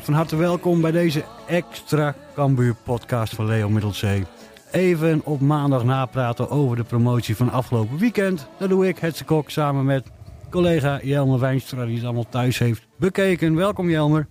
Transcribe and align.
Ja, 0.00 0.06
van 0.06 0.14
harte 0.14 0.36
welkom 0.36 0.80
bij 0.80 0.90
deze 0.90 1.24
extra 1.46 2.14
Cambuur 2.34 2.74
podcast 2.74 3.34
van 3.34 3.46
Leo 3.46 3.68
Middelzee. 3.68 4.24
Even 4.70 5.20
op 5.24 5.40
maandag 5.40 5.84
napraten 5.84 6.50
over 6.50 6.76
de 6.76 6.84
promotie 6.84 7.36
van 7.36 7.50
afgelopen 7.50 7.98
weekend. 7.98 8.48
Dat 8.58 8.68
doe 8.68 8.88
ik, 8.88 8.98
Hetze 8.98 9.24
Kok, 9.24 9.50
samen 9.50 9.84
met 9.84 10.06
collega 10.50 11.00
Jelmer 11.02 11.38
Wijnstra, 11.38 11.84
die 11.84 11.94
het 11.94 12.04
allemaal 12.04 12.28
thuis 12.28 12.58
heeft 12.58 12.82
bekeken. 12.96 13.54
Welkom 13.54 13.90
Jelmer. 13.90 14.26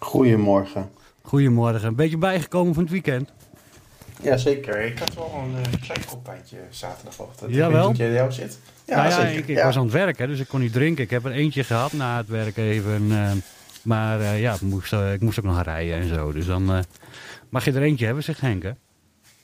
Goedemorgen. 0.00 0.90
Goedemorgen. 1.22 1.88
Een 1.88 1.96
beetje 1.96 2.18
bijgekomen 2.18 2.74
van 2.74 2.82
het 2.82 2.92
weekend? 2.92 3.32
Jazeker. 4.20 4.80
Ik 4.80 4.98
had 4.98 5.14
wel 5.14 5.42
een 5.44 5.50
uh, 5.50 5.82
klein 6.22 6.40
zaterdagochtend. 6.70 7.54
Jawel? 7.54 7.90
Ik 7.90 7.98
niet 7.98 8.12
jou 8.12 8.32
zit. 8.32 8.58
Ja, 8.84 8.96
nou 8.96 9.08
ja, 9.08 9.14
zeker. 9.14 9.38
Ik, 9.38 9.48
ik 9.48 9.62
was 9.62 9.76
aan 9.76 9.82
het 9.82 9.92
werken, 9.92 10.28
dus 10.28 10.40
ik 10.40 10.48
kon 10.48 10.60
niet 10.60 10.72
drinken. 10.72 11.04
Ik 11.04 11.10
heb 11.10 11.24
er 11.24 11.32
eentje 11.32 11.64
gehad 11.64 11.92
na 11.92 12.16
het 12.16 12.28
werk 12.28 12.56
even. 12.56 13.02
Uh, 13.02 13.30
maar 13.82 14.20
uh, 14.20 14.40
ja, 14.40 14.54
ik 14.54 14.60
moest, 14.60 14.92
ik 14.92 15.20
moest 15.20 15.38
ook 15.38 15.44
nog 15.44 15.62
rijden 15.62 15.94
en 15.94 16.08
zo. 16.08 16.32
Dus 16.32 16.46
dan 16.46 16.84
mag 17.48 17.64
je 17.64 17.72
er 17.72 17.82
eentje 17.82 18.04
hebben, 18.04 18.24
zegt 18.24 18.40
Henk, 18.40 18.62
hè? 18.62 18.70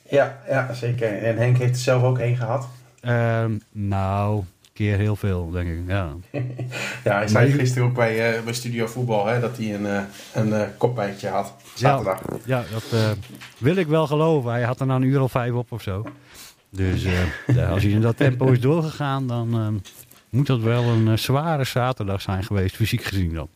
Ja, 0.09 0.39
ja, 0.47 0.73
zeker. 0.73 1.23
En 1.23 1.37
Henk 1.37 1.57
heeft 1.57 1.75
er 1.75 1.81
zelf 1.81 2.03
ook 2.03 2.19
één 2.19 2.37
gehad? 2.37 2.67
Ehm, 3.01 3.51
nou, 3.71 4.43
keer 4.73 4.97
heel 4.97 5.15
veel, 5.15 5.49
denk 5.51 5.67
ik. 5.69 5.79
Ja, 5.87 6.13
ja 7.03 7.13
hij 7.15 7.27
zei 7.27 7.51
gisteren 7.51 7.87
ook 7.87 7.95
bij, 7.95 8.43
bij 8.43 8.53
Studio 8.53 8.87
Voetbal 8.87 9.25
hè, 9.25 9.39
dat 9.39 9.57
hij 9.57 9.73
een, 9.73 10.05
een 10.33 10.77
kopijntje 10.77 11.27
had. 11.27 11.53
Zaterdag. 11.73 12.21
Ja, 12.45 12.63
ja 12.63 12.63
dat 12.71 13.17
wil 13.57 13.75
ik 13.75 13.87
wel 13.87 14.07
geloven. 14.07 14.51
Hij 14.51 14.63
had 14.63 14.79
er 14.79 14.85
nou 14.85 15.01
een 15.01 15.07
uur 15.07 15.21
of 15.21 15.31
vijf 15.31 15.53
op 15.53 15.71
of 15.71 15.81
zo. 15.81 16.05
Dus 16.69 17.05
als 17.71 17.83
hij 17.83 17.91
in 17.91 18.01
dat 18.01 18.17
tempo 18.17 18.51
is 18.51 18.59
doorgegaan, 18.59 19.27
dan 19.27 19.81
moet 20.29 20.47
dat 20.47 20.59
wel 20.59 20.83
een 20.83 21.19
zware 21.19 21.63
zaterdag 21.63 22.21
zijn 22.21 22.43
geweest, 22.43 22.75
fysiek 22.75 23.03
gezien 23.03 23.33
dan. 23.33 23.49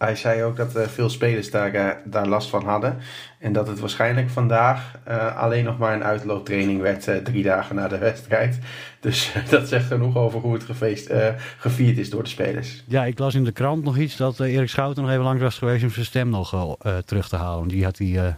Hij 0.00 0.16
zei 0.16 0.42
ook 0.42 0.56
dat 0.56 0.76
uh, 0.76 0.82
veel 0.82 1.08
spelers 1.08 1.50
daar, 1.50 1.74
uh, 1.74 1.88
daar 2.04 2.26
last 2.26 2.48
van 2.48 2.64
hadden. 2.64 2.98
En 3.38 3.52
dat 3.52 3.66
het 3.66 3.80
waarschijnlijk 3.80 4.30
vandaag 4.30 4.98
uh, 5.08 5.36
alleen 5.36 5.64
nog 5.64 5.78
maar 5.78 5.94
een 5.94 6.04
uitlooptraining 6.04 6.80
werd 6.80 7.24
drie 7.24 7.42
dagen 7.42 7.76
na 7.76 7.88
de 7.88 7.98
wedstrijd. 8.08 8.58
Dus 9.00 9.32
dat 9.50 9.68
zegt 9.68 9.86
genoeg 9.86 10.16
over 10.16 10.40
hoe 10.40 10.52
het 10.52 10.62
gefeest, 10.62 11.12
gevierd 11.58 11.98
is 11.98 12.10
door 12.10 12.22
de 12.22 12.28
spelers. 12.28 12.84
Ja, 12.86 13.04
ik 13.04 13.18
las 13.18 13.34
in 13.34 13.44
de 13.44 13.52
krant 13.52 13.84
nog 13.84 13.96
iets 13.96 14.16
dat 14.16 14.40
Erik 14.40 14.68
Schouten 14.68 15.02
nog 15.02 15.12
even 15.12 15.24
langs 15.24 15.42
was 15.42 15.58
geweest 15.58 15.84
om 15.84 15.90
zijn 15.90 16.04
stem 16.04 16.28
nog 16.28 16.76
terug 17.04 17.28
te 17.28 17.36
halen. 17.36 17.68
Die 17.68 17.84
had 17.84 17.98
hij 17.98 18.36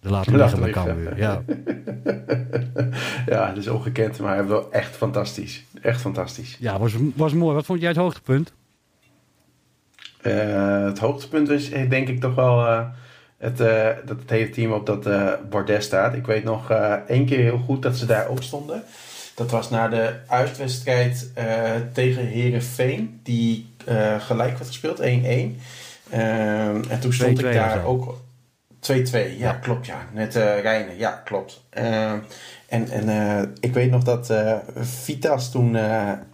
de 0.00 0.10
laten 0.10 0.36
liggen 0.36 0.60
bij 0.60 0.70
Cambuur. 0.70 1.18
Ja. 1.18 1.42
ja, 3.34 3.48
dat 3.48 3.56
is 3.56 3.68
ongekend, 3.68 4.18
maar 4.18 4.48
wel 4.48 4.72
echt 4.72 4.96
fantastisch. 4.96 5.64
Echt 5.82 6.00
fantastisch. 6.00 6.56
Ja, 6.60 6.78
was, 6.78 6.94
was 7.14 7.32
mooi. 7.32 7.54
Wat 7.54 7.64
vond 7.64 7.80
jij 7.80 7.88
het 7.88 7.98
hoogtepunt? 7.98 8.52
Uh, 10.22 10.84
het 10.84 10.98
hoogtepunt 10.98 11.48
is 11.48 11.70
denk 11.70 12.08
ik 12.08 12.20
toch 12.20 12.34
wel 12.34 12.58
uh, 12.58 12.80
het, 13.38 13.60
uh, 13.60 13.88
dat 14.04 14.20
het 14.20 14.30
hele 14.30 14.50
team 14.50 14.72
op 14.72 14.86
dat 14.86 15.08
bordes 15.50 15.84
staat. 15.84 16.14
Ik 16.14 16.26
weet 16.26 16.44
nog 16.44 16.70
één 17.06 17.26
keer 17.26 17.38
heel 17.38 17.58
goed 17.58 17.82
dat 17.82 17.96
ze 17.96 18.06
daar 18.06 18.28
ook 18.28 18.42
stonden. 18.42 18.82
Dat 19.34 19.50
was 19.50 19.70
na 19.70 19.88
de 19.88 20.14
uitwedstrijd 20.26 21.30
tegen 21.92 22.26
Herenveen, 22.26 23.20
die 23.22 23.66
gelijk 24.18 24.58
werd 24.58 24.66
gespeeld, 24.66 25.00
1-1. 25.00 25.02
en 26.10 27.00
toen 27.00 27.12
stond 27.12 27.38
ik 27.38 27.52
daar 27.52 27.84
ook 27.84 28.20
2-2, 28.92 29.38
ja, 29.38 29.52
klopt, 29.52 29.86
ja. 29.86 30.06
Net 30.12 30.34
Rijnen, 30.34 30.96
ja, 30.96 31.10
klopt. 31.24 31.64
en 31.70 32.24
en 32.68 33.54
ik 33.60 33.74
weet 33.74 33.90
nog 33.90 34.02
dat 34.02 34.32
Vitas 34.80 35.50
toen 35.50 35.74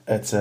het 0.04 0.36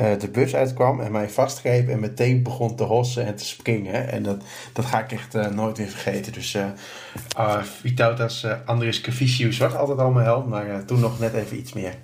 uh, 0.00 0.18
de 0.18 0.28
bus 0.28 0.54
uitkwam 0.54 1.00
en 1.00 1.12
mij 1.12 1.28
vastgreep 1.28 1.88
en 1.88 2.00
meteen 2.00 2.42
begon 2.42 2.76
te 2.76 2.82
hossen 2.82 3.26
en 3.26 3.36
te 3.36 3.44
springen. 3.44 4.08
En 4.08 4.22
dat, 4.22 4.42
dat 4.72 4.84
ga 4.84 5.02
ik 5.02 5.12
echt 5.12 5.34
uh, 5.34 5.46
nooit 5.46 5.78
weer 5.78 5.88
vergeten. 5.88 6.32
Dus 6.32 6.54
uh, 6.54 7.62
Vitautas 7.62 8.46
Andris 8.64 9.00
Cavicius 9.00 9.58
was 9.58 9.74
altijd 9.74 9.98
al 9.98 10.10
mijn 10.10 10.26
held, 10.26 10.48
maar 10.48 10.84
toen 10.84 11.00
nog 11.00 11.18
net 11.18 11.34
even 11.34 11.56
iets 11.56 11.72
meer. 11.72 11.94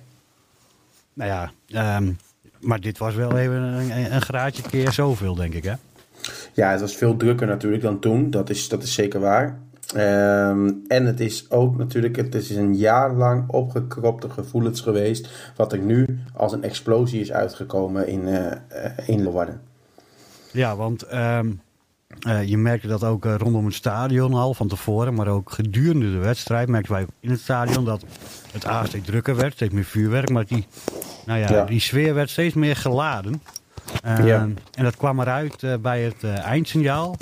Nou 1.13 1.29
ja, 1.29 1.97
um, 1.97 2.17
maar 2.59 2.79
dit 2.79 2.97
was 2.97 3.15
wel 3.15 3.37
even 3.37 3.61
een, 3.61 4.13
een 4.13 4.21
graadje 4.21 4.61
keer 4.61 4.91
zoveel, 4.91 5.35
denk 5.35 5.53
ik, 5.53 5.63
hè? 5.63 5.73
Ja, 6.53 6.71
het 6.71 6.81
was 6.81 6.95
veel 6.95 7.17
drukker 7.17 7.47
natuurlijk 7.47 7.83
dan 7.83 7.99
toen. 7.99 8.29
Dat 8.29 8.49
is, 8.49 8.67
dat 8.67 8.83
is 8.83 8.93
zeker 8.93 9.19
waar. 9.19 9.59
Um, 9.95 10.83
en 10.87 11.05
het 11.05 11.19
is 11.19 11.51
ook 11.51 11.77
natuurlijk, 11.77 12.15
het 12.15 12.35
is 12.35 12.49
een 12.49 12.75
jaar 12.75 13.13
lang 13.13 13.49
opgekropte 13.49 14.29
gevoelens 14.29 14.81
geweest, 14.81 15.53
wat 15.55 15.73
er 15.73 15.79
nu 15.79 16.19
als 16.33 16.53
een 16.53 16.63
explosie 16.63 17.21
is 17.21 17.31
uitgekomen 17.31 18.07
in, 18.07 18.27
uh, 18.27 18.51
in 19.05 19.23
Leeuwarden. 19.23 19.61
Ja, 20.51 20.75
want 20.75 21.13
um, 21.13 21.61
uh, 22.27 22.43
je 22.43 22.57
merkte 22.57 22.87
dat 22.87 23.03
ook 23.03 23.25
rondom 23.25 23.65
het 23.65 23.73
stadion 23.73 24.33
al 24.33 24.53
van 24.53 24.67
tevoren, 24.67 25.13
maar 25.13 25.27
ook 25.27 25.51
gedurende 25.51 26.11
de 26.11 26.17
wedstrijd 26.17 26.67
merkten 26.67 26.93
wij 26.93 27.05
in 27.19 27.29
het 27.29 27.39
stadion 27.39 27.85
dat 27.85 28.03
het 28.51 28.65
A 28.65 28.85
steeds 28.85 29.05
drukker 29.05 29.35
werd, 29.35 29.53
steeds 29.53 29.73
meer 29.73 29.83
vuurwerk, 29.83 30.29
maar 30.29 30.45
die, 30.45 30.67
nou 31.25 31.39
ja, 31.39 31.49
ja. 31.49 31.65
die 31.65 31.79
sfeer 31.79 32.13
werd 32.13 32.29
steeds 32.29 32.53
meer 32.53 32.75
geladen. 32.75 33.41
Ja. 34.03 34.47
En 34.73 34.83
dat 34.83 34.97
kwam 34.97 35.19
eruit 35.19 35.81
bij 35.81 36.01
het 36.01 36.23
eindsignaal. 36.23 37.15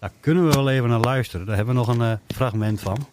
Daar 0.00 0.10
kunnen 0.20 0.48
we 0.48 0.54
wel 0.54 0.70
even 0.70 0.88
naar 0.88 1.00
luisteren. 1.00 1.46
Daar 1.46 1.56
hebben 1.56 1.74
we 1.74 1.80
nog 1.80 1.88
een 1.88 2.00
uh, 2.00 2.12
fragment 2.36 2.80
van. 2.80 3.06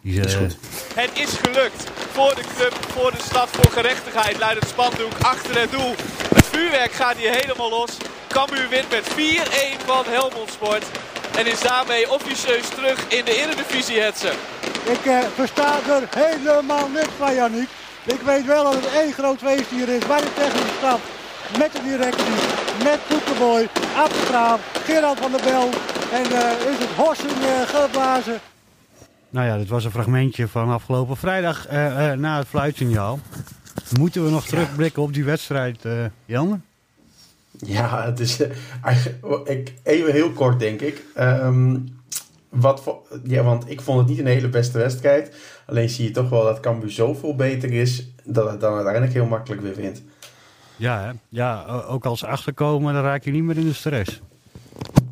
Die, 0.00 0.18
uh... 0.18 0.24
is 0.24 0.34
goed. 0.34 0.56
Het 0.94 1.10
is 1.14 1.32
gelukt. 1.42 1.90
Voor 2.12 2.34
de 2.34 2.44
club, 2.56 2.74
voor 2.74 3.10
de 3.10 3.22
stad, 3.22 3.48
voor 3.48 3.70
gerechtigheid 3.70 4.38
luidt 4.38 4.60
het 4.60 4.68
spandoek 4.68 5.12
achter 5.20 5.60
het 5.60 5.70
doel. 5.70 5.94
Het 6.34 6.46
vuurwerk 6.46 6.92
gaat 6.92 7.16
hier 7.16 7.30
helemaal 7.30 7.70
los. 7.70 7.96
Cambuur 8.28 8.68
wint 8.68 8.90
met 8.90 9.04
4-1 9.10 9.84
van 9.84 10.04
Helmond 10.04 10.50
Sport. 10.50 10.84
En 11.36 11.46
is 11.46 11.60
daarmee 11.60 12.10
officieus 12.10 12.68
terug 12.68 13.08
in 13.08 13.24
de 13.24 13.34
Eredivisie 13.42 14.00
hetsen. 14.00 14.32
Ik 14.84 15.04
uh, 15.04 15.18
versta 15.34 15.78
er 15.88 16.08
helemaal 16.10 16.88
niks 16.88 17.14
van, 17.18 17.34
Jannik. 17.34 17.68
Ik 18.04 18.20
weet 18.20 18.46
wel 18.46 18.64
dat 18.64 18.74
het 18.74 18.92
één 18.92 19.12
groot 19.12 19.38
feest 19.38 19.70
hier 19.70 19.88
is 19.88 20.06
bij 20.06 20.20
de 20.20 20.34
technische 20.34 20.76
staf. 20.78 21.00
Met 21.58 21.72
de 21.72 21.82
directie, 21.82 22.34
met 22.84 23.00
Koekenboy, 23.08 23.68
Abstraaf, 23.96 24.60
Gerald 24.84 25.18
van 25.20 25.32
der 25.32 25.42
Bel, 25.42 25.70
en 26.12 26.26
uh, 26.32 26.70
is 26.70 26.78
het 26.78 26.90
hossen 26.96 27.42
uh, 27.42 27.60
geblazen. 27.60 28.38
Nou 29.30 29.46
ja, 29.46 29.56
dit 29.56 29.68
was 29.68 29.84
een 29.84 29.90
fragmentje 29.90 30.48
van 30.48 30.70
afgelopen 30.70 31.16
vrijdag 31.16 31.66
uh, 31.66 32.12
na 32.12 32.38
het 32.38 32.46
fluitsignaal. 32.46 33.18
Moeten 33.98 34.24
we 34.24 34.30
nog 34.30 34.46
terugblikken 34.46 35.02
op 35.02 35.12
die 35.14 35.24
wedstrijd, 35.24 35.84
uh, 35.84 36.04
Jelmer? 36.24 36.60
Ja, 37.50 38.04
het 38.04 38.20
is 38.20 38.40
ik, 39.44 39.74
even 39.82 40.12
heel 40.12 40.30
kort 40.30 40.58
denk 40.58 40.80
ik. 40.80 41.04
Um, 41.18 41.98
wat 42.48 42.82
voor, 42.82 43.02
ja, 43.24 43.42
want 43.42 43.70
ik 43.70 43.80
vond 43.80 43.98
het 43.98 44.08
niet 44.08 44.18
een 44.18 44.26
hele 44.26 44.48
beste 44.48 44.78
wedstrijd. 44.78 45.36
Alleen 45.66 45.88
zie 45.88 46.04
je 46.04 46.10
toch 46.10 46.28
wel 46.28 46.44
dat 46.44 46.60
Cambuur 46.60 46.90
zoveel 46.90 47.36
beter 47.36 47.72
is 47.72 48.06
dat 48.24 48.50
het 48.50 48.60
dan 48.60 48.74
uiteindelijk 48.74 49.12
heel 49.12 49.26
makkelijk 49.26 49.62
weer 49.62 49.74
wint. 49.74 50.02
Ja, 50.76 51.00
hè? 51.00 51.10
ja 51.28 51.64
ook 51.66 52.04
als 52.04 52.24
achterkomen, 52.24 52.94
dan 52.94 53.02
raak 53.02 53.24
je 53.24 53.30
niet 53.30 53.42
meer 53.42 53.58
in 53.58 53.66
de 53.66 53.72
stress. 53.72 54.20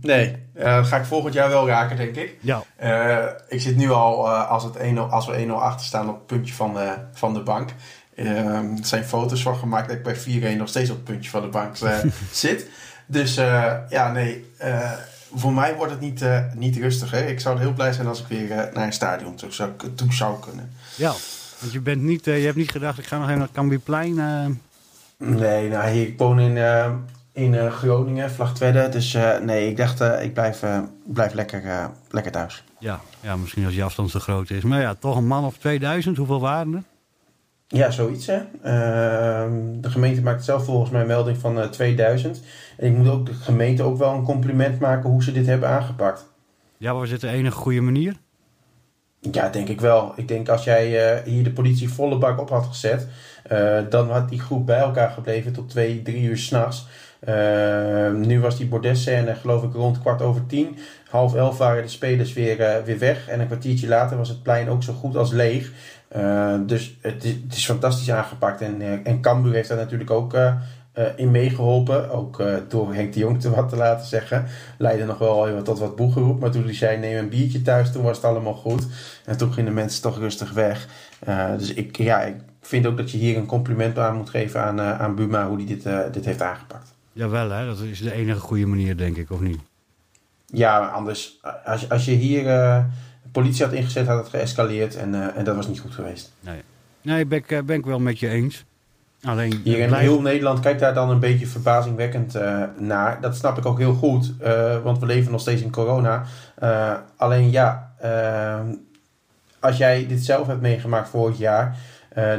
Nee, 0.01 0.37
uh, 0.57 0.65
dat 0.65 0.87
ga 0.87 0.97
ik 0.97 1.05
volgend 1.05 1.35
jaar 1.35 1.49
wel 1.49 1.67
raken, 1.67 1.97
denk 1.97 2.17
ik. 2.17 2.37
Ja. 2.41 2.63
Uh, 2.83 3.25
ik 3.49 3.61
zit 3.61 3.77
nu 3.77 3.91
al, 3.91 4.27
uh, 4.27 4.51
als, 4.51 4.65
het 4.65 4.77
1 4.77 5.11
als 5.11 5.27
we 5.27 5.47
1-0 5.47 5.51
achter 5.51 5.87
staan, 5.87 6.09
op 6.09 6.15
het 6.15 6.27
puntje 6.27 6.55
van 6.55 6.75
de, 6.75 6.95
van 7.13 7.35
de 7.35 7.41
bank. 7.41 7.71
er 8.15 8.65
zijn 8.83 9.05
foto's 9.05 9.43
van 9.43 9.57
gemaakt 9.57 9.89
dat 9.89 9.97
ik 9.97 10.03
bij 10.03 10.55
4-1 10.55 10.57
nog 10.57 10.69
steeds 10.69 10.91
op 10.91 10.97
het 10.97 11.05
puntje 11.05 11.31
van 11.31 11.43
de 11.43 11.49
bank 11.49 11.77
zit. 12.33 12.67
Dus 13.07 13.35
ja, 13.89 14.13
nee, 14.13 14.53
voor 15.35 15.53
mij 15.53 15.75
wordt 15.75 15.93
het 15.93 16.01
niet, 16.01 16.25
niet 16.55 16.77
rustig. 16.77 17.11
Hè? 17.11 17.27
Ik 17.27 17.41
zou 17.41 17.59
heel 17.59 17.73
blij 17.73 17.93
zijn 17.93 18.07
als 18.07 18.21
ik 18.21 18.27
weer 18.27 18.49
naar 18.49 18.87
een 18.87 18.93
stadion 18.93 19.35
toe 19.35 19.53
zou, 19.53 19.71
toe 19.95 20.13
zou 20.13 20.41
kunnen. 20.41 20.73
Ja, 20.97 21.13
want 21.61 21.73
je, 21.73 21.81
bent 21.81 22.03
niet, 22.03 22.25
je 22.25 22.31
hebt 22.31 22.57
niet 22.57 22.71
gedacht, 22.71 22.99
ik 22.99 23.07
ga 23.07 23.17
nog 23.17 23.27
even 23.27 23.39
naar 23.39 23.47
het 23.47 23.57
Cambierplein. 23.57 24.15
Nee, 25.17 25.69
nou, 25.69 25.91
hier, 25.91 26.07
ik 26.07 26.19
woon 26.19 26.41
in 26.41 26.57
in 27.39 27.53
uh, 27.53 27.73
Groningen, 27.73 28.31
Vlagtwedde. 28.31 28.89
Dus 28.89 29.15
uh, 29.15 29.39
nee, 29.39 29.69
ik 29.69 29.77
dacht, 29.77 30.01
uh, 30.01 30.23
ik 30.23 30.35
blijf, 30.35 30.63
blijf 31.05 31.33
lekker, 31.33 31.91
lekker 32.11 32.33
thuis. 32.33 32.65
Ja, 32.79 33.01
ja, 33.21 33.37
misschien 33.37 33.65
als 33.65 33.75
je 33.75 33.83
afstand 33.83 34.11
zo 34.11 34.19
groot 34.19 34.51
is. 34.51 34.63
Maar 34.63 34.81
ja, 34.81 34.95
toch 34.95 35.17
een 35.17 35.27
man 35.27 35.45
of 35.45 35.57
2000. 35.57 36.17
Hoeveel 36.17 36.41
waren 36.41 36.75
er? 36.75 36.83
Ja, 37.67 37.91
zoiets 37.91 38.27
hè. 38.27 38.41
Ehm, 38.63 39.81
de 39.81 39.91
gemeente 39.91 40.23
maakt 40.23 40.45
zelf 40.45 40.65
volgens 40.65 40.91
mij 40.91 41.01
een 41.01 41.07
melding 41.07 41.39
van 41.39 41.71
2000. 41.71 42.43
En 42.77 42.87
ik 42.87 42.97
moet 42.97 43.09
ook 43.09 43.27
de 43.27 43.35
gemeente 43.35 43.83
ook 43.83 43.99
wel 43.99 44.15
een 44.15 44.23
compliment 44.23 44.81
maken 44.81 45.11
hoe 45.11 45.23
ze 45.23 45.33
dit 45.33 45.47
hebben 45.47 45.69
aangepakt. 45.69 46.27
Ja, 46.77 46.95
was 46.95 47.09
dit 47.09 47.21
de 47.21 47.29
enige 47.29 47.57
goede 47.57 47.81
manier? 47.81 48.17
Ja, 49.21 49.49
denk 49.49 49.69
ik 49.69 49.81
wel. 49.81 50.13
Ik 50.17 50.29
denk 50.29 50.49
als 50.49 50.65
jij 50.65 51.23
hier 51.25 51.45
de 51.45 51.53
politie 51.53 51.89
volle 51.89 52.19
bak 52.19 52.41
op 52.41 52.49
had 52.49 52.67
gezet, 52.67 53.07
dan 53.91 54.11
had 54.11 54.29
die 54.29 54.41
groep 54.41 54.67
bij 54.67 54.79
elkaar 54.79 55.11
gebleven 55.11 55.53
tot 55.53 55.69
twee, 55.69 56.03
drie 56.03 56.23
uur 56.23 56.39
s'nachts. 56.39 56.87
Uh, 57.27 58.11
nu 58.13 58.41
was 58.41 58.57
die 58.57 58.67
bordesscène 58.67 59.35
geloof 59.35 59.63
ik 59.63 59.73
rond 59.73 60.01
kwart 60.01 60.23
over 60.23 60.47
tien. 60.47 60.77
Half 61.11 61.35
elf 61.35 61.59
waren 61.59 61.83
de 61.83 61.89
spelers 61.89 62.33
weer, 62.33 62.61
uh, 62.61 62.85
weer 62.85 62.99
weg. 62.99 63.29
En 63.29 63.41
een 63.41 63.47
kwartiertje 63.47 63.89
later 63.89 64.17
was 64.17 64.29
het 64.29 64.43
plein 64.43 64.69
ook 64.69 64.83
zo 64.83 64.93
goed 64.93 65.17
als 65.17 65.33
leeg. 65.33 65.73
Uh, 66.17 66.55
dus 66.67 66.99
het 67.01 67.25
is, 67.51 67.65
fantastisch 67.65 68.11
aangepakt. 68.11 68.61
En, 68.61 69.05
en 69.05 69.21
Cambuur 69.21 69.53
heeft 69.53 69.69
daar 69.69 69.79
natuurlijk 69.79 70.11
ook 70.11 70.37
in 71.17 71.31
meegeholpen. 71.31 72.11
Ook 72.11 72.43
door 72.69 72.95
Henk 72.95 73.13
de 73.13 73.19
Jong 73.19 73.41
te 73.41 73.51
wat 73.51 73.69
te 73.69 73.77
laten 73.77 74.07
zeggen. 74.07 74.45
Leidde 74.79 75.05
nog 75.05 75.19
wel 75.19 75.49
even 75.49 75.65
tot 75.65 75.79
wat 75.79 75.97
boegeroep. 75.97 76.41
Maar 76.41 76.51
toen 76.51 76.65
hij 76.65 76.75
zei 76.75 76.99
neem 76.99 77.17
een 77.17 77.29
biertje 77.29 77.63
thuis, 77.63 77.93
toen 77.93 78.03
was 78.03 78.17
het 78.17 78.27
allemaal 78.27 78.55
goed. 78.55 78.87
En 79.25 79.37
toen 79.37 79.53
gingen 79.53 79.71
de 79.71 79.81
mensen 79.81 80.03
toch 80.03 80.19
rustig 80.19 80.53
weg. 80.53 80.89
dus 81.59 81.75
ik, 81.75 81.97
ja, 81.97 82.23
ik 82.23 82.37
vind 82.61 82.87
ook 82.87 82.97
dat 82.97 83.11
je 83.11 83.19
hier 83.19 83.37
een 83.37 83.47
compliment 83.47 83.99
aan 83.99 84.17
moet 84.17 84.31
geven 84.31 84.63
aan, 84.63 84.81
aan 84.81 85.15
Buma 85.15 85.49
hoe 85.49 85.57
hij 85.57 85.67
dit, 85.67 86.13
dit 86.13 86.25
heeft 86.25 86.43
aangepakt. 86.43 86.98
Jawel, 87.19 87.51
hè? 87.51 87.67
dat 87.67 87.81
is 87.81 88.01
de 88.01 88.13
enige 88.13 88.39
goede 88.39 88.67
manier, 88.67 88.97
denk 88.97 89.17
ik, 89.17 89.31
of 89.31 89.41
niet? 89.41 89.59
Ja, 90.47 90.87
anders, 90.87 91.41
als, 91.65 91.91
als 91.91 92.05
je 92.05 92.11
hier 92.11 92.43
uh, 92.43 92.85
de 93.23 93.29
politie 93.33 93.65
had 93.65 93.75
ingezet, 93.75 94.07
had 94.07 94.19
het 94.19 94.29
geëscaleerd 94.29 94.97
en, 94.97 95.15
uh, 95.15 95.37
en 95.37 95.45
dat 95.45 95.57
was 95.57 95.67
niet 95.67 95.81
goed 95.81 95.95
geweest. 95.95 96.33
Nee, 96.41 96.61
nee 97.03 97.27
ben, 97.27 97.39
ik, 97.39 97.67
ben 97.67 97.79
ik 97.79 97.85
wel 97.85 97.99
met 97.99 98.19
je 98.19 98.29
eens. 98.29 98.65
Alleen, 99.23 99.61
hier 99.65 99.79
in 99.79 99.93
heel 99.93 100.21
Nederland 100.21 100.61
kijkt 100.61 100.81
daar 100.81 100.95
dan 100.95 101.11
een 101.11 101.21
beetje 101.21 101.47
verbazingwekkend 101.47 102.37
uh, 102.37 102.63
naar. 102.79 103.21
Dat 103.21 103.37
snap 103.37 103.59
ik 103.59 103.67
ook 103.67 103.79
heel 103.79 103.95
goed, 103.95 104.33
want 104.83 104.99
we 104.99 105.07
leven 105.07 105.33
nog 105.33 105.41
steeds 105.41 105.63
in 105.63 105.71
corona. 105.71 106.25
alleen 107.17 107.51
ja, 107.51 107.93
als 109.61 109.77
jij 109.77 110.07
dit 110.07 110.25
zelf 110.25 110.47
hebt 110.47 110.61
meegemaakt 110.61 111.09
vorig 111.09 111.39
jaar, 111.39 111.77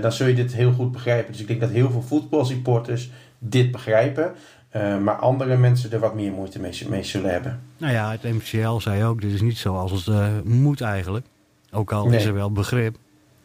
dan 0.02 0.12
zul 0.12 0.28
je 0.28 0.36
dit 0.36 0.54
heel 0.54 0.72
goed 0.72 0.92
begrijpen. 0.92 1.32
Dus 1.32 1.42
ik 1.42 1.48
denk 1.48 1.60
dat 1.60 1.70
heel 1.70 1.92
veel 1.92 2.02
voetbalsupporters 2.02 3.10
dit 3.40 3.72
begrijpen. 3.72 4.34
Uh, 4.76 4.98
maar 4.98 5.16
andere 5.16 5.58
mensen 5.58 5.92
er 5.92 6.00
wat 6.00 6.16
meer 6.16 6.32
moeite 6.32 6.60
mee, 6.60 6.86
mee, 6.90 7.04
zullen 7.04 7.32
hebben. 7.32 7.62
Nou 7.78 7.94
ja, 7.94 8.12
het 8.12 8.24
MCL 8.24 8.78
zei 8.78 9.04
ook, 9.04 9.22
dit 9.22 9.32
is 9.32 9.42
niet 9.42 9.58
zoals 9.58 9.92
het 9.92 10.06
uh, 10.08 10.28
moet 10.44 10.82
eigenlijk. 10.82 11.26
Ook 11.72 11.92
al 11.92 12.12
is 12.12 12.26
er 12.26 12.34
wel 12.34 12.52
begrip. 12.52 12.96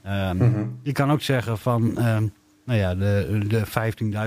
Um, 0.07 0.37
mm 0.37 0.55
-hmm. 0.55 0.79
Je 0.83 0.93
kan 0.93 1.13
ook 1.13 1.21
zeggen 1.21 1.59
van, 1.59 1.83
um, 1.83 2.33
nou 2.65 2.79
ja, 2.79 2.95
de, 2.95 3.41
de 3.47 3.63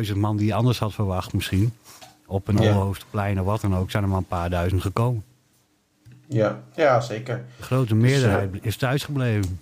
15.000 0.07 0.17
man 0.17 0.37
die 0.37 0.45
je 0.45 0.53
anders 0.53 0.79
had 0.79 0.93
verwacht 0.93 1.33
misschien. 1.33 1.73
Op 2.25 2.47
een 2.47 2.57
ja. 2.57 2.85
of 2.85 3.05
wat 3.43 3.61
dan 3.61 3.75
ook, 3.75 3.91
zijn 3.91 4.03
er 4.03 4.09
maar 4.09 4.17
een 4.17 4.25
paar 4.25 4.49
duizend 4.49 4.81
gekomen. 4.81 5.23
Ja, 6.27 6.59
ja 6.75 6.99
zeker. 6.99 7.45
De 7.57 7.63
grote 7.63 7.95
meerderheid 7.95 8.51
dus, 8.51 8.61
uh, 8.61 8.67
is 8.67 8.77
thuisgebleven. 8.77 9.59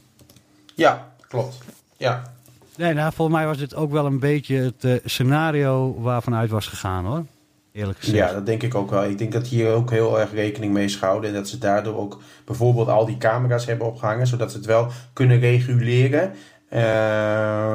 Ja, 0.76 1.12
klopt. 1.28 1.58
Ja, 1.98 2.35
Nee, 2.78 2.94
nou, 2.94 3.14
volgens 3.14 3.38
mij 3.38 3.46
was 3.46 3.58
dit 3.58 3.76
ook 3.76 3.92
wel 3.92 4.06
een 4.06 4.20
beetje 4.20 4.56
het 4.56 4.84
uh, 4.84 4.96
scenario 5.04 6.02
waarvan 6.02 6.36
uit 6.36 6.50
was 6.50 6.68
gegaan 6.68 7.06
hoor. 7.06 7.26
Eerlijk 7.72 8.00
gezegd. 8.00 8.18
Ja, 8.18 8.34
dat 8.34 8.46
denk 8.46 8.64
ik 8.64 8.76
ook 8.76 8.90
wel. 8.90 9.04
Ik 9.04 9.18
denk 9.18 9.32
dat 9.32 9.48
hier 9.48 9.72
ook 9.72 9.92
heel 9.92 10.20
erg 10.20 10.32
rekening 10.32 10.74
mee 10.74 10.84
is 10.84 10.96
gehouden. 10.96 11.30
En 11.30 11.36
dat 11.36 11.48
ze 11.48 11.58
daardoor 11.58 11.98
ook 11.98 12.22
bijvoorbeeld 12.46 12.88
al 12.88 13.06
die 13.06 13.18
camera's 13.18 13.66
hebben 13.66 13.88
opgehangen. 13.88 14.28
Zodat 14.28 14.52
ze 14.52 14.58
het 14.58 14.66
wel 14.66 14.88
kunnen 15.14 15.40
reguleren. 15.40 16.34
Uh, 16.74 17.74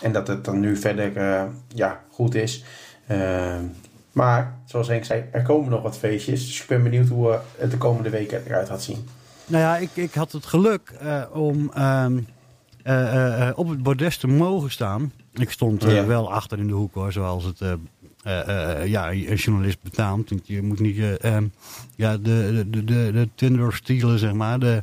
en 0.00 0.12
dat 0.12 0.26
het 0.26 0.44
dan 0.44 0.60
nu 0.60 0.76
verder 0.76 1.16
uh, 1.16 1.42
ja, 1.68 2.00
goed 2.10 2.34
is. 2.34 2.64
Uh, 3.10 3.54
maar, 4.12 4.58
zoals 4.64 4.88
Henk 4.88 5.04
zei, 5.04 5.24
er 5.32 5.42
komen 5.42 5.70
nog 5.70 5.82
wat 5.82 5.98
feestjes. 5.98 6.46
Dus 6.46 6.60
ik 6.60 6.68
ben 6.68 6.82
benieuwd 6.82 7.08
hoe 7.08 7.38
het 7.56 7.70
de 7.70 7.78
komende 7.78 8.10
weken 8.10 8.42
eruit 8.46 8.68
gaat 8.68 8.82
zien. 8.82 9.08
Nou 9.46 9.62
ja, 9.62 9.76
ik, 9.76 9.90
ik 9.94 10.14
had 10.14 10.32
het 10.32 10.46
geluk 10.46 10.92
om... 11.32 11.72
Um 11.78 12.16
uh, 12.16 12.22
op 13.54 13.68
het 13.68 13.82
bordes 13.82 14.16
te 14.16 14.26
mogen 14.26 14.70
staan. 14.70 15.12
Ik 15.32 15.50
stond 15.50 15.82
ja. 15.82 16.06
wel 16.06 16.32
achter 16.32 16.58
in 16.58 16.66
de 16.66 16.72
hoek 16.72 16.94
hoor, 16.94 17.12
zoals 17.12 17.44
het 17.44 17.58
ja, 18.84 19.12
een 19.12 19.34
journalist 19.34 19.82
betaamt. 19.82 20.30
Je 20.44 20.62
moet 20.62 20.80
niet 20.80 21.18
ehm, 21.18 21.44
ja, 21.96 22.16
de, 22.16 22.66
de, 22.70 22.84
de, 22.84 23.12
de 23.12 23.28
Tinder 23.34 23.72
stelen, 23.74 24.18
zeg 24.18 24.32
maar. 24.32 24.58
De, 24.58 24.82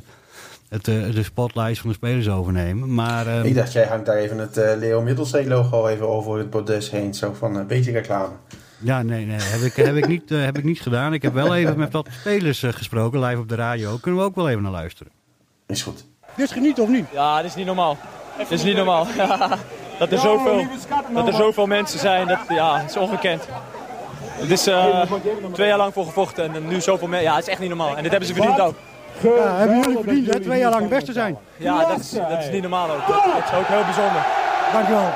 het, 0.68 0.84
de 0.84 1.22
spotlights 1.22 1.80
van 1.80 1.90
de 1.90 1.96
spelers 1.96 2.28
overnemen. 2.28 2.94
Maar, 2.94 3.38
um, 3.38 3.44
ik 3.44 3.54
dacht, 3.54 3.72
jij 3.72 3.86
hangt 3.86 4.06
daar 4.06 4.16
even 4.16 4.38
het 4.38 4.56
Leo 4.56 5.02
Middelzee 5.02 5.48
logo 5.48 5.86
even 5.86 6.08
over 6.08 6.38
het 6.38 6.50
bordes 6.50 6.90
heen. 6.90 7.14
Zo 7.14 7.32
van 7.32 7.56
een 7.56 7.66
beetje 7.66 7.92
reclame. 7.92 8.32
Ja, 8.78 9.02
nee, 9.02 9.26
nee. 9.26 9.38
Heb 9.40 9.60
ik, 9.60 9.72
heb, 9.72 9.96
ik 9.96 10.08
niet, 10.08 10.28
heb 10.28 10.58
ik 10.58 10.64
niet 10.64 10.80
gedaan. 10.80 11.12
Ik 11.12 11.22
heb 11.22 11.32
wel 11.32 11.54
even 11.56 11.78
met 11.78 11.92
wat 11.92 12.08
spelers 12.10 12.64
gesproken, 12.66 13.20
live 13.20 13.40
op 13.40 13.48
de 13.48 13.54
radio. 13.54 13.96
Kunnen 13.96 14.20
we 14.20 14.26
ook 14.26 14.34
wel 14.34 14.48
even 14.48 14.62
naar 14.62 14.72
luisteren. 14.72 15.12
Is 15.66 15.82
goed. 15.82 16.04
Dit 16.36 16.44
is 16.44 16.52
geniet 16.52 16.80
of 16.80 16.88
niet? 16.88 17.06
Ja, 17.12 17.36
dit 17.36 17.50
is 17.50 17.54
niet 17.54 17.66
normaal. 17.66 17.96
Dit 18.38 18.50
is 18.50 18.62
niet 18.62 18.76
normaal. 18.76 19.06
dat, 19.98 20.12
er 20.12 20.18
zoveel, 20.18 20.66
dat 21.14 21.26
er 21.26 21.34
zoveel 21.34 21.66
mensen 21.66 21.98
zijn, 21.98 22.26
dat 22.26 22.38
ja, 22.48 22.80
is 22.80 22.96
ongekend. 22.96 23.48
Het 24.40 24.50
is 24.50 24.68
uh, 24.68 25.02
twee 25.52 25.68
jaar 25.68 25.78
lang 25.78 25.92
voor 25.92 26.04
gevochten 26.04 26.54
en 26.54 26.68
nu 26.68 26.80
zoveel 26.80 27.08
mensen. 27.08 27.28
Ja, 27.28 27.34
het 27.34 27.44
is 27.44 27.50
echt 27.50 27.60
niet 27.60 27.68
normaal. 27.68 27.96
En 27.96 28.02
dit 28.02 28.10
hebben 28.10 28.28
ze 28.28 28.34
verdiend 28.34 28.60
ook. 28.60 28.74
Ja, 29.22 29.56
hebben 29.56 29.80
jullie 29.80 29.96
verdiend, 29.96 30.34
hè? 30.34 30.40
Twee 30.40 30.58
jaar 30.58 30.70
lang 30.70 30.82
het 30.82 30.90
beste 30.90 31.12
zijn. 31.12 31.36
Ja, 31.56 31.84
dat 31.86 31.98
is, 31.98 32.10
dat 32.10 32.38
is 32.38 32.50
niet 32.50 32.62
normaal 32.62 32.90
ook. 32.90 33.06
Dat 33.06 33.44
is 33.44 33.58
ook 33.58 33.66
heel 33.66 33.84
bijzonder. 33.84 34.26
Dankjewel. 34.72 35.10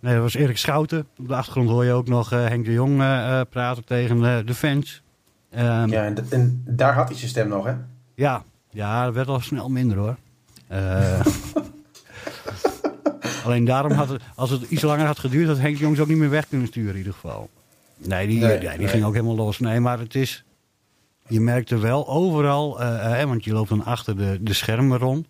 Nee, 0.00 0.14
dat 0.14 0.22
was 0.22 0.34
Erik 0.34 0.58
Schouten. 0.58 1.06
Op 1.18 1.28
de 1.28 1.34
achtergrond 1.34 1.68
hoor 1.68 1.84
je 1.84 1.92
ook 1.92 2.08
nog 2.08 2.32
uh, 2.32 2.46
Henk 2.46 2.64
de 2.64 2.72
Jong 2.72 3.00
uh, 3.00 3.40
praten 3.50 3.84
tegen 3.84 4.46
de 4.46 4.54
fans. 4.54 5.02
Um, 5.58 5.90
ja, 5.90 6.04
en, 6.04 6.26
en, 6.30 6.62
daar 6.66 6.94
had 6.94 7.08
hij 7.08 7.16
zijn 7.16 7.30
stem 7.30 7.48
nog, 7.48 7.64
hè? 7.64 7.72
Ja, 8.14 8.42
ja, 8.70 9.04
dat 9.04 9.14
werd 9.14 9.28
al 9.28 9.40
snel 9.40 9.68
minder 9.68 9.96
hoor. 9.96 10.16
Uh, 10.72 11.20
alleen 13.44 13.64
daarom 13.64 13.92
had 13.92 14.08
het, 14.08 14.22
als 14.34 14.50
het 14.50 14.62
iets 14.62 14.82
langer 14.82 15.06
had 15.06 15.18
geduurd, 15.18 15.48
had 15.48 15.58
Henk 15.58 15.76
Jongs 15.76 16.00
ook 16.00 16.08
niet 16.08 16.16
meer 16.16 16.30
weg 16.30 16.48
kunnen 16.48 16.66
sturen 16.66 16.90
in 16.90 16.98
ieder 16.98 17.12
geval. 17.12 17.50
Nee, 17.96 18.26
die, 18.26 18.40
nee, 18.40 18.58
die 18.58 18.68
nee. 18.68 18.88
ging 18.88 19.04
ook 19.04 19.14
helemaal 19.14 19.36
los. 19.36 19.58
Nee, 19.58 19.80
maar 19.80 19.98
het 19.98 20.14
is, 20.14 20.44
je 21.26 21.40
merkte 21.40 21.78
wel 21.78 22.08
overal, 22.08 22.82
uh, 22.82 23.22
want 23.22 23.44
je 23.44 23.52
loopt 23.52 23.68
dan 23.68 23.84
achter 23.84 24.16
de, 24.16 24.38
de 24.40 24.54
schermen 24.54 24.98
rond. 24.98 25.26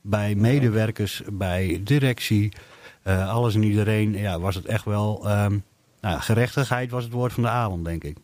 Bij 0.00 0.34
medewerkers, 0.34 1.22
bij 1.32 1.80
directie, 1.84 2.52
alles 3.04 3.54
en 3.54 3.62
iedereen, 3.62 4.12
ja, 4.12 4.40
was 4.40 4.54
het 4.54 4.64
echt 4.64 4.84
wel, 4.84 5.30
um, 5.30 5.64
nou, 6.00 6.20
gerechtigheid 6.20 6.90
was 6.90 7.04
het 7.04 7.12
woord 7.12 7.32
van 7.32 7.42
de 7.42 7.48
avond, 7.48 7.84
denk 7.84 8.04
ik. 8.04 8.16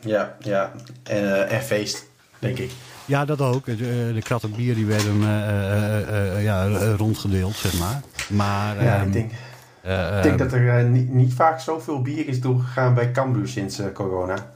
Ja, 0.00 0.36
ja. 0.40 0.72
En, 1.02 1.48
en 1.48 1.62
feest, 1.62 2.09
denk 2.40 2.58
ik. 2.58 2.70
Ja, 3.04 3.24
dat 3.24 3.40
ook. 3.40 3.64
De, 3.64 4.10
de 4.14 4.22
kratten 4.22 4.52
bier 4.52 4.74
die 4.74 4.86
werden 4.86 5.16
uh, 5.16 5.26
uh, 5.26 6.42
ja, 6.42 6.66
rondgedeeld, 6.96 7.54
zeg 7.54 7.78
maar. 7.78 8.00
Maar, 8.28 8.84
ja, 8.84 9.00
um, 9.00 9.06
ik 9.06 9.12
denk, 9.12 9.30
ik 10.16 10.22
denk 10.22 10.38
dat 10.38 10.52
er 10.52 10.84
niet, 10.84 11.12
niet, 11.12 11.34
vaak 11.34 11.60
zoveel 11.60 12.02
bier 12.02 12.28
is 12.28 12.40
doorgegaan 12.40 12.94
bij 12.94 13.10
Cambuur 13.10 13.48
sinds 13.48 13.80
corona. 13.94 14.52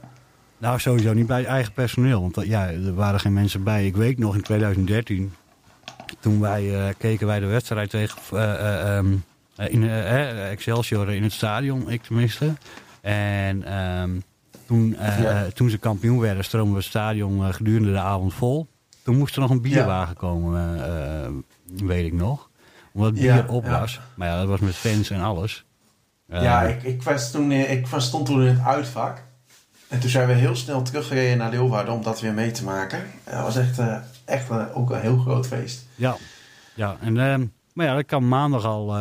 Nou, 0.57 0.79
sowieso 0.79 1.13
niet 1.13 1.27
bij 1.27 1.45
eigen 1.45 1.73
personeel. 1.73 2.21
Want 2.21 2.47
ja, 2.47 2.67
er 2.67 2.93
waren 2.93 3.19
geen 3.19 3.33
mensen 3.33 3.63
bij. 3.63 3.85
Ik 3.85 3.95
weet 3.95 4.17
nog 4.17 4.35
in 4.35 4.41
2013, 4.41 5.33
toen 6.19 6.39
wij 6.39 6.93
keken 6.97 7.27
wij 7.27 7.39
de 7.39 7.45
wedstrijd 7.45 7.89
tegen 7.89 8.19
um, 8.97 9.23
in, 9.57 9.89
Excelsior 9.89 11.13
in 11.13 11.23
het 11.23 11.33
stadion, 11.33 11.89
ik 11.89 12.01
tenminste. 12.01 12.53
En... 13.01 13.77
Um, 14.01 14.23
toen, 14.65 14.95
ja. 14.99 15.47
toen 15.53 15.69
ze 15.69 15.77
kampioen 15.77 16.19
werden, 16.19 16.43
stroomden 16.43 16.73
we 16.73 16.79
het 16.79 16.87
stadion 16.87 17.39
uh, 17.39 17.53
gedurende 17.53 17.91
de 17.91 17.99
avond 17.99 18.33
vol. 18.33 18.67
Toen 19.03 19.17
moest 19.17 19.35
er 19.35 19.41
nog 19.41 19.49
een 19.49 19.61
bierwagen 19.61 20.15
komen, 20.15 20.77
uh, 20.77 21.85
weet 21.87 22.05
ik 22.05 22.13
nog. 22.13 22.49
Omdat 22.93 23.11
het 23.11 23.19
bier 23.19 23.49
op 23.49 23.67
was. 23.67 23.99
Maar 24.15 24.27
ja, 24.27 24.39
dat 24.39 24.47
was 24.47 24.59
met 24.59 24.75
fans 24.75 25.09
en 25.09 25.21
alles. 25.21 25.65
ja, 26.27 26.61
ik, 26.61 26.83
ik, 26.83 27.03
was 27.03 27.31
toen, 27.31 27.51
ik 27.51 27.87
was, 27.87 28.05
stond 28.05 28.25
toen 28.25 28.41
in 28.41 28.47
het 28.47 28.65
uitvak. 28.65 29.23
En 29.87 29.99
toen 29.99 30.09
zijn 30.09 30.27
we 30.27 30.33
heel 30.33 30.55
snel 30.55 30.81
teruggereden 30.81 31.37
naar 31.37 31.49
Leeuwarden 31.49 31.93
om 31.93 32.03
dat 32.03 32.21
weer 32.21 32.33
mee 32.33 32.51
te 32.51 32.63
maken. 32.63 33.03
Dat 33.23 33.41
was 33.41 33.55
echt, 33.55 33.79
echt 34.25 34.49
ook 34.73 34.91
een 34.91 35.01
heel 35.01 35.17
groot 35.17 35.47
feest. 35.47 35.85
Ja, 35.95 36.15
ja 36.73 36.97
en, 37.01 37.13
maar 37.73 37.85
ja, 37.85 37.95
dat 37.95 38.05
kan 38.05 38.27
maandag 38.27 38.65
al 38.65 38.95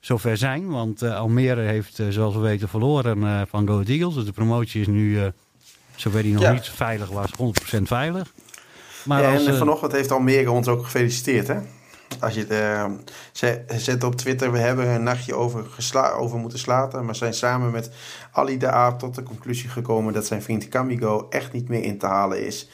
zover 0.00 0.36
zijn. 0.36 0.68
Want 0.68 1.02
uh, 1.02 1.16
Almere 1.16 1.60
heeft, 1.60 1.98
uh, 1.98 2.08
zoals 2.08 2.34
we 2.34 2.40
weten, 2.40 2.68
verloren 2.68 3.18
uh, 3.18 3.42
van 3.48 3.66
Go 3.66 3.82
Eagles. 3.86 4.14
Dus 4.14 4.24
de 4.24 4.32
promotie 4.32 4.80
is 4.80 4.86
nu, 4.86 5.32
zover 5.96 6.22
die 6.22 6.32
nog 6.32 6.42
ja. 6.42 6.52
niet 6.52 6.68
veilig 6.68 7.08
was, 7.08 7.30
100% 7.78 7.82
veilig. 7.82 8.32
Maar 9.04 9.22
ja, 9.22 9.32
als, 9.32 9.46
en 9.46 9.56
vanochtend 9.56 9.92
heeft 9.92 10.10
Almere 10.10 10.50
ons 10.50 10.68
ook 10.68 10.84
gefeliciteerd, 10.84 11.48
hè? 11.48 11.58
Als 12.20 12.34
je 12.34 12.46
het, 12.48 13.12
ze 13.32 13.64
zet 13.76 14.04
op 14.04 14.14
Twitter, 14.14 14.52
we 14.52 14.58
hebben 14.58 14.86
er 14.86 14.94
een 14.94 15.02
nachtje 15.02 15.34
over, 15.34 15.64
over 16.16 16.38
moeten 16.38 16.58
slapen. 16.58 17.04
Maar 17.04 17.16
zijn 17.16 17.34
samen 17.34 17.70
met 17.70 17.90
Ali 18.32 18.58
de 18.58 18.70
Aap 18.70 18.98
tot 18.98 19.14
de 19.14 19.22
conclusie 19.22 19.68
gekomen 19.68 20.12
dat 20.12 20.26
zijn 20.26 20.42
vriend 20.42 20.68
Camigo 20.68 21.26
echt 21.28 21.52
niet 21.52 21.68
meer 21.68 21.82
in 21.82 21.98
te 21.98 22.06
halen 22.06 22.46
is. 22.46 22.68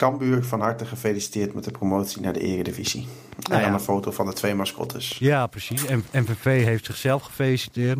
Cambuur, 0.00 0.44
van 0.44 0.60
harte 0.60 0.84
gefeliciteerd 0.84 1.54
met 1.54 1.64
de 1.64 1.70
promotie 1.70 2.22
naar 2.22 2.32
de 2.32 2.40
Eredivisie. 2.40 3.08
Nou 3.38 3.54
en 3.54 3.62
dan 3.62 3.72
een 3.72 3.80
foto 3.80 4.10
van 4.10 4.26
de 4.26 4.32
twee 4.32 4.54
mascottes. 4.54 5.16
Ja, 5.18 5.46
precies. 5.46 5.86
En 5.86 6.04
MVV 6.12 6.64
heeft 6.64 6.84
zichzelf 6.84 7.22
gefeliciteerd. 7.22 7.98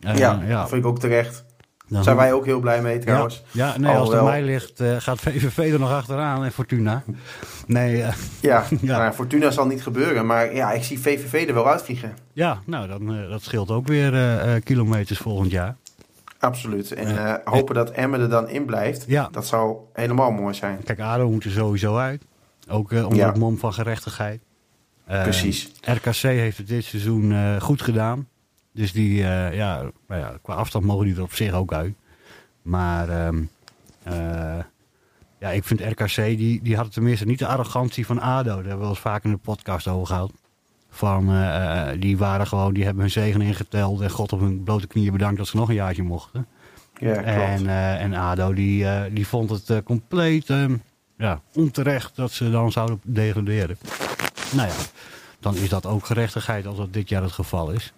Uh, 0.00 0.16
ja, 0.16 0.42
ja, 0.46 0.60
dat 0.60 0.68
vind 0.68 0.84
ik 0.84 0.88
ook 0.88 0.98
terecht. 0.98 1.44
Daar 1.88 2.02
zijn 2.02 2.16
wij 2.16 2.32
ook 2.32 2.44
heel 2.44 2.60
blij 2.60 2.82
mee 2.82 2.98
trouwens. 2.98 3.42
Ja, 3.50 3.66
ja 3.66 3.78
nee, 3.78 3.94
als 3.94 4.12
het 4.12 4.22
mij 4.22 4.42
ligt 4.42 4.80
uh, 4.80 4.96
gaat 4.98 5.20
VVV 5.20 5.72
er 5.72 5.78
nog 5.78 5.90
achteraan 5.90 6.44
en 6.44 6.52
Fortuna. 6.52 7.02
Nee, 7.66 7.96
uh, 7.96 8.12
ja, 8.40 8.64
ja. 8.80 8.98
Nou, 8.98 9.12
Fortuna 9.12 9.50
zal 9.50 9.66
niet 9.66 9.82
gebeuren. 9.82 10.26
Maar 10.26 10.54
ja, 10.54 10.72
ik 10.72 10.82
zie 10.82 10.98
VVV 10.98 11.48
er 11.48 11.54
wel 11.54 11.68
uitvliegen. 11.68 12.16
Ja, 12.32 12.60
nou, 12.66 12.88
dan, 12.88 13.28
dat 13.28 13.42
scheelt 13.42 13.70
ook 13.70 13.86
weer 13.86 14.12
kilometers 14.62 15.18
volgend 15.18 15.50
jaar. 15.50 15.76
Absoluut. 16.38 16.92
En 16.92 17.08
uh, 17.08 17.34
hopen 17.44 17.74
dat 17.74 17.90
Emmen 17.90 18.20
er 18.20 18.28
dan 18.28 18.48
in 18.48 18.64
blijft. 18.64 19.04
Ja. 19.06 19.28
Dat 19.30 19.46
zou 19.46 19.76
helemaal 19.92 20.30
mooi 20.30 20.54
zijn. 20.54 20.82
Kijk, 20.84 21.00
ADO 21.00 21.30
moet 21.30 21.44
er 21.44 21.50
sowieso 21.50 21.96
uit. 21.96 22.22
Ook 22.68 22.92
uh, 22.92 23.02
onder 23.04 23.18
ja. 23.18 23.26
het 23.26 23.38
mom 23.38 23.58
van 23.58 23.72
gerechtigheid. 23.72 24.40
Uh, 25.10 25.22
Precies. 25.22 25.72
RKC 25.80 26.12
heeft 26.16 26.58
het 26.58 26.68
dit 26.68 26.84
seizoen 26.84 27.60
goed 27.60 27.82
gedaan. 27.82 28.28
Dus 28.72 28.92
die, 28.92 29.16
ja, 29.52 29.82
nou 30.08 30.20
ja, 30.20 30.38
qua 30.42 30.54
afstand 30.54 30.84
mogen 30.84 31.06
die 31.06 31.16
er 31.16 31.22
op 31.22 31.32
zich 31.32 31.52
ook 31.52 31.72
uit. 31.72 31.94
Maar 32.62 33.26
um, 33.26 33.50
uh, 34.08 34.58
ja, 35.38 35.50
ik 35.50 35.64
vind 35.64 35.80
RKC, 35.80 36.14
die, 36.14 36.62
die 36.62 36.74
hadden 36.74 36.92
tenminste 36.92 37.26
niet 37.26 37.38
de 37.38 37.46
arrogantie 37.46 38.06
van 38.06 38.20
ADO. 38.20 38.44
Daar 38.44 38.54
hebben 38.54 38.72
we 38.72 38.80
wel 38.80 38.88
eens 38.88 38.98
vaak 38.98 39.24
in 39.24 39.30
de 39.30 39.36
podcast 39.36 39.88
over 39.88 40.06
gehad. 40.06 40.32
Van, 40.90 41.30
uh, 41.30 41.88
die 41.98 42.18
waren 42.18 42.46
gewoon, 42.46 42.74
die 42.74 42.84
hebben 42.84 43.02
hun 43.02 43.10
zegen 43.10 43.40
ingeteld 43.40 44.00
en 44.00 44.10
God 44.10 44.32
op 44.32 44.40
hun 44.40 44.62
blote 44.62 44.86
knieën 44.86 45.12
bedankt 45.12 45.38
dat 45.38 45.46
ze 45.46 45.56
nog 45.56 45.68
een 45.68 45.74
jaartje 45.74 46.02
mochten. 46.02 46.46
Ja, 46.98 47.12
klopt. 47.12 47.28
En, 47.28 47.64
uh, 47.64 48.00
en 48.00 48.14
ADO, 48.14 48.54
die, 48.54 48.82
uh, 48.82 49.02
die 49.10 49.26
vond 49.26 49.50
het 49.50 49.82
compleet 49.84 50.46
ja, 51.16 51.40
onterecht 51.54 52.16
dat 52.16 52.30
ze 52.30 52.50
dan 52.50 52.72
zouden 52.72 53.00
degraderen. 53.02 53.78
Nou 54.52 54.68
ja, 54.68 54.74
dan 55.40 55.56
is 55.56 55.68
dat 55.68 55.86
ook 55.86 56.06
gerechtigheid 56.06 56.66
als 56.66 56.76
dat 56.76 56.92
dit 56.92 57.08
jaar 57.08 57.22
het 57.22 57.32
geval 57.32 57.70
is. 57.70 57.92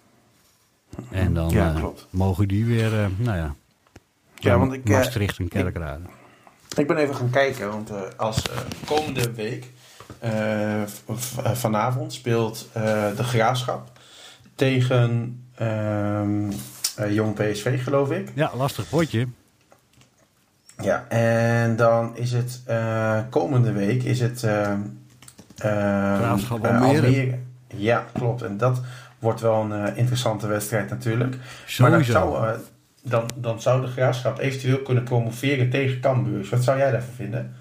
En 1.11 1.33
dan 1.33 1.49
ja, 1.49 1.91
mogen 2.09 2.47
die 2.47 2.65
weer, 2.65 2.91
nou 3.17 3.37
ja, 3.37 3.55
ja 4.35 4.57
want 4.57 4.73
ik, 4.73 4.89
Maastricht 4.89 5.39
en 5.39 5.47
Kerkrade. 5.47 6.03
Ik, 6.69 6.77
ik, 6.77 6.87
ben 6.87 6.97
even 6.97 7.15
gaan 7.15 7.29
kijken, 7.29 7.69
want 7.69 8.17
als 8.17 8.41
komende 8.85 9.33
week, 9.33 9.71
vanavond, 11.53 12.13
speelt 12.13 12.69
de 13.15 13.23
Graafschap 13.23 13.91
tegen 14.55 15.41
ehm, 15.55 16.51
Jong 17.09 17.33
PSV, 17.33 17.83
geloof 17.83 18.11
ik. 18.11 18.31
Ja, 18.35 18.51
lastig 18.55 18.89
potje. 18.89 19.27
Ja, 20.81 21.05
en 21.09 21.75
dan 21.75 22.17
is 22.17 22.31
het 22.31 22.61
komende 23.29 23.71
week, 23.71 24.03
is 24.03 24.19
het... 24.19 24.47
Graafschap 25.55 26.65
Almere. 26.65 26.85
Almere. 26.85 27.39
Ja, 27.67 28.05
klopt. 28.13 28.41
En 28.41 28.57
dat 28.57 28.81
wordt 29.19 29.41
wel 29.41 29.71
een 29.71 29.95
interessante 29.95 30.47
wedstrijd 30.47 30.89
natuurlijk. 30.89 31.35
Sowieso. 31.65 31.83
Maar 31.83 31.91
dan 31.91 32.03
zou, 32.03 32.59
dan, 33.03 33.29
dan 33.35 33.61
zou 33.61 33.81
de 33.81 33.87
Graafschap 33.87 34.39
eventueel 34.39 34.81
kunnen 34.81 35.03
promoveren 35.03 35.69
tegen 35.69 35.99
Cambuur. 35.99 36.47
Wat 36.51 36.63
zou 36.63 36.77
jij 36.77 36.91
daarvan 36.91 37.13
vinden? 37.13 37.55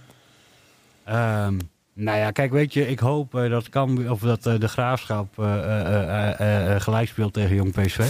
Um, 1.08 1.67
nou 1.98 2.18
ja, 2.18 2.30
kijk, 2.30 2.50
weet 2.50 2.72
je, 2.72 2.88
ik 2.88 2.98
hoop 2.98 3.34
uh, 3.34 3.50
dat, 3.50 3.68
Cambuur, 3.68 4.10
of 4.10 4.20
dat 4.20 4.42
de 4.42 4.68
Graafschap 4.68 5.34
gelijk 6.78 7.08
speelt 7.08 7.32
tegen 7.32 7.56
Jong 7.56 7.72
PSV. 7.72 8.06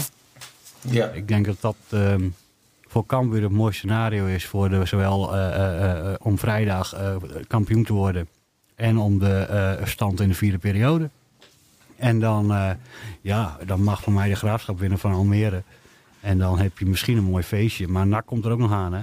Ja. 0.81 1.07
Ik 1.07 1.29
denk 1.29 1.47
dat 1.47 1.61
dat 1.61 1.77
um, 1.93 2.35
voor 2.87 3.07
Cambuur 3.07 3.43
het 3.43 3.53
mooiste 3.53 3.79
scenario 3.79 4.27
is 4.27 4.47
voor 4.47 4.69
de, 4.69 4.87
zowel 4.87 5.33
om 6.23 6.39
vrijdag 6.39 6.97
kampioen 7.47 7.85
te 7.85 7.93
worden 7.93 8.29
en 8.75 8.99
om 8.99 9.19
de 9.19 9.79
stand 9.85 10.21
in 10.21 10.29
de 10.29 10.35
vierde 10.35 10.59
periode. 10.59 11.11
En 11.97 12.21
dan, 12.21 12.77
ja, 13.21 13.57
dan 13.67 13.83
mag 13.83 14.03
voor 14.03 14.13
mij 14.13 14.29
de 14.29 14.37
graafschap 14.37 14.79
winnen 14.79 14.99
van 14.99 15.13
Almere. 15.13 15.63
En 16.21 16.39
dan 16.39 16.59
heb 16.59 16.79
je 16.79 16.87
misschien 16.87 17.17
een 17.17 17.25
mooi 17.25 17.43
feestje. 17.43 17.89
Maar 17.89 18.07
NAC 18.07 18.27
komt 18.27 18.45
er 18.45 18.51
ook 18.51 18.59
nog 18.59 18.73
aan, 18.73 18.93
hè? 18.93 19.03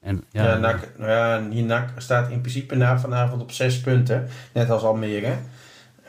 En, 0.00 0.24
ja, 0.30 0.44
ja, 0.44 0.56
NAC, 0.58 0.88
nou 0.96 1.10
ja, 1.10 1.62
NAC 1.62 1.90
staat 1.96 2.30
in 2.30 2.40
principe 2.40 2.74
na 2.76 3.00
vanavond 3.00 3.42
op 3.42 3.52
zes 3.52 3.80
punten. 3.80 4.28
Net 4.52 4.70
als 4.70 4.82
Almere. 4.82 5.36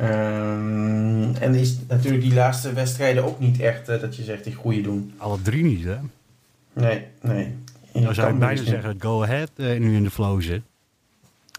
Um, 0.01 1.35
en 1.35 1.55
is 1.55 1.77
natuurlijk 1.87 2.23
die 2.23 2.33
laatste 2.33 2.73
wedstrijden 2.73 3.23
ook 3.23 3.39
niet 3.39 3.59
echt 3.59 3.89
uh, 3.89 4.01
dat 4.01 4.15
je 4.15 4.23
zegt 4.23 4.43
die 4.43 4.53
goede 4.53 4.81
doen. 4.81 5.13
Alle 5.17 5.41
drie 5.41 5.63
niet, 5.63 5.83
hè? 5.83 5.97
Nee, 6.73 7.05
nee. 7.21 7.55
Dan 7.93 8.13
zou 8.13 8.33
ik 8.33 8.39
bijna 8.39 8.63
zeggen 8.63 8.93
dat 8.93 9.01
Go 9.01 9.23
Ahead 9.23 9.51
uh, 9.55 9.79
nu 9.79 9.95
in 9.95 10.03
de 10.03 10.11
flow 10.11 10.41
zit. 10.41 10.61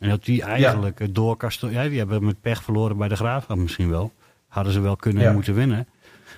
En 0.00 0.08
dat 0.08 0.24
die 0.24 0.42
eigenlijk 0.42 0.98
ja. 0.98 1.06
door 1.10 1.36
Castel... 1.36 1.68
Ja, 1.68 1.88
die 1.88 1.98
hebben 1.98 2.24
met 2.24 2.40
pech 2.40 2.62
verloren 2.62 2.96
bij 2.96 3.08
de 3.08 3.16
Graafschap 3.16 3.56
misschien 3.56 3.90
wel. 3.90 4.12
Hadden 4.48 4.72
ze 4.72 4.80
wel 4.80 4.96
kunnen 4.96 5.22
Ja. 5.22 5.32
moeten 5.32 5.54
winnen. 5.54 5.88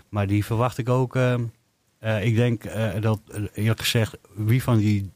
Maar 0.09 0.27
die 0.27 0.45
verwacht 0.45 0.79
ik 0.79 0.89
ook. 0.89 1.17
eh, 1.17 1.35
eh, 1.99 2.25
ik 2.25 2.35
denk 2.35 2.65
eh, 2.65 2.89
dat, 3.01 3.21
eh, 3.33 3.43
eerlijk 3.55 3.81
gezegd, 3.81 4.17
wie 4.35 4.63
van 4.63 4.79
die 4.79 5.11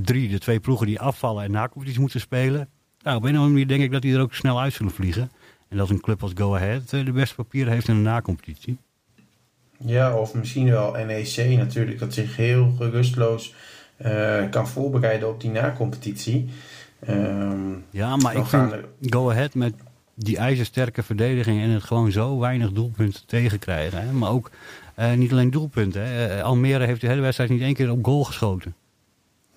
drie, 0.00 0.28
de 0.28 0.38
twee 0.38 0.60
ploegen 0.60 0.86
die 0.86 1.00
afvallen 1.00 1.44
en 1.44 1.50
na 1.50 1.70
iets 1.84 1.98
moeten 1.98 2.20
spelen. 2.20 2.68
Nou, 3.02 3.16
op 3.16 3.22
een 3.22 3.28
of 3.28 3.36
andere 3.36 3.52
manier 3.52 3.68
denk 3.68 3.82
ik 3.82 3.92
dat 3.92 4.02
die 4.02 4.14
er 4.14 4.20
ook 4.20 4.34
snel 4.34 4.60
uit 4.60 4.72
zullen 4.72 4.92
vliegen. 4.92 5.30
En 5.68 5.76
dat 5.76 5.90
een 5.90 6.00
club 6.00 6.22
als 6.22 6.32
Go 6.34 6.54
Ahead 6.54 6.92
eh, 6.92 7.04
de 7.04 7.12
beste 7.12 7.34
papieren 7.34 7.72
heeft 7.72 7.88
in 7.88 7.94
de 7.94 8.00
nacompetitie. 8.00 8.78
Ja, 9.84 10.16
of 10.16 10.34
misschien 10.34 10.70
wel 10.70 10.92
NEC 10.92 11.56
natuurlijk, 11.56 11.98
dat 11.98 12.14
zich 12.14 12.36
heel 12.36 12.74
gerustloos 12.78 13.54
eh, 13.96 14.50
kan 14.50 14.68
voorbereiden 14.68 15.28
op 15.28 15.40
die 15.40 15.50
nacompetitie. 15.50 16.48
Ehm 17.00 17.72
Ja, 17.90 18.16
maar 18.16 18.36
ik 18.36 18.44
vind 18.44 18.74
Go 19.00 19.30
Ahead 19.30 19.54
met 19.54 19.74
die 20.14 20.36
ijzersterke 20.36 21.02
verdediging 21.02 21.62
en 21.62 21.70
het 21.70 21.82
gewoon 21.82 22.12
zo 22.12 22.38
weinig 22.38 22.72
doelpunten 22.72 23.26
tegenkrijgen. 23.26 24.02
Hè? 24.02 24.12
Maar 24.12 24.30
ook 24.30 24.50
eh, 24.94 25.12
niet 25.12 25.32
alleen 25.32 25.50
doelpunten. 25.50 26.06
Hè? 26.06 26.42
Almere 26.42 26.84
heeft 26.84 27.00
de 27.00 27.06
hele 27.06 27.20
wedstrijd 27.20 27.50
niet 27.50 27.60
één 27.60 27.74
keer 27.74 27.90
op 27.90 28.04
goal 28.04 28.24
geschoten. 28.24 28.74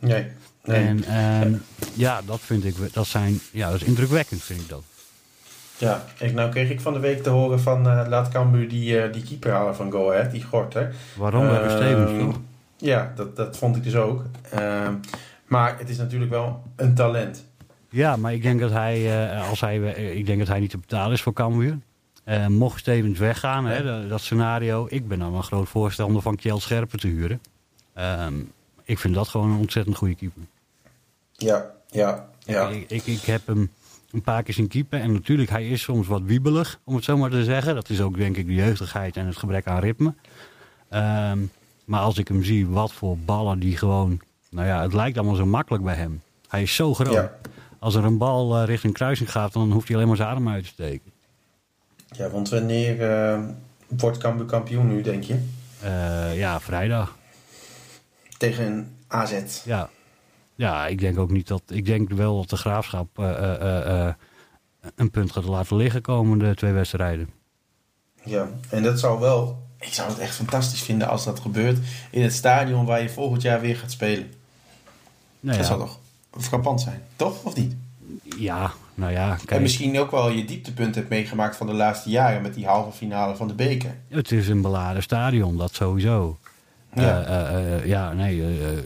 Nee, 0.07 0.25
nee. 0.63 0.87
En 0.87 1.03
ehm, 1.03 1.53
ja, 1.93 2.21
dat 2.25 2.39
vind 2.39 2.65
ik, 2.65 2.75
dat 2.93 3.07
zijn, 3.07 3.39
ja, 3.51 3.71
dat 3.71 3.81
is 3.81 3.87
indrukwekkend 3.87 4.43
vind 4.43 4.61
ik 4.61 4.69
dat. 4.69 4.83
Ja, 5.77 6.05
ik, 6.19 6.33
nou 6.33 6.49
kreeg 6.51 6.69
ik 6.69 6.81
van 6.81 6.93
de 6.93 6.99
week 6.99 7.23
te 7.23 7.29
horen 7.29 7.59
van 7.59 7.89
eh, 7.89 8.07
laat 8.07 8.29
Cambuur 8.29 8.69
die, 8.69 9.01
eh, 9.01 9.13
die 9.13 9.23
keeper 9.23 9.51
halen 9.51 9.75
van 9.75 9.91
Go 9.91 10.11
Ahead, 10.11 10.31
die 10.31 10.43
Gorter. 10.43 10.95
Waarom? 11.17 11.43
Uh, 11.43 11.55
Ehm, 11.57 11.69
Stevens 11.69 12.19
toch? 12.19 12.41
Ja, 12.77 13.13
dat, 13.15 13.35
dat 13.35 13.57
vond 13.57 13.75
ik 13.75 13.83
dus 13.83 13.95
ook. 13.95 14.23
Ehm, 14.51 14.93
maar 15.45 15.79
het 15.79 15.89
is 15.89 15.97
natuurlijk 15.97 16.31
wel 16.31 16.63
een 16.75 16.93
talent. 16.93 17.45
Ja, 17.89 18.15
maar 18.15 18.33
ik 18.33 18.41
denk 18.41 18.59
dat 18.59 18.71
hij, 18.71 19.29
eh, 19.31 19.49
als 19.49 19.61
hij, 19.61 19.77
ik 19.93 20.25
denk 20.25 20.39
dat 20.39 20.47
hij 20.47 20.59
niet 20.59 20.69
te 20.69 20.77
betalen 20.77 21.13
is 21.13 21.21
voor 21.21 21.33
Cambuur. 21.33 21.77
Mocht 22.47 22.79
Stevens 22.79 23.19
weggaan, 23.19 23.65
hè, 23.65 23.83
dat, 23.83 24.09
dat 24.09 24.21
scenario. 24.21 24.85
Ik 24.89 25.07
ben 25.07 25.19
dan 25.19 25.35
een 25.35 25.43
groot 25.43 25.69
voorstander 25.69 26.21
van 26.21 26.35
Kjell 26.35 26.59
Scherpen 26.59 26.99
te 26.99 27.07
huren. 27.07 27.41
Ehm, 27.93 28.33
ik 28.85 28.99
vind 28.99 29.15
dat 29.15 29.27
gewoon 29.27 29.51
een 29.51 29.59
ontzettend 29.59 29.95
goede 29.95 30.15
keeper. 30.15 30.41
Ja, 31.31 31.71
ja, 31.89 32.29
ja. 32.45 32.67
Ik, 32.67 32.89
ik, 32.89 33.05
ik 33.05 33.21
heb 33.21 33.47
hem 33.47 33.71
een 34.11 34.21
paar 34.21 34.43
keer 34.43 34.53
zien 34.53 34.67
keeper. 34.67 34.99
En 34.99 35.13
natuurlijk, 35.13 35.49
hij 35.49 35.67
is 35.67 35.81
soms 35.81 36.07
wat 36.07 36.21
wiebelig, 36.21 36.79
om 36.83 36.95
het 36.95 37.03
zo 37.03 37.17
maar 37.17 37.29
te 37.29 37.43
zeggen. 37.43 37.75
Dat 37.75 37.89
is 37.89 38.01
ook 38.01 38.17
denk 38.17 38.37
ik 38.37 38.47
de 38.47 38.53
jeugdigheid 38.53 39.17
en 39.17 39.25
het 39.25 39.37
gebrek 39.37 39.67
aan 39.67 39.79
ritme. 39.79 40.13
Ehm, 40.89 41.39
maar 41.85 41.99
als 41.99 42.17
ik 42.17 42.27
hem 42.27 42.43
zie, 42.43 42.67
wat 42.67 42.93
voor 42.93 43.17
ballen 43.17 43.59
die 43.59 43.77
gewoon... 43.77 44.19
Nou 44.49 44.67
ja, 44.67 44.81
het 44.81 44.93
lijkt 44.93 45.17
allemaal 45.17 45.35
zo 45.35 45.45
makkelijk 45.45 45.83
bij 45.83 45.95
hem. 45.95 46.21
Hij 46.47 46.61
is 46.61 46.75
zo 46.75 46.93
groot. 46.93 47.13
Ja. 47.13 47.31
Als 47.79 47.95
er 47.95 48.03
een 48.03 48.17
bal 48.17 48.57
eh, 48.57 48.65
richting 48.65 48.93
kruising 48.93 49.31
gaat, 49.31 49.53
dan 49.53 49.71
hoeft 49.71 49.87
hij 49.87 49.95
alleen 49.95 50.07
maar 50.07 50.17
zijn 50.17 50.29
adem 50.29 50.49
uit 50.49 50.63
te 50.63 50.69
steken. 50.69 51.11
Ja, 52.11 52.29
want 52.29 52.49
wanneer 52.49 53.11
eh, 53.11 53.39
wordt 53.87 54.17
Cambuur 54.17 54.45
kampioen 54.45 54.87
nu, 54.87 55.01
denk 55.01 55.23
je? 55.23 55.39
Eh, 55.81 56.37
ja, 56.37 56.59
vrijdag. 56.59 57.17
Tegen 58.37 58.97
AZ. 59.07 59.61
Ja. 59.65 59.89
ja, 60.55 60.87
ik 60.87 60.99
denk 60.99 61.19
ook 61.19 61.31
niet 61.31 61.47
dat... 61.47 61.61
Ik 61.67 61.85
denk 61.85 62.09
wel 62.09 62.37
dat 62.37 62.49
de 62.49 62.57
Graafschap 62.57 63.19
eh, 63.19 63.43
eh, 63.43 64.07
eh, 64.07 64.13
een 64.95 65.11
punt 65.11 65.31
gaat 65.31 65.45
laten 65.45 65.75
liggen 65.75 66.01
komende 66.01 66.55
twee 66.55 66.71
wedstrijden. 66.71 67.29
Ja, 68.23 68.49
en 68.69 68.83
dat 68.83 68.99
zou 68.99 69.19
wel... 69.19 69.63
Ik 69.79 69.93
zou 69.93 70.09
het 70.09 70.19
echt 70.19 70.35
fantastisch 70.35 70.81
vinden 70.81 71.07
als 71.07 71.23
dat 71.23 71.39
gebeurt 71.39 71.77
in 72.11 72.23
het 72.23 72.33
stadion 72.33 72.85
waar 72.85 73.01
je 73.01 73.09
volgend 73.09 73.41
jaar 73.41 73.61
weer 73.61 73.77
gaat 73.77 73.91
spelen. 73.91 74.33
Nou 75.39 75.57
Dat 75.57 75.67
ja, 75.67 75.75
zou 75.75 75.79
toch 75.79 75.99
frappant 76.43 76.81
zijn, 76.81 77.01
toch? 77.15 77.43
Of 77.43 77.55
niet? 77.55 77.75
ja, 78.37 78.73
nou 78.95 79.11
ja, 79.11 79.37
En 79.47 79.61
misschien 79.61 79.99
ook 79.99 80.11
wel 80.11 80.29
je 80.29 80.45
dieptepunt 80.45 80.95
hebt 80.95 81.09
meegemaakt 81.09 81.55
van 81.55 81.67
de 81.67 81.73
laatste 81.73 82.09
jaren 82.09 82.41
met 82.41 82.53
die 82.53 82.65
halve 82.65 82.97
finale 82.97 83.35
van 83.35 83.47
de 83.47 83.53
beker. 83.53 83.97
Het 84.07 84.31
is 84.31 84.47
een 84.47 84.61
beladen 84.61 85.03
stadion, 85.03 85.57
dat 85.57 85.73
sowieso. 85.73 86.37
Ja. 86.95 87.01
Ja, 87.01 87.49
eh, 87.49 87.85
ja 87.85 88.13
nee. 88.13 88.41
eh, 88.41 88.71
eh, 88.71 88.77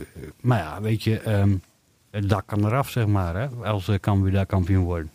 maar 0.41 0.57
ja, 0.59 0.81
weet 0.81 1.03
je, 1.03 1.19
ehm, 1.19 1.55
het 2.11 2.29
dak 2.29 2.47
kan 2.47 2.65
eraf, 2.65 2.89
zeg 2.89 3.05
maar, 3.07 3.35
hè, 3.35 3.47
als 3.63 3.87
uh, 3.87 3.95
Cambuur 3.95 4.31
daar 4.31 4.45
kampioen 4.45 4.83
wordt. 4.83 5.09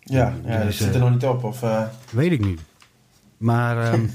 Ja, 0.00 0.34
ja 0.44 0.56
dat 0.56 0.66
Dus, 0.66 0.76
zit 0.76 0.88
er 0.88 0.94
eh, 0.94 1.00
nog 1.00 1.10
niet 1.10 1.24
op. 1.26 1.44
Of, 1.44 1.62
eh, 1.62 1.82
Weet 2.10 2.32
ik 2.32 2.44
niet. 2.44 2.60
Maar 3.36 3.92
ehm, 3.92 4.06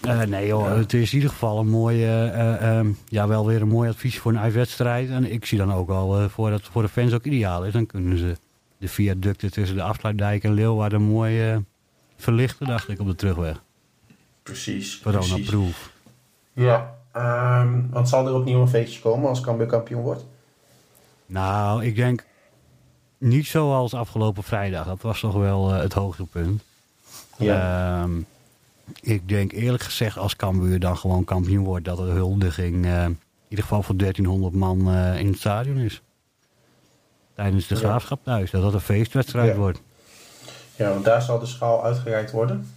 eh, 0.00 0.20
nee 0.22 0.46
joh, 0.46 0.66
Ja. 0.68 0.76
het 0.76 0.92
is 0.94 1.08
in 1.10 1.14
ieder 1.16 1.30
geval 1.30 1.58
een 1.58 1.68
mooie, 1.68 2.06
eh, 2.06 2.78
ehm, 2.78 2.88
ja 3.08 3.26
wel 3.28 3.46
weer 3.46 3.60
een 3.62 3.68
mooi 3.68 3.88
advies 3.90 4.18
voor 4.18 4.32
een 4.32 4.38
uitwedstrijd. 4.38 5.10
En 5.10 5.32
ik 5.32 5.44
zie 5.46 5.58
dan 5.58 5.72
ook 5.72 5.88
al 5.90 6.18
eh, 6.20 6.28
voor 6.28 6.50
dat 6.50 6.58
het 6.60 6.68
voor 6.68 6.82
de 6.82 6.88
fans 6.88 7.12
ook 7.12 7.24
ideaal 7.24 7.64
is. 7.64 7.72
Dan 7.72 7.86
kunnen 7.86 8.18
ze 8.18 8.36
de 8.78 8.88
viaducten 8.88 9.50
tussen 9.50 9.76
de 9.76 9.82
afsluitdijk 9.82 10.44
en 10.44 10.52
Leeuwarden 10.52 11.02
mooi 11.02 11.50
eh, 11.50 11.56
verlichten, 12.16 12.66
dacht 12.66 12.88
ik, 12.88 13.00
op 13.00 13.06
de 13.06 13.14
terugweg. 13.14 13.62
Precies. 14.52 15.00
Corona-proof. 15.02 15.90
Ja, 16.52 16.94
ehm, 17.12 17.80
want 17.90 18.08
zal 18.08 18.26
er 18.26 18.34
opnieuw 18.34 18.60
een 18.60 18.68
feestje 18.68 19.00
komen 19.00 19.28
als 19.28 19.40
Cambuur 19.40 19.66
kampioen 19.66 20.02
wordt? 20.02 20.24
Nou, 21.26 21.84
ik 21.84 21.96
denk 21.96 22.24
niet 23.18 23.46
zoals 23.46 23.94
afgelopen 23.94 24.42
vrijdag. 24.42 24.86
Dat 24.86 25.02
was 25.02 25.20
toch 25.20 25.34
wel 25.34 25.74
eh, 25.74 25.80
het 25.80 25.92
hoogtepunt. 25.92 26.62
Ehm, 27.38 28.10
ik 29.00 29.28
denk 29.28 29.52
eerlijk 29.52 29.82
gezegd, 29.82 30.18
als 30.18 30.36
Cambuur 30.36 30.80
dan 30.80 30.96
gewoon 30.96 31.24
kampioen 31.24 31.64
wordt, 31.64 31.84
dat 31.84 31.98
er 31.98 32.04
huldiging 32.04 32.84
eh, 32.86 33.04
in 33.04 33.18
ieder 33.48 33.64
geval 33.64 33.82
voor 33.82 33.96
1300 33.96 34.54
man 34.54 34.88
eh, 34.94 35.18
in 35.20 35.26
het 35.26 35.38
stadion 35.38 35.76
is. 35.78 36.02
Tijdens 37.34 37.66
de 37.66 37.74
Ja. 37.74 37.80
graafschap 37.80 38.20
thuis. 38.24 38.50
Dat 38.50 38.62
dat 38.62 38.72
een 38.74 38.80
feestwedstrijd 38.80 39.48
Ja. 39.52 39.56
wordt. 39.56 39.80
ja, 40.76 40.88
want 40.90 41.04
daar 41.04 41.22
zal 41.22 41.38
de 41.38 41.46
schaal 41.46 41.84
uitgereikt 41.84 42.30
worden. 42.30 42.70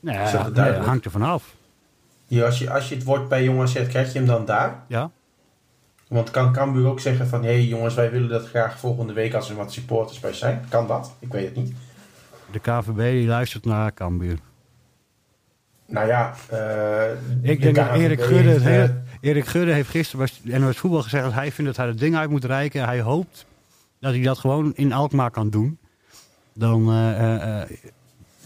Nou 0.00 0.16
Is 0.18 0.22
dat 0.22 0.32
ja, 0.32 0.36
het 0.38 0.46
nee, 0.46 0.54
duidelijk? 0.54 0.86
hangt 0.86 1.04
er 1.04 1.10
vanaf. 1.10 1.54
Ja, 2.26 2.44
als, 2.44 2.58
je, 2.58 2.70
als 2.70 2.88
je 2.88 2.94
het 2.94 3.04
wordt 3.04 3.28
bij 3.28 3.44
jongens 3.44 3.72
zet, 3.72 3.88
krijg 3.88 4.12
je 4.12 4.18
hem 4.18 4.26
dan 4.28 4.44
daar? 4.44 4.82
Ja? 4.86 5.10
Want 6.08 6.30
kan 6.30 6.52
Cambuur 6.52 6.86
ook 6.86 7.00
zeggen 7.00 7.28
van... 7.28 7.42
hé 7.42 7.48
hey, 7.52 7.64
jongens, 7.64 7.94
wij 7.94 8.10
willen 8.10 8.28
dat 8.28 8.48
graag 8.48 8.78
volgende 8.78 9.12
week 9.12 9.34
als 9.34 9.50
er 9.50 9.56
wat 9.56 9.72
supporters 9.72 10.20
bij 10.20 10.32
zijn. 10.32 10.64
Kan 10.68 10.86
dat? 10.86 11.12
Ik 11.18 11.32
weet 11.32 11.44
het 11.44 11.56
niet. 11.56 11.72
De 12.50 12.58
KVB 12.58 12.96
die 13.10 13.26
luistert 13.26 13.64
naar 13.64 13.94
Cambuur. 13.94 14.38
Nou 15.86 16.06
ja, 16.06 16.34
eh, 16.48 17.10
Ik 17.42 17.58
de 17.58 17.72
denk 17.72 17.76
dat 17.76 17.94
Erik 17.96 18.20
Gudde, 18.22 18.48
heeft, 18.50 18.60
eh, 18.64 18.66
hele- 18.66 19.02
Erik 19.20 19.46
Gudde 19.46 19.72
heeft 19.72 19.90
gisteren 19.90 20.28
bij 20.44 20.58
NOS 20.58 20.76
Voetbal 20.78 21.02
gezegd 21.02 21.24
dat 21.24 21.32
hij 21.32 21.52
vindt 21.52 21.70
dat 21.70 21.76
hij 21.76 21.86
het 21.86 21.98
ding 21.98 22.16
uit 22.16 22.30
moet 22.30 22.44
reiken. 22.44 22.84
Hij 22.84 23.00
hoopt 23.00 23.46
dat 24.00 24.12
hij 24.12 24.22
dat 24.22 24.38
gewoon 24.38 24.72
in 24.74 24.92
Alkmaar 24.92 25.30
kan 25.30 25.50
doen. 25.50 25.78
Dan, 26.52 26.88
eh, 26.92 27.62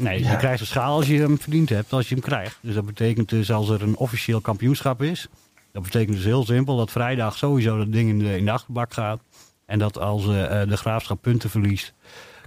nee, 0.02 0.22
Ja. 0.22 0.30
je 0.30 0.36
krijgt 0.36 0.60
een 0.60 0.66
schaal 0.66 0.96
als 0.96 1.06
je 1.06 1.18
hem 1.20 1.38
verdiend 1.40 1.68
hebt, 1.68 1.92
als 1.92 2.08
je 2.08 2.14
hem 2.14 2.24
krijgt. 2.24 2.58
Dus 2.60 2.74
dat 2.74 2.86
betekent 2.86 3.28
dus 3.28 3.52
als 3.52 3.68
er 3.68 3.82
een 3.82 3.96
officieel 3.96 4.40
kampioenschap 4.40 5.02
is. 5.02 5.28
Dat 5.72 5.82
betekent 5.82 6.16
dus 6.16 6.24
heel 6.24 6.44
simpel 6.44 6.76
dat 6.76 6.90
vrijdag 6.90 7.36
sowieso 7.36 7.78
dat 7.78 7.92
ding 7.92 8.08
in 8.08 8.18
de, 8.18 8.36
in 8.36 8.44
de 8.44 8.50
achterbak 8.50 8.94
gaat. 8.94 9.20
En 9.66 9.78
dat 9.78 9.98
als 9.98 10.26
eh, 10.26 10.62
eh, 10.62 10.68
de 10.68 10.76
graafschap 10.76 11.22
punten 11.22 11.50
verliest, 11.50 11.92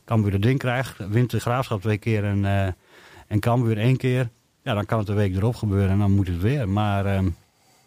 Cambuur 0.05 0.31
dat 0.31 0.41
ding 0.41 0.59
krijgt. 0.59 0.97
Wint 1.09 1.29
de 1.31 1.39
graafschap 1.39 1.81
twee 1.81 1.97
keer 1.97 2.23
en, 2.23 2.45
eh 2.45 2.67
en 3.27 3.39
Cambuur 3.39 3.77
één 3.77 3.97
keer. 3.97 4.29
Ja, 4.63 4.73
dan 4.73 4.85
kan 4.85 4.99
het 4.99 5.09
een 5.09 5.15
week 5.15 5.35
erop 5.35 5.55
gebeuren 5.55 5.89
en 5.89 5.99
dan 5.99 6.11
moet 6.11 6.27
het 6.27 6.41
weer. 6.41 6.69
Maar 6.69 7.05
ehm, 7.05 7.29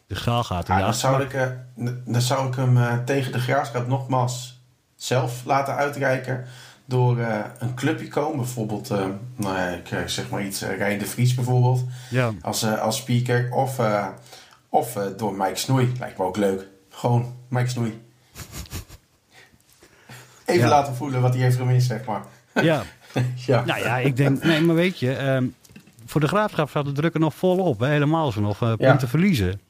de 0.06 0.14
schaal 0.14 0.44
gaat 0.44 0.68
in 0.68 0.74
Ah, 0.74 0.78
de 0.78 0.84
dan, 0.84 0.94
zou 0.94 1.22
ik, 1.22 1.56
dan 2.06 2.20
zou 2.20 2.48
ik 2.48 2.54
hem 2.54 3.04
tegen 3.04 3.32
de 3.32 3.38
graafschap 3.40 3.86
nogmaals 3.88 4.60
zelf 4.96 5.44
laten 5.44 5.74
uitreiken. 5.74 6.44
Door 6.88 7.18
eh, 7.18 7.38
een 7.58 7.74
clubje 7.74 8.08
komen. 8.08 8.36
Bijvoorbeeld, 8.36 8.90
eh, 8.90 9.06
nou 9.36 9.56
ja, 9.56 9.68
ik 9.68 9.90
eh, 9.90 9.98
zeg 10.06 10.30
maar 10.30 10.44
iets, 10.44 10.62
uh, 10.62 10.76
Rijn 10.76 10.98
de 10.98 11.04
Vries 11.06 11.34
bijvoorbeeld. 11.34 11.84
Ja, 12.10 12.32
Als, 12.42 12.64
als 12.66 12.96
speaker. 12.96 13.52
Of, 13.52 13.80
of 14.68 14.92
door 15.16 15.34
Mike 15.34 15.54
Snoei. 15.56 15.92
Lijkt 15.98 16.18
me 16.18 16.24
ook 16.24 16.36
leuk. 16.36 16.66
Gewoon 16.90 17.34
Mike 17.48 17.68
Snoei. 17.68 18.00
Even 20.44 20.62
Ja. 20.62 20.68
laten 20.68 20.94
voelen 20.94 21.20
wat 21.20 21.34
hij 21.34 21.42
heeft 21.42 21.56
gemist, 21.56 21.86
zeg 21.86 22.04
maar. 22.04 22.22
ja. 22.62 22.82
ja. 23.46 23.64
nou 23.64 23.80
ja, 23.80 23.98
ik 23.98 24.16
denk... 24.16 24.42
Nee, 24.42 24.60
maar 24.60 24.74
weet 24.74 24.98
je... 24.98 25.12
ehm, 25.14 25.46
voor 26.06 26.20
de 26.20 26.28
graafschap 26.28 26.68
staat 26.68 26.84
de 26.84 26.92
druk 26.92 27.14
er 27.14 27.20
nog 27.20 27.34
volop. 27.34 27.80
Hè? 27.80 27.86
Helemaal 27.88 28.32
ze 28.32 28.40
nog 28.40 28.58
punten 28.76 29.08
verliezen. 29.08 29.60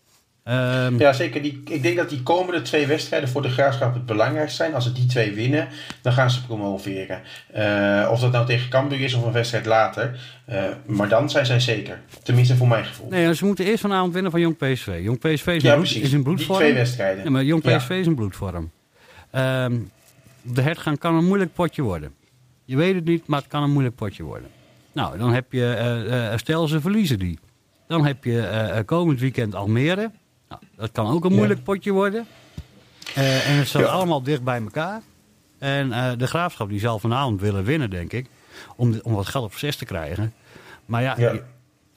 Ehm, 0.49 0.99
Ja, 0.99 1.13
zeker. 1.13 1.43
Die, 1.43 1.63
ik 1.65 1.83
denk 1.83 1.97
dat 1.97 2.09
die 2.09 2.23
komende 2.23 2.63
twee 2.63 2.87
wedstrijden 2.87 3.29
voor 3.29 3.43
de 3.43 3.49
Graafschap 3.49 3.95
het 3.95 4.07
belangrijkst 4.07 4.57
zijn. 4.57 4.75
Als 4.75 4.85
ze 4.85 4.93
die 4.93 5.07
twee 5.07 5.33
winnen, 5.33 5.69
dan 6.03 6.13
gaan 6.13 6.31
ze 6.31 6.47
promoveren. 6.47 7.21
Eh, 7.53 8.09
of 8.13 8.21
dat 8.21 8.33
nou 8.33 8.47
tegen 8.47 8.69
Cambuur 8.71 9.01
is 9.01 9.15
of 9.15 9.25
een 9.25 9.33
wedstrijd 9.33 9.67
later. 9.67 10.21
Eh, 10.45 10.63
maar 10.87 11.09
dan 11.09 11.31
zijn 11.31 11.47
zij 11.47 11.61
zeker. 11.61 12.01
Tenminste 12.23 12.57
voor 12.57 12.69
mijn 12.69 12.85
gevoel. 12.85 13.09
Nee, 13.11 13.35
ze 13.35 13.45
moeten 13.45 13.65
eerst 13.65 13.81
vanavond 13.81 14.13
winnen 14.13 14.31
van 14.31 14.41
Jong 14.41 14.57
PSV. 14.57 14.99
Jong 15.03 15.19
PSV 15.19 15.47
is, 15.47 15.63
ja, 15.63 15.73
in, 15.75 15.81
bloed, 15.81 15.95
is 15.95 15.95
in 16.03 16.09
die 16.11 16.23
bloedvorm. 16.23 16.59
twee 16.59 16.75
wedstrijden. 16.75 17.25
Ja, 17.25 17.31
maar 17.31 17.45
Jong 17.45 17.65
Ja. 17.65 17.77
PSV 17.77 17.91
is 17.91 18.07
in 18.07 18.15
bloedvorm. 18.15 18.71
Ehm, 19.31 19.77
de 20.43 20.63
hertgang 20.63 20.99
kan 20.99 21.15
een 21.15 21.27
moeilijk 21.27 21.55
potje 21.55 21.83
worden. 21.83 22.13
Je 22.65 22.77
weet 22.77 22.95
het 22.95 23.05
niet, 23.05 23.27
maar 23.27 23.39
het 23.41 23.49
kan 23.49 23.63
een 23.63 23.71
moeilijk 23.73 23.95
potje 23.97 24.23
worden. 24.23 24.49
Nou, 24.93 25.19
dan 25.19 25.33
heb 25.35 25.53
je, 25.53 25.73
eh, 25.73 26.37
stel 26.39 26.69
ze 26.69 26.81
verliezen 26.81 27.19
die. 27.19 27.39
Dan 27.89 28.07
heb 28.07 28.25
je 28.25 28.83
komend 28.87 29.21
weekend 29.21 29.55
Almere. 29.55 30.11
Nou, 30.49 30.63
dat 30.77 30.93
kan 30.93 31.07
ook 31.07 31.25
een 31.25 31.31
Ja. 31.31 31.37
moeilijk 31.37 31.63
potje 31.63 31.91
worden. 31.93 32.27
Eh, 33.15 33.49
en 33.51 33.57
het 33.57 33.69
staat 33.69 33.83
Ja. 33.83 33.89
allemaal 33.89 34.23
dicht 34.23 34.43
bij 34.43 34.61
elkaar. 34.63 35.01
En 35.59 35.93
eh, 35.93 36.11
de 36.19 36.27
graafschap 36.27 36.69
die 36.69 36.81
zal 36.81 36.99
vanavond 36.99 37.41
willen 37.41 37.65
winnen, 37.65 37.91
denk 37.91 38.13
ik. 38.13 38.27
Om, 38.77 38.93
de- 38.93 39.03
om 39.03 39.13
wat 39.15 39.27
geld 39.27 39.45
op 39.45 39.55
zes 39.55 39.77
te 39.77 39.85
krijgen. 39.85 40.33
Maar 40.87 41.03
ja, 41.03 41.17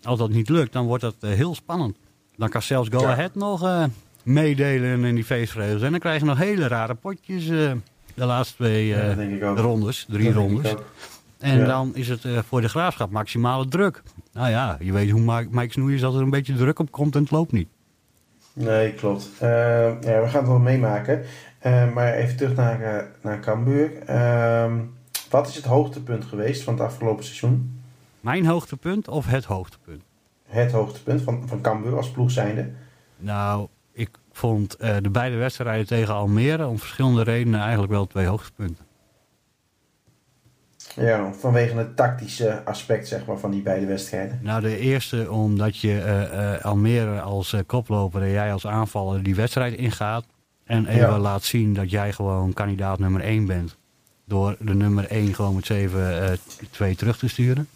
als 0.03 0.19
dat 0.19 0.29
niet 0.29 0.49
lukt, 0.49 0.73
dan 0.73 0.85
wordt 0.85 1.03
dat 1.03 1.15
eh, 1.19 1.29
heel 1.31 1.55
spannend. 1.55 1.97
Dan 2.35 2.49
kan 2.49 2.61
zelfs 2.61 2.89
Go 2.91 2.99
Ja. 3.01 3.11
Ahead 3.11 3.35
nog 3.35 3.63
eh, 3.63 3.83
meedelen 4.23 5.03
in 5.05 5.15
die 5.15 5.23
feestregels. 5.23 5.81
En 5.81 5.91
dan 5.91 5.99
krijg 5.99 6.19
je 6.19 6.25
nog 6.25 6.37
hele 6.37 6.67
rare 6.67 6.93
potjes 6.95 7.43
eh, 7.49 7.71
de 8.13 8.25
laatste 8.25 8.55
twee 8.55 8.95
eh, 8.95 9.39
rondes, 9.55 10.05
drie 10.09 10.33
rondes. 10.33 10.73
En 11.39 11.57
Ja. 11.59 11.65
dan 11.65 11.95
is 11.95 12.07
het 12.07 12.25
eh, 12.25 12.39
voor 12.47 12.61
de 12.61 12.69
graafschap 12.69 13.11
maximale 13.11 13.67
druk. 13.67 14.03
Nou 14.33 14.49
ja, 14.49 14.77
je 14.79 14.91
weet 14.91 15.09
hoe 15.09 15.45
Mike 15.51 15.71
Snoei 15.71 15.95
is 15.95 16.01
dat 16.01 16.15
er 16.15 16.21
een 16.21 16.29
beetje 16.29 16.55
druk 16.55 16.79
op 16.79 16.91
komt 16.91 17.15
en 17.15 17.21
het 17.21 17.31
loopt 17.31 17.51
niet. 17.51 17.67
Nee, 18.53 18.93
klopt. 18.93 19.29
Eh, 19.39 19.49
ja, 20.01 20.21
we 20.21 20.27
gaan 20.27 20.39
het 20.39 20.47
wel 20.47 20.59
meemaken. 20.59 21.25
Eh, 21.59 21.93
maar 21.93 22.13
even 22.13 22.37
terug 22.37 22.55
naar, 22.55 22.81
eh, 22.81 23.05
naar 23.21 23.39
Cambuur. 23.39 23.91
Ehm, 24.05 24.79
wat 25.29 25.47
is 25.47 25.55
het 25.55 25.65
hoogtepunt 25.65 26.25
geweest 26.25 26.63
van 26.63 26.73
het 26.73 26.83
afgelopen 26.83 27.23
seizoen? 27.23 27.81
Mijn 28.19 28.45
hoogtepunt 28.45 29.07
of 29.07 29.25
het 29.25 29.45
hoogtepunt? 29.45 30.03
Het 30.45 30.71
hoogtepunt 30.71 31.21
van, 31.21 31.43
van 31.47 31.61
Cambuur 31.61 31.95
als 31.97 32.11
ploeg 32.11 32.31
zijnde? 32.31 32.69
Nou, 33.17 33.67
ik 33.91 34.09
vond 34.31 34.75
eh, 34.75 34.95
de 35.01 35.09
beide 35.09 35.35
wedstrijden 35.35 35.87
tegen 35.87 36.13
Almere 36.13 36.67
om 36.67 36.79
verschillende 36.79 37.23
redenen 37.23 37.59
eigenlijk 37.59 37.91
wel 37.91 38.07
twee 38.07 38.25
hoogtepunten. 38.25 38.85
Ja, 40.95 41.33
vanwege 41.33 41.77
het 41.77 41.95
tactische 41.95 42.61
aspect 42.65 43.07
zeg 43.07 43.25
maar, 43.25 43.37
van 43.37 43.51
die 43.51 43.61
beide 43.61 43.85
wedstrijden. 43.85 44.39
Nou, 44.41 44.61
de 44.61 44.77
eerste 44.77 45.31
omdat 45.31 45.77
je 45.77 46.01
eh, 46.01 46.53
eh, 46.55 46.61
Almere 46.65 47.21
als 47.21 47.53
eh, 47.53 47.59
koploper 47.65 48.21
en 48.21 48.31
jij 48.31 48.53
als 48.53 48.67
aanvaller 48.67 49.23
die 49.23 49.35
wedstrijd 49.35 49.73
ingaat. 49.73 50.25
En 50.65 50.85
even 50.85 50.99
Ja. 50.99 51.19
laat 51.19 51.43
zien 51.43 51.73
dat 51.73 51.91
jij 51.91 52.11
gewoon 52.13 52.53
kandidaat 52.53 52.99
nummer 52.99 53.21
1 53.21 53.45
bent. 53.45 53.75
Door 54.25 54.55
de 54.59 54.73
nummer 54.73 55.05
1 55.09 55.33
gewoon 55.33 55.55
met 55.55 55.65
7-2 55.65 56.95
terug 56.95 57.17
te 57.17 57.27
sturen. 57.27 57.67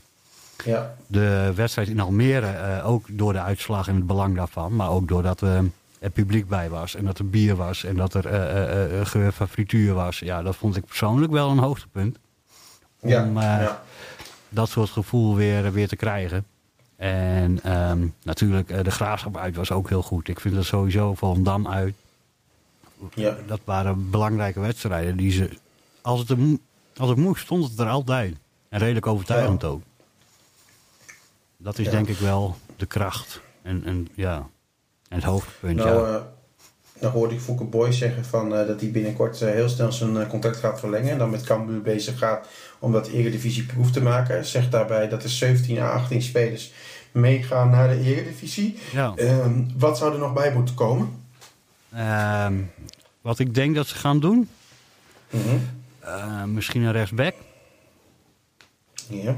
Ja, 0.63 0.95
De 1.07 1.51
wedstrijd 1.55 1.87
in 1.87 1.99
Almere, 1.99 2.81
ook 2.83 3.05
door 3.11 3.33
de 3.33 3.39
uitslag 3.41 3.87
en 3.87 3.95
het 3.95 4.07
belang 4.07 4.35
daarvan. 4.35 4.75
Maar 4.75 4.89
ook 4.89 5.07
doordat 5.07 5.41
eh, 5.41 5.59
er 5.99 6.09
publiek 6.09 6.47
bij 6.47 6.69
was. 6.69 6.95
En 6.95 7.05
dat 7.05 7.19
er 7.19 7.29
bier 7.29 7.55
was. 7.55 7.83
En 7.83 7.95
dat 7.95 8.13
er 8.13 8.25
eh, 8.25 8.99
eh, 8.99 9.05
geur 9.05 9.31
van 9.31 9.47
frituur 9.47 9.93
was. 9.93 10.19
Ja, 10.19 10.41
dat 10.43 10.55
vond 10.55 10.75
ik 10.75 10.85
persoonlijk 10.85 11.31
wel 11.31 11.49
een 11.49 11.57
hoogtepunt. 11.57 12.17
Om 13.05 13.11
ja, 13.39 13.59
eh, 13.59 13.65
ja. 13.65 13.83
dat 14.49 14.69
soort 14.69 14.89
gevoel 14.89 15.35
weer, 15.35 15.71
weer 15.71 15.87
te 15.87 15.95
krijgen. 15.95 16.45
En 16.95 17.59
ehm, 17.63 18.07
natuurlijk, 18.23 18.69
eh, 18.69 18.83
de 18.83 18.91
graafschap 18.91 19.37
uit 19.37 19.55
was 19.55 19.71
ook 19.71 19.89
heel 19.89 20.01
goed. 20.01 20.27
Ik 20.27 20.39
vind 20.39 20.55
dat 20.55 20.65
sowieso 20.65 21.13
Volendam 21.13 21.67
uit. 21.67 21.95
ja. 23.13 23.35
Dat 23.47 23.59
waren 23.63 24.09
belangrijke 24.09 24.59
wedstrijden. 24.59 25.17
Die 25.17 25.31
ze, 25.31 25.49
als, 26.01 26.19
het 26.19 26.29
er, 26.29 26.37
als 26.97 27.09
het 27.09 27.17
moest, 27.17 27.41
stond 27.43 27.69
het 27.69 27.79
er 27.79 27.89
altijd. 27.89 28.35
En 28.69 28.79
redelijk 28.79 29.07
overtuigend 29.07 29.63
ook. 29.63 29.81
Dat 31.57 31.77
is 31.79 31.85
Ja. 31.85 31.91
denk 31.91 32.07
ik 32.07 32.17
wel 32.17 32.57
de 32.75 32.85
kracht. 32.85 33.41
En, 33.61 33.83
en, 33.85 34.07
ja, 34.13 34.35
en 35.09 35.15
het 35.15 35.23
hoogtepunt. 35.23 35.75
Nou, 35.75 36.07
ja. 36.07 36.15
eh, 36.17 36.21
nou 36.99 37.13
hoorde 37.13 37.33
ik 37.33 37.39
Fouke 37.39 37.63
Boy 37.63 37.91
zeggen 37.91 38.25
van, 38.25 38.55
eh, 38.55 38.67
dat 38.67 38.81
hij 38.81 38.91
binnenkort 38.91 39.41
eh, 39.41 39.49
heel 39.49 39.69
snel 39.69 39.91
zijn 39.91 40.17
eh, 40.17 40.27
contract 40.27 40.57
gaat 40.57 40.79
verlengen. 40.79 41.11
En 41.11 41.17
dan 41.17 41.29
met 41.29 41.43
Cambuur 41.43 41.81
bezig 41.81 42.17
gaat 42.17 42.47
om 42.79 42.91
dat 42.91 43.07
Eredivisie 43.07 43.65
proef 43.65 43.91
te 43.91 44.01
maken. 44.01 44.45
Zegt 44.45 44.71
daarbij 44.71 45.09
dat 45.09 45.23
er 45.23 45.29
17 45.29 45.79
à 45.79 45.89
18 45.89 46.21
spelers 46.21 46.71
meegaan 47.11 47.69
naar 47.69 47.87
de 47.87 47.99
Eredivisie. 47.99 48.77
ja. 48.91 49.13
Ehm, 49.15 49.63
wat 49.77 49.97
zou 49.97 50.13
er 50.13 50.19
nog 50.19 50.33
bij 50.33 50.53
moeten 50.53 50.75
komen? 50.75 51.09
Ehm, 51.93 52.53
wat 53.21 53.39
ik 53.39 53.53
denk 53.53 53.75
dat 53.75 53.87
ze 53.87 53.95
gaan 53.95 54.19
doen. 54.19 54.49
Mhm. 55.29 56.53
misschien 56.53 56.81
een 56.81 56.91
rechtsback. 56.91 57.33
Ja. 59.07 59.35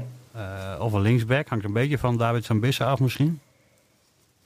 of 0.78 0.92
een 0.92 1.00
linksback. 1.00 1.48
Hangt 1.48 1.64
een 1.64 1.72
beetje 1.72 1.98
van 1.98 2.16
David 2.16 2.44
Zambissa 2.44 2.84
af 2.84 3.00
misschien. 3.00 3.40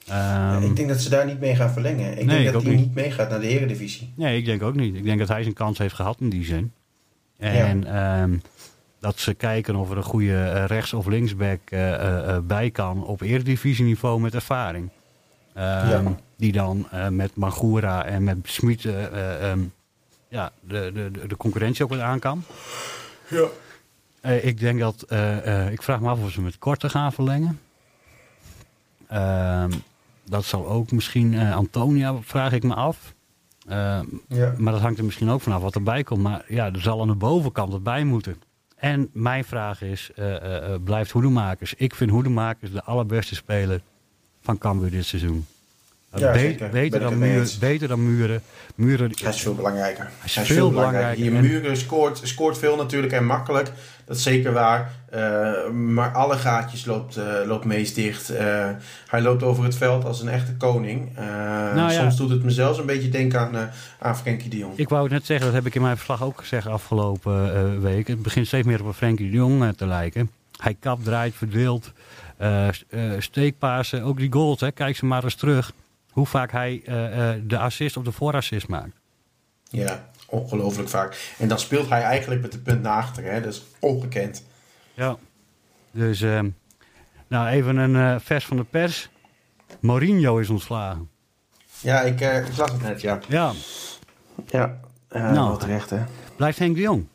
Ehm, 0.09 0.63
ik 0.63 0.77
denk 0.77 0.89
dat 0.89 1.01
ze 1.01 1.09
daar 1.11 1.27
niet 1.27 1.41
mee 1.41 1.55
gaan 1.57 1.71
verlengen. 1.71 2.11
Ik 2.11 2.17
Nee, 2.17 2.27
denk 2.27 2.47
ik 2.47 2.53
dat 2.53 2.63
hij 2.63 2.71
niet. 2.71 2.81
niet 2.81 2.95
meegaat 2.95 3.31
naar 3.31 3.41
de 3.41 3.47
Eredivisie. 3.49 4.13
Nee, 4.17 4.39
ik 4.39 4.45
denk 4.45 4.63
ook 4.63 4.75
niet. 4.75 4.95
Ik 4.95 5.05
denk 5.05 5.19
dat 5.19 5.29
hij 5.29 5.43
zijn 5.43 5.55
kans 5.55 5.79
heeft 5.79 5.95
gehad 5.95 6.17
in 6.21 6.29
die 6.29 6.45
zin. 6.45 6.73
En 7.39 7.85
ehm, 7.87 8.37
dat 9.01 9.19
ze 9.19 9.35
kijken 9.35 9.77
of 9.77 9.91
er 9.91 9.97
een 9.97 10.03
goede 10.03 10.35
eh, 10.45 10.65
rechts- 10.67 10.93
of 10.93 11.07
linksback 11.07 11.61
eh, 11.65 12.29
eh, 12.37 12.43
bij 12.43 12.71
kan 12.71 13.05
op 13.07 13.21
eredivisieniveau 13.21 14.21
met 14.21 14.35
ervaring. 14.35 14.89
Ehm, 15.55 15.89
Ja. 15.89 16.03
Die 16.37 16.53
dan 16.53 16.87
met 17.11 17.37
Magura 17.37 18.05
en 18.05 18.25
met 18.25 18.37
Smit 18.43 18.83
ja, 20.29 20.53
de, 20.61 20.91
de, 20.95 21.27
de- 21.29 21.37
concurrentie 21.37 21.85
ook 21.85 21.91
wat 21.91 22.01
aan 22.01 22.19
kan. 22.19 22.45
Ja. 23.29 23.47
Ik 24.37 24.61
denk 24.61 24.81
dat, 24.81 25.03
ik 25.71 25.83
vraag 25.83 26.01
me 26.01 26.09
af 26.09 26.23
of 26.23 26.31
ze 26.31 26.41
met 26.41 26.59
korte 26.59 26.89
gaan 26.89 27.13
verlengen. 27.13 27.61
Dat 30.25 30.45
zal 30.45 30.69
ook 30.69 30.93
misschien, 30.93 31.35
eh, 31.35 31.57
Antonia 31.57 32.17
vraag 32.21 32.53
ik 32.53 32.63
me 32.63 32.75
af. 32.75 33.15
Ja. 34.29 34.55
maar 34.59 34.73
dat 34.73 34.83
hangt 34.83 34.99
er 34.99 35.05
misschien 35.05 35.31
ook 35.31 35.41
vanaf 35.41 35.63
wat 35.63 35.75
erbij 35.75 36.03
komt. 36.03 36.23
Maar 36.23 36.45
ja, 36.49 36.73
er 36.73 36.81
zal 36.81 37.01
aan 37.01 37.09
de 37.09 37.15
bovenkant 37.15 37.73
wat 37.73 37.83
bij 37.83 38.05
moeten. 38.05 38.37
En 38.83 39.11
mijn 39.13 39.45
vraag 39.45 39.83
is, 39.83 40.11
eh, 40.15 40.37
eh, 40.37 40.73
eh, 40.75 40.83
blijft 40.85 41.11
Hoedemakers? 41.11 41.75
Ik 41.75 41.95
vind 41.95 42.11
Hoedemakers 42.11 42.73
de 42.73 42.83
allerbeste 42.83 43.35
speler 43.35 43.83
van 44.41 44.59
Cambuur 44.59 44.91
dit 44.91 45.05
seizoen. 45.05 45.47
Ja, 46.15 46.33
Be- 46.33 46.39
zeker. 46.39 46.69
beter, 46.71 47.01
dan 47.01 47.19
muren, 47.19 47.49
beter 47.61 47.89
dan 47.89 48.17
muren. 48.17 48.43
Muren 48.75 49.11
Hij 49.23 49.31
is 49.31 49.41
veel 49.41 49.55
belangrijker. 49.55 50.11
is 50.25 50.35
Hij 50.35 50.45
veel 50.45 50.71
belangrijker. 50.71 51.25
Je 51.25 51.31
En- 51.31 51.41
muren 51.41 51.77
scoort, 51.77 52.21
scoort 52.23 52.59
veel 52.59 52.77
natuurlijk 52.77 53.13
en 53.13 53.25
makkelijk. 53.27 53.71
Dat 54.05 54.17
is 54.17 54.23
zeker 54.23 54.53
waar. 54.53 54.91
Eh, 55.11 55.69
maar 55.71 56.13
alle 56.13 56.37
gaatjes 56.37 56.85
loopt, 56.85 57.17
eh 57.17 57.25
loopt 57.47 57.65
meest 57.65 57.95
dicht. 57.95 58.31
Eh, 58.31 58.69
hij 59.07 59.21
loopt 59.23 59.43
over 59.43 59.65
het 59.65 59.77
veld 59.77 60.05
als 60.05 60.21
een 60.21 60.29
echte 60.29 60.55
koning. 60.57 61.17
Eh, 61.17 61.25
Nou 61.75 61.77
ja. 61.77 61.91
Soms 61.91 62.17
doet 62.17 62.31
het 62.31 62.43
me 62.45 62.51
zelfs 62.51 62.79
een 62.79 62.87
beetje 62.87 63.09
denken 63.09 63.41
aan, 63.41 63.71
aan 63.99 64.17
Frenkie 64.17 64.51
de 64.51 64.57
Jong. 64.59 64.73
Ik 64.79 64.89
wou 64.89 65.03
het 65.03 65.13
net 65.13 65.27
zeggen, 65.27 65.47
dat 65.47 65.55
heb 65.55 65.67
ik 65.67 65.75
in 65.75 65.83
mijn 65.83 65.97
verslag 65.97 66.23
ook 66.23 66.39
gezegd 66.39 66.67
afgelopen 66.67 67.55
eh, 67.55 67.79
week. 67.83 68.07
Het 68.09 68.23
begint 68.23 68.47
steeds 68.47 68.67
meer 68.67 68.81
op 68.81 68.87
een 68.87 68.95
Frenkie 68.95 69.31
de 69.31 69.37
Jong 69.37 69.77
te 69.77 69.87
lijken. 69.87 70.31
Hij 70.57 70.77
kapt, 70.81 71.05
draait, 71.05 71.35
verdeelt, 71.35 71.93
eh 72.37 72.69
s- 72.71 72.85
eh, 72.91 73.01
steekpasen, 73.19 74.03
ook 74.03 74.19
die 74.19 74.33
goals. 74.33 74.61
Hè. 74.61 74.71
Kijk 74.73 74.97
ze 74.97 75.07
maar 75.07 75.25
eens 75.25 75.35
terug. 75.35 75.73
Hoe 76.13 76.27
vaak 76.27 76.53
hij 76.53 76.83
eh, 76.85 77.31
eh, 77.31 77.41
de 77.45 77.59
assist 77.59 77.97
of 77.97 78.05
de 78.05 78.13
voorassist 78.13 78.69
maakt. 78.69 78.97
Ja, 79.69 80.11
ongelooflijk 80.27 80.89
vaak. 80.89 81.35
En 81.39 81.49
dan 81.49 81.59
speelt 81.59 81.89
hij 81.89 82.03
eigenlijk 82.03 82.43
met 82.43 82.53
de 82.53 82.59
punt 82.59 82.83
naar 82.83 82.97
achter. 82.97 83.25
Hè? 83.25 83.41
Dat 83.41 83.53
is 83.53 83.63
ongekend. 83.79 84.45
Ja. 84.95 85.17
Dus, 85.91 86.21
ehm, 86.21 86.49
nou 87.29 87.49
even 87.49 87.77
een 87.77 87.97
eh, 87.97 88.21
vers 88.21 88.45
van 88.45 88.57
de 88.57 88.65
pers. 88.65 89.09
Mourinho 89.81 90.39
is 90.39 90.49
ontslagen. 90.49 91.11
Ja, 91.81 92.01
ik, 92.01 92.21
eh, 92.21 92.37
ik 92.47 92.53
zag 92.53 92.73
het 92.73 92.83
net, 92.83 93.01
ja. 93.01 93.19
Ja, 93.29 93.53
Ja, 94.47 94.81
eh 95.09 95.23
Nou. 95.23 95.49
wel 95.49 95.57
terecht 95.57 95.91
hè. 95.91 96.05
blijft 96.37 96.59
Henk 96.59 96.75
de 96.75 96.81
Jong. 96.81 97.07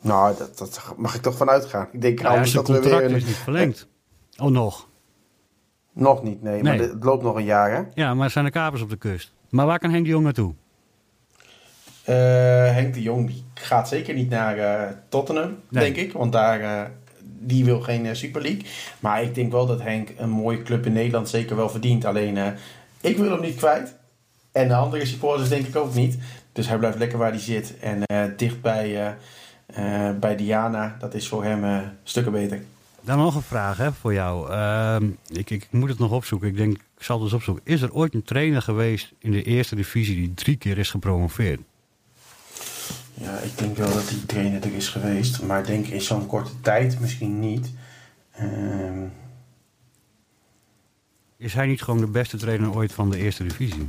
Nou, 0.00 0.36
dat, 0.38 0.58
dat 0.58 0.94
mag 0.96 1.14
ik 1.14 1.22
toch 1.22 1.36
van 1.36 1.48
uitgaan. 1.50 1.88
Ik 1.92 2.00
denk 2.00 2.20
Nou, 2.22 2.34
ja, 2.34 2.52
dat 2.52 2.68
we 2.68 2.72
contract 2.72 3.06
weer... 3.06 3.16
is 3.16 3.24
niet 3.24 3.36
verlengd. 3.36 3.86
Oh, 4.36 4.50
nog. 4.50 4.88
Nog 5.92 6.22
niet, 6.22 6.42
nee. 6.42 6.62
Maar 6.62 6.78
het 6.78 7.04
loopt 7.04 7.22
nog 7.22 7.36
een 7.36 7.44
jaar, 7.44 7.70
hè. 7.70 7.82
Ja, 7.94 8.14
maar 8.14 8.24
er 8.24 8.30
zijn 8.30 8.44
de 8.44 8.50
kapers 8.50 8.82
op 8.82 8.90
de 8.90 8.96
kust. 8.96 9.32
Maar 9.48 9.66
waar 9.66 9.78
kan 9.78 9.90
Henk 9.90 10.04
de 10.04 10.10
Jong 10.10 10.24
naartoe? 10.24 10.54
Eh, 12.04 12.14
Henk 12.74 12.94
de 12.94 13.02
Jong 13.02 13.26
die 13.26 13.44
gaat 13.54 13.88
zeker 13.88 14.14
niet 14.14 14.30
naar 14.30 14.58
eh, 14.58 14.90
Tottenham, 15.08 15.56
Nee. 15.68 15.84
denk 15.84 15.96
ik. 16.06 16.12
Want 16.12 16.32
daar, 16.32 16.60
eh, 16.60 16.90
die 17.22 17.64
wil 17.64 17.80
geen 17.80 18.16
Super 18.16 18.42
League. 18.42 18.62
Maar 19.00 19.22
ik 19.22 19.34
denk 19.34 19.52
wel 19.52 19.66
dat 19.66 19.82
Henk 19.82 20.08
een 20.16 20.30
mooie 20.30 20.62
club 20.62 20.86
in 20.86 20.92
Nederland 20.92 21.28
zeker 21.28 21.56
wel 21.56 21.68
verdient. 21.68 22.04
Alleen, 22.04 22.38
ik 23.00 23.16
wil 23.16 23.30
hem 23.30 23.40
niet 23.40 23.56
kwijt. 23.56 23.94
En 24.52 24.68
de 24.68 24.74
andere 24.74 25.06
supporters 25.06 25.48
denk 25.48 25.66
ik 25.66 25.76
ook 25.76 25.94
niet. 25.94 26.18
Dus 26.52 26.68
hij 26.68 26.78
blijft 26.78 26.98
lekker 26.98 27.18
waar 27.18 27.30
hij 27.30 27.38
zit. 27.40 27.78
En 27.78 28.02
dicht 28.36 28.60
bij, 28.60 29.14
bij 30.20 30.36
Diana, 30.36 30.96
dat 30.98 31.14
is 31.14 31.28
voor 31.28 31.44
hem 31.44 31.90
stukken 32.02 32.32
beter. 32.32 32.62
Dan 33.04 33.18
nog 33.18 33.34
een 33.34 33.42
vraag 33.42 33.76
hè, 33.76 33.92
voor 33.92 34.12
jou. 34.12 34.50
Ehm, 34.50 35.10
ik, 35.26 35.50
ik 35.50 35.68
moet 35.70 35.88
het 35.88 35.98
nog 35.98 36.10
opzoeken. 36.10 36.48
Ik 36.48 36.56
denk, 36.56 36.72
ik 36.72 37.02
zal 37.02 37.16
het 37.16 37.24
dus 37.24 37.34
opzoeken. 37.34 37.64
Is 37.66 37.82
er 37.82 37.92
ooit 37.92 38.14
een 38.14 38.22
trainer 38.22 38.62
geweest 38.62 39.12
in 39.18 39.30
de 39.30 39.42
eerste 39.42 39.74
divisie 39.74 40.16
die 40.16 40.34
drie 40.34 40.56
keer 40.56 40.78
is 40.78 40.90
gepromoveerd? 40.90 41.60
Ja, 43.14 43.38
ik 43.38 43.58
denk 43.58 43.76
wel 43.76 43.92
dat 43.92 44.08
die 44.08 44.26
trainer 44.26 44.62
er 44.62 44.74
is 44.74 44.88
geweest. 44.88 45.42
Maar 45.42 45.58
ik 45.58 45.66
denk 45.66 45.86
in 45.86 46.00
zo'n 46.00 46.26
korte 46.26 46.60
tijd 46.60 47.00
misschien 47.00 47.40
niet. 47.40 47.70
Ehm, 48.32 49.04
Is 51.36 51.54
hij 51.54 51.66
niet 51.66 51.82
gewoon 51.82 52.00
de 52.00 52.06
beste 52.06 52.36
trainer 52.36 52.74
ooit 52.74 52.92
van 52.92 53.10
de 53.10 53.18
eerste 53.18 53.42
divisie? 53.42 53.88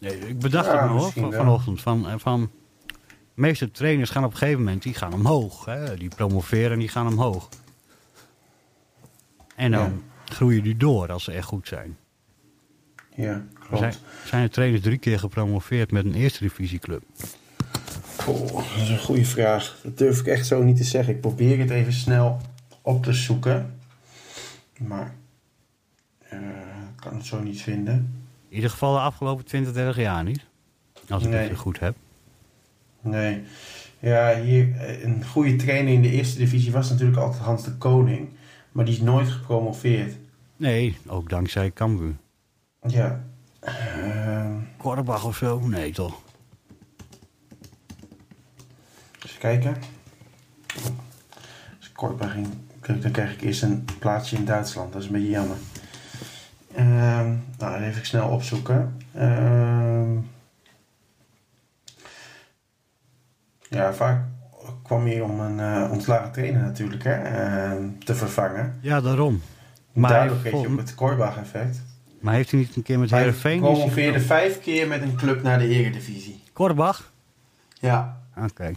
Nee, 0.00 0.18
ik 0.18 0.38
bedacht 0.38 0.66
Ja, 0.66 0.82
het 0.82 0.90
me 0.90 0.98
hoor, 0.98 1.12
van, 1.12 1.32
vanochtend. 1.32 1.80
Van, 1.80 2.08
eh, 2.08 2.14
van, 2.18 2.50
de 3.34 3.40
meeste 3.44 3.70
trainers 3.70 4.10
gaan 4.10 4.24
op 4.24 4.30
een 4.30 4.36
gegeven 4.36 4.62
moment 4.62 4.82
die 4.82 4.94
gaan 4.94 5.12
omhoog. 5.12 5.64
Hè? 5.64 5.96
Die 5.96 6.08
promoveren 6.08 6.72
en 6.72 6.78
die 6.78 6.88
gaan 6.88 7.06
omhoog. 7.06 7.48
En 9.58 9.70
dan 9.70 10.02
groeien 10.24 10.62
die 10.62 10.76
door 10.76 11.12
als 11.12 11.24
ze 11.24 11.32
echt 11.32 11.46
goed 11.46 11.68
zijn. 11.68 11.96
ja, 13.14 13.44
klopt. 13.60 13.78
Zijn, 13.78 13.94
zijn 14.24 14.42
er 14.42 14.50
trainers 14.50 14.82
drie 14.82 14.98
keer 14.98 15.18
gepromoveerd 15.18 15.90
met 15.90 16.04
een 16.04 16.14
eerste 16.14 16.42
divisieclub? 16.42 17.02
Goh, 18.18 18.52
dat 18.52 18.82
is 18.82 18.88
een 18.88 18.98
goede 18.98 19.24
vraag. 19.24 19.78
Dat 19.82 19.98
durf 19.98 20.20
ik 20.20 20.26
echt 20.26 20.46
zo 20.46 20.62
niet 20.62 20.76
te 20.76 20.84
zeggen. 20.84 21.14
Ik 21.14 21.20
probeer 21.20 21.58
het 21.58 21.70
even 21.70 21.92
snel 21.92 22.40
op 22.82 23.02
te 23.04 23.12
zoeken. 23.12 23.74
Maar 24.78 25.14
eh, 26.18 26.38
ik 26.94 26.96
kan 27.00 27.14
het 27.16 27.26
zo 27.26 27.42
niet 27.42 27.62
vinden. 27.62 27.94
In 28.48 28.54
ieder 28.54 28.70
geval 28.70 28.92
de 28.92 29.00
afgelopen 29.00 29.44
20, 29.44 29.72
30 29.72 29.96
jaar 29.96 30.24
niet. 30.24 30.44
Als 31.08 31.22
ik 31.24 31.28
Nee. 31.30 31.48
het 31.48 31.58
goed 31.58 31.80
heb. 31.80 31.96
Nee. 33.00 33.42
Ja, 33.98 34.40
hier, 34.40 34.76
eh, 34.76 35.02
een 35.04 35.24
goede 35.26 35.56
trainer 35.56 35.92
in 35.92 36.02
de 36.02 36.10
eerste 36.10 36.38
divisie 36.38 36.72
was 36.72 36.90
natuurlijk 36.90 37.18
altijd 37.18 37.42
Hans 37.42 37.64
de 37.64 37.72
Koning. 37.76 38.28
Maar 38.78 38.86
die 38.86 38.96
is 38.96 39.02
nooit 39.02 39.28
gepromoveerd. 39.28 40.16
Nee, 40.56 40.98
ook 41.06 41.28
dankzij 41.28 41.72
Cambuur. 41.72 42.14
Ja. 42.86 43.24
Ehm, 43.60 44.52
Korbach 44.76 45.24
of 45.24 45.36
zo? 45.36 45.60
Nee, 45.60 45.92
toch? 45.92 46.20
Even 49.26 49.38
kijken. 49.38 49.76
Als 51.76 51.88
ik 51.88 51.92
Kortbach 51.92 52.32
ging, 52.32 52.46
dan 53.02 53.10
krijg 53.10 53.32
ik 53.32 53.40
eerst 53.40 53.62
een 53.62 53.84
plaatsje 53.98 54.36
in 54.36 54.44
Duitsland. 54.44 54.92
Dat 54.92 55.02
is 55.02 55.06
een 55.06 55.14
beetje 55.14 55.30
jammer. 55.30 55.56
Ehm, 56.74 57.34
nou, 57.58 57.82
even 57.82 58.06
snel 58.06 58.28
opzoeken. 58.28 58.96
Ehm, 59.12 60.16
ja, 63.68 63.94
vaak 63.94 64.24
kwam 64.88 65.06
hij 65.06 65.20
om 65.20 65.40
een 65.40 65.60
eh, 65.60 65.90
ontslagen 65.92 66.32
trainer 66.32 66.62
natuurlijk 66.62 67.04
hè, 67.04 67.12
ehm, 67.14 67.82
te 68.04 68.14
vervangen. 68.14 68.78
Ja, 68.80 69.00
daarom. 69.00 69.42
Maar, 69.92 70.10
Daardoor 70.10 70.38
hij- 70.40 70.50
kreeg 70.50 70.62
je 70.62 70.68
ook 70.68 70.78
het 70.78 70.94
Korbach-effect. 70.94 71.82
maar 72.20 72.34
heeft 72.34 72.50
hij 72.50 72.60
niet 72.60 72.76
een 72.76 72.82
keer 72.82 72.98
met 72.98 73.10
Hij 73.10 73.18
Heerenveen... 73.18 73.60
promoveerde 73.60 74.20
vijf 74.20 74.60
keer 74.60 74.88
met 74.88 75.02
een 75.02 75.16
club 75.16 75.42
naar 75.42 75.58
de 75.58 75.68
eredivisie. 75.68 76.42
Korbach? 76.52 77.12
Ja, 77.80 78.16
Oké. 78.44 78.72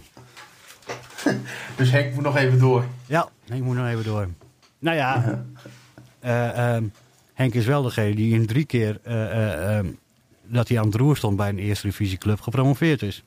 dus 1.78 1.92
Henk 1.92 2.14
moet 2.14 2.24
nog 2.24 2.38
even 2.38 2.60
door. 2.60 2.84
Ja, 3.06 3.30
ik 3.46 3.62
moet 3.62 3.76
nog 3.76 3.88
even 3.88 4.04
door. 4.04 4.28
Nou 4.80 4.96
ja, 4.98 5.24
eh, 6.20 6.74
ehm, 6.76 6.84
Henk 7.34 7.54
is 7.54 7.66
wel 7.66 7.82
degene 7.82 8.16
die 8.16 8.34
in 8.34 8.46
drie 8.46 8.66
keer 8.66 9.00
eh, 9.04 9.32
eh, 9.32 9.78
ehm, 9.78 9.86
dat 10.44 10.68
hij 10.68 10.80
aan 10.80 10.86
het 10.86 10.96
roer 10.96 11.18
stond 11.18 11.38
bij 11.38 11.50
een 11.50 11.60
eerste 11.60 11.88
divisieclub 11.88 12.42
gepromoveerd 12.42 13.02
is. 13.02 13.24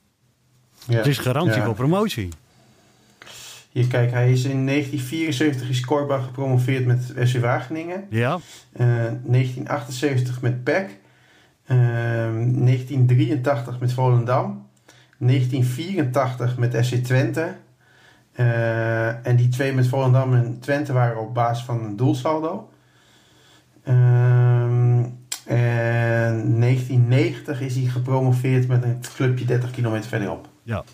Ja. 0.86 0.96
Het 0.96 1.06
is 1.06 1.18
garantie 1.18 1.56
Ja. 1.58 1.64
voor 1.64 1.74
promotie. 1.74 2.28
Hier, 3.74 3.86
kijk, 3.86 4.10
hij 4.10 4.32
is 4.32 4.44
in 4.44 4.66
1974 4.66 5.68
is 5.68 5.80
Korbach 5.80 6.24
gepromoveerd 6.24 6.86
met 6.86 7.12
SC 7.22 7.38
Wageningen. 7.38 8.04
Ja, 8.10 8.38
Eh, 8.72 8.86
1978 9.22 10.40
met 10.42 10.64
PEC. 10.64 10.90
Eh, 11.64 11.76
1983 11.76 13.80
met 13.80 13.92
Volendam. 13.92 14.66
1984 15.18 16.56
met 16.58 16.76
SC 16.80 16.94
Twente. 16.94 17.54
Eh, 18.32 19.26
en 19.26 19.36
die 19.36 19.48
twee 19.48 19.72
met 19.72 19.86
Volendam 19.88 20.34
en 20.34 20.58
Twente 20.60 20.92
waren 20.92 21.20
op 21.20 21.34
basis 21.34 21.64
van 21.64 21.84
een 21.84 21.96
doelsaldo. 21.96 22.70
Ehm, 23.84 25.04
en 25.46 26.58
1990 26.58 27.60
is 27.60 27.74
hij 27.74 27.84
gepromoveerd 27.84 28.68
met 28.68 28.82
een 28.82 29.00
clubje 29.14 29.44
30 29.44 29.70
kilometer 29.70 30.08
verderop. 30.08 30.48
ja. 30.62 30.84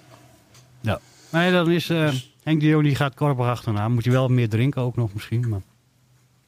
ja. 0.80 0.98
Nee, 1.32 1.52
dan 1.52 1.70
is 1.70 1.90
eh, 1.90 2.08
Henk 2.42 2.60
de 2.60 2.66
Jong 2.66 2.82
die 2.84 2.94
gaat 2.94 3.14
Korbach 3.14 3.48
achterna. 3.48 3.88
Moet 3.88 4.04
hij 4.04 4.12
wel 4.12 4.28
meer 4.28 4.48
drinken 4.48 4.82
ook 4.82 4.96
nog 4.96 5.14
misschien. 5.14 5.48
Maar, 5.48 5.60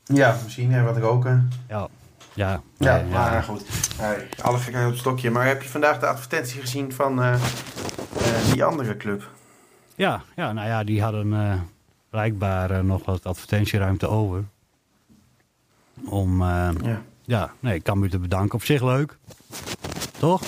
Ja, 0.05 0.37
misschien 0.44 0.72
hè, 0.72 0.83
wat 0.83 0.96
roken. 0.96 1.50
ja, 1.68 1.88
ja, 2.35 2.62
Ja, 2.78 2.96
nee, 2.96 3.05
maar 3.11 3.42
goed. 3.42 3.62
Hey, 3.96 4.28
alle 4.42 4.59
gekheid 4.59 4.85
op 4.85 4.90
het 4.90 5.00
stokje. 5.00 5.31
Maar 5.31 5.46
heb 5.46 5.62
je 5.62 5.68
vandaag 5.68 5.98
de 5.98 6.07
advertentie 6.07 6.61
gezien 6.61 6.92
van 6.92 7.22
eh, 7.22 7.33
eh, 7.35 8.52
die 8.52 8.64
andere 8.64 8.96
club? 8.96 9.31
Ja, 9.94 10.22
ja, 10.37 10.52
nou 10.52 10.68
ja, 10.68 10.85
die 10.85 11.02
hadden 11.02 11.33
eh, 11.33 11.55
blijkbaar 12.11 12.85
nog 12.85 13.05
wat 13.05 13.24
advertentieruimte 13.26 14.09
over. 14.09 14.44
Om, 16.05 16.42
Ja. 16.44 17.02
ja, 17.22 17.52
nee, 17.61 17.74
ik 17.74 17.83
kan 17.83 18.02
u 18.02 18.11
te 18.11 18.18
bedanken. 18.18 18.55
Op 18.55 18.64
zich 18.64 18.83
leuk. 18.83 19.16
Toch? 20.18 20.42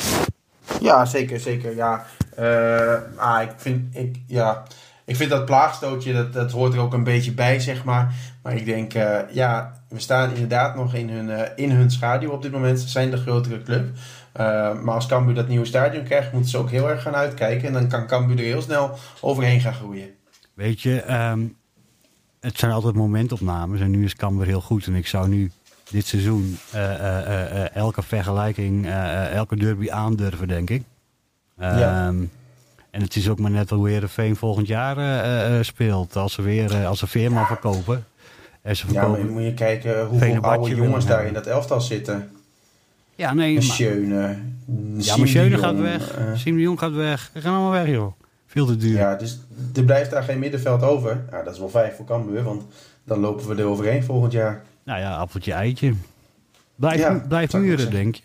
Ja, 0.80 1.04
zeker, 1.04 1.40
zeker. 1.40 1.74
Ja, 1.74 2.06
Eh, 2.36 2.94
ah, 3.16 3.42
ik, 3.42 3.50
vind, 3.56 3.96
ik, 3.96 4.16
ja, 4.26 4.62
ik 5.04 5.16
vind 5.16 5.30
dat 5.30 5.44
plaagstootje, 5.44 6.12
dat, 6.12 6.32
dat 6.32 6.50
hoort 6.50 6.74
er 6.74 6.80
ook 6.80 6.92
een 6.92 7.04
beetje 7.04 7.32
bij, 7.32 7.60
zeg 7.60 7.84
maar. 7.84 8.14
Maar 8.42 8.56
ik 8.56 8.64
denk, 8.64 8.94
eh, 8.94 9.18
ja, 9.32 9.80
we 9.88 10.00
staan 10.00 10.32
inderdaad 10.32 10.76
nog 10.76 10.94
in 10.94 11.10
hun, 11.10 11.30
eh, 11.30 11.50
in 11.56 11.70
hun 11.70 11.90
schaduw 11.90 12.30
op 12.30 12.42
dit 12.42 12.52
moment. 12.52 12.80
Ze 12.80 12.88
zijn 12.88 13.10
de 13.10 13.16
grotere 13.16 13.62
club. 13.62 13.96
Eh, 14.32 14.44
maar 14.80 14.94
als 14.94 15.06
Cambuur 15.06 15.34
dat 15.34 15.48
nieuwe 15.48 15.64
stadion 15.64 16.04
krijgt, 16.04 16.32
moeten 16.32 16.50
ze 16.50 16.58
ook 16.58 16.70
heel 16.70 16.90
erg 16.90 17.02
gaan 17.02 17.14
uitkijken. 17.14 17.66
En 17.66 17.72
dan 17.72 17.88
kan 17.88 18.06
Cambuur 18.06 18.38
er 18.38 18.44
heel 18.44 18.62
snel 18.62 18.98
overheen 19.20 19.60
gaan 19.60 19.74
groeien. 19.74 20.08
Weet 20.54 20.80
je, 20.80 21.00
ehm, 21.00 21.40
het 22.40 22.58
zijn 22.58 22.72
altijd 22.72 22.94
momentopnames. 22.94 23.80
En 23.80 23.90
nu 23.90 24.04
is 24.04 24.14
Cambuur 24.14 24.46
heel 24.46 24.60
goed. 24.60 24.86
En 24.86 24.94
ik 24.94 25.06
zou 25.06 25.28
nu 25.28 25.50
dit 25.90 26.06
seizoen 26.06 26.58
elke 27.72 28.02
vergelijking, 28.02 28.86
elke 29.32 29.56
derby 29.56 29.90
aandurven, 29.90 30.48
denk 30.48 30.70
ik. 30.70 30.82
Ehm, 31.58 31.78
Ja. 31.78 32.12
En 32.94 33.02
het 33.02 33.16
is 33.16 33.28
ook 33.28 33.38
maar 33.38 33.50
net 33.50 33.70
hoe 33.70 33.88
Heerenveen 33.88 34.36
volgend 34.36 34.66
jaar 34.66 34.98
eh, 34.98 35.58
eh, 35.58 35.64
speelt. 35.64 36.16
Als 36.16 36.32
ze 36.32 36.42
weer 36.42 36.74
eh, 36.74 36.88
als 36.88 36.98
ze 36.98 37.06
Veerman 37.06 37.46
verkopen. 37.46 38.04
En 38.62 38.76
ze 38.76 38.86
Ja, 38.86 38.92
maar 38.92 39.02
verkopen 39.02 39.24
dan 39.24 39.34
moet 39.34 39.44
je 39.44 39.54
kijken 39.54 40.06
hoeveel 40.06 40.40
oude 40.40 40.74
jongens 40.74 41.06
daar 41.06 41.26
in 41.26 41.32
dat 41.32 41.46
elftal 41.46 41.80
zitten. 41.80 42.30
Ja, 43.14 43.34
nee. 43.34 43.60
Schöne. 43.60 44.36
ja, 44.96 45.16
maar 45.16 45.28
Schöne 45.28 45.58
gaat 45.58 45.78
weg. 45.78 46.16
Jong 46.44 46.78
gaat 46.78 46.92
weg. 46.92 47.30
Ze 47.34 47.40
gaan 47.40 47.52
allemaal 47.54 47.84
weg, 47.84 47.88
joh. 47.88 48.12
Veel 48.46 48.66
te 48.66 48.76
duur. 48.76 48.96
Ja, 48.96 49.14
dus 49.14 49.38
er 49.74 49.84
blijft 49.84 50.10
daar 50.10 50.22
geen 50.22 50.38
middenveld 50.38 50.82
over. 50.82 51.24
Ja, 51.30 51.42
dat 51.42 51.52
is 51.52 51.58
wel 51.58 51.70
vijf 51.70 51.96
voor 51.96 52.04
Cambuur, 52.04 52.42
want 52.42 52.62
dan 53.04 53.18
lopen 53.18 53.48
we 53.48 53.62
er 53.62 53.68
overheen 53.68 54.04
volgend 54.04 54.32
jaar. 54.32 54.62
Nou 54.84 55.00
ja, 55.00 55.16
appeltje, 55.16 55.52
eitje. 55.52 55.94
Blijf, 56.74 57.00
Ja, 57.00 57.24
blijf 57.28 57.52
muren, 57.52 57.90
denk 57.90 58.14
je. 58.14 58.22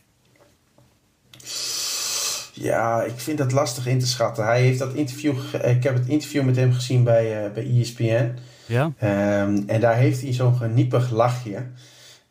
Ja, 2.61 3.03
ik 3.03 3.19
vind 3.19 3.37
dat 3.37 3.51
lastig 3.51 3.87
in 3.87 3.99
te 3.99 4.07
schatten. 4.07 4.45
Hij 4.45 4.61
heeft 4.61 4.79
dat 4.79 4.93
interview, 4.93 5.37
ge- 5.39 5.57
ik 5.57 5.83
heb 5.83 5.93
het 5.93 6.07
interview 6.07 6.43
met 6.43 6.55
hem 6.55 6.73
gezien 6.73 7.03
bij, 7.03 7.43
eh, 7.45 7.51
bij 7.51 7.63
ESPN. 7.79 8.31
Ja? 8.65 8.91
Ehm, 8.97 9.61
en 9.67 9.79
daar 9.79 9.95
heeft 9.95 10.21
hij 10.21 10.33
zo'n 10.33 10.55
geniepig 10.55 11.11
lachje. 11.11 11.57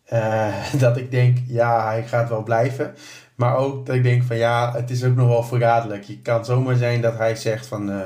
Eh, 0.04 0.54
dat 0.78 0.96
ik 0.96 1.10
denk, 1.10 1.38
ja, 1.46 1.86
hij 1.86 2.02
gaat 2.06 2.28
wel 2.28 2.42
blijven. 2.42 2.94
Maar 3.34 3.56
ook 3.56 3.86
dat 3.86 3.94
ik 3.96 4.02
denk 4.02 4.22
van 4.22 4.36
ja, 4.36 4.72
het 4.74 4.90
is 4.90 5.04
ook 5.04 5.14
nog 5.16 5.28
wel 5.28 5.42
verraderlijk. 5.42 6.02
Je 6.04 6.18
kan 6.20 6.44
zomaar 6.44 6.76
zijn 6.76 7.00
dat 7.00 7.16
hij 7.16 7.36
zegt 7.36 7.66
van... 7.66 7.90
eh, 7.90 7.96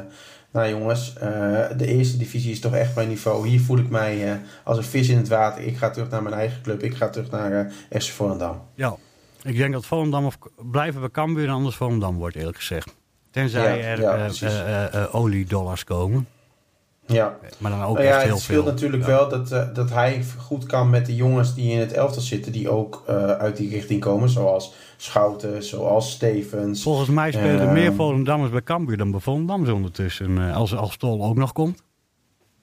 nou 0.53 0.69
jongens, 0.69 1.15
eh, 1.21 1.29
de 1.77 1.87
eerste 1.87 2.17
divisie 2.17 2.53
is 2.53 2.61
toch 2.61 2.75
echt 2.75 2.95
mijn 2.95 3.09
niveau. 3.09 3.49
Hier 3.49 3.61
voel 3.61 3.79
ik 3.79 3.89
mij 3.91 4.29
eh, 4.31 4.35
als 4.65 4.77
een 4.77 4.85
vis 4.85 5.09
in 5.09 5.17
het 5.17 5.29
water. 5.29 5.63
Ik 5.63 5.77
ga 5.77 5.91
terug 5.91 6.11
naar 6.11 6.23
mijn 6.23 6.35
eigen 6.35 6.63
club. 6.63 6.83
Ik 6.83 6.95
ga 6.95 7.09
terug 7.09 7.31
naar 7.31 7.53
eh 7.91 8.01
FC 8.01 8.11
Volendam. 8.11 8.61
Ja. 8.75 8.97
Ik 9.45 9.57
denk 9.57 9.73
dat 9.73 9.87
Volendam 9.87 10.25
of 10.25 10.39
blijven 10.71 11.01
bij 11.01 11.11
Cambuur 11.11 11.45
en 11.47 11.53
anders 11.55 11.77
Volendam 11.77 12.17
wordt, 12.17 12.37
eerlijk 12.37 12.57
gezegd. 12.57 12.95
Tenzij 13.31 13.79
Ja, 13.79 13.85
er 13.87 14.01
ja, 14.01 14.15
eh, 14.15 14.49
eh, 14.49 15.03
eh, 15.03 15.15
oliedollars 15.15 15.85
komen. 15.85 16.27
Ja, 17.07 17.39
Maar 17.59 17.71
dan 17.71 17.83
ook 17.83 17.95
Nou 17.95 18.07
ja, 18.07 18.15
echt 18.15 18.23
heel 18.23 18.33
het 18.35 18.43
speelt 18.43 18.63
veel. 18.65 18.73
natuurlijk 18.73 19.03
Ja. 19.03 19.09
wel 19.09 19.29
dat, 19.29 19.75
dat 19.75 19.91
hij 19.91 20.25
goed 20.39 20.67
kan 20.67 20.91
met 20.91 21.07
de 21.07 21.15
jongens 21.15 21.55
die 21.55 21.73
in 21.73 21.79
het 21.79 21.93
elftal 21.93 22.23
zitten, 22.23 22.53
die 22.53 22.71
ook 22.71 23.03
uit 23.39 23.57
die 23.57 23.71
richting 23.71 24.01
komen, 24.01 24.29
zoals 24.29 24.75
Schouten, 24.97 25.63
zoals 25.65 26.11
Stevens. 26.11 26.83
Volgens 26.83 27.09
mij 27.09 27.33
spelen 27.33 27.61
er 27.61 27.61
Ehm. 27.61 27.73
meer 27.73 27.93
Volendammers 27.95 28.51
bij 28.51 28.63
Cambuur 28.63 28.97
dan 28.97 29.11
bij 29.11 29.21
Volendam 29.21 29.69
ondertussen. 29.69 30.39
als, 30.53 30.77
als 30.77 30.97
Tol 30.97 31.25
ook 31.25 31.37
nog 31.37 31.53
komt. 31.53 31.83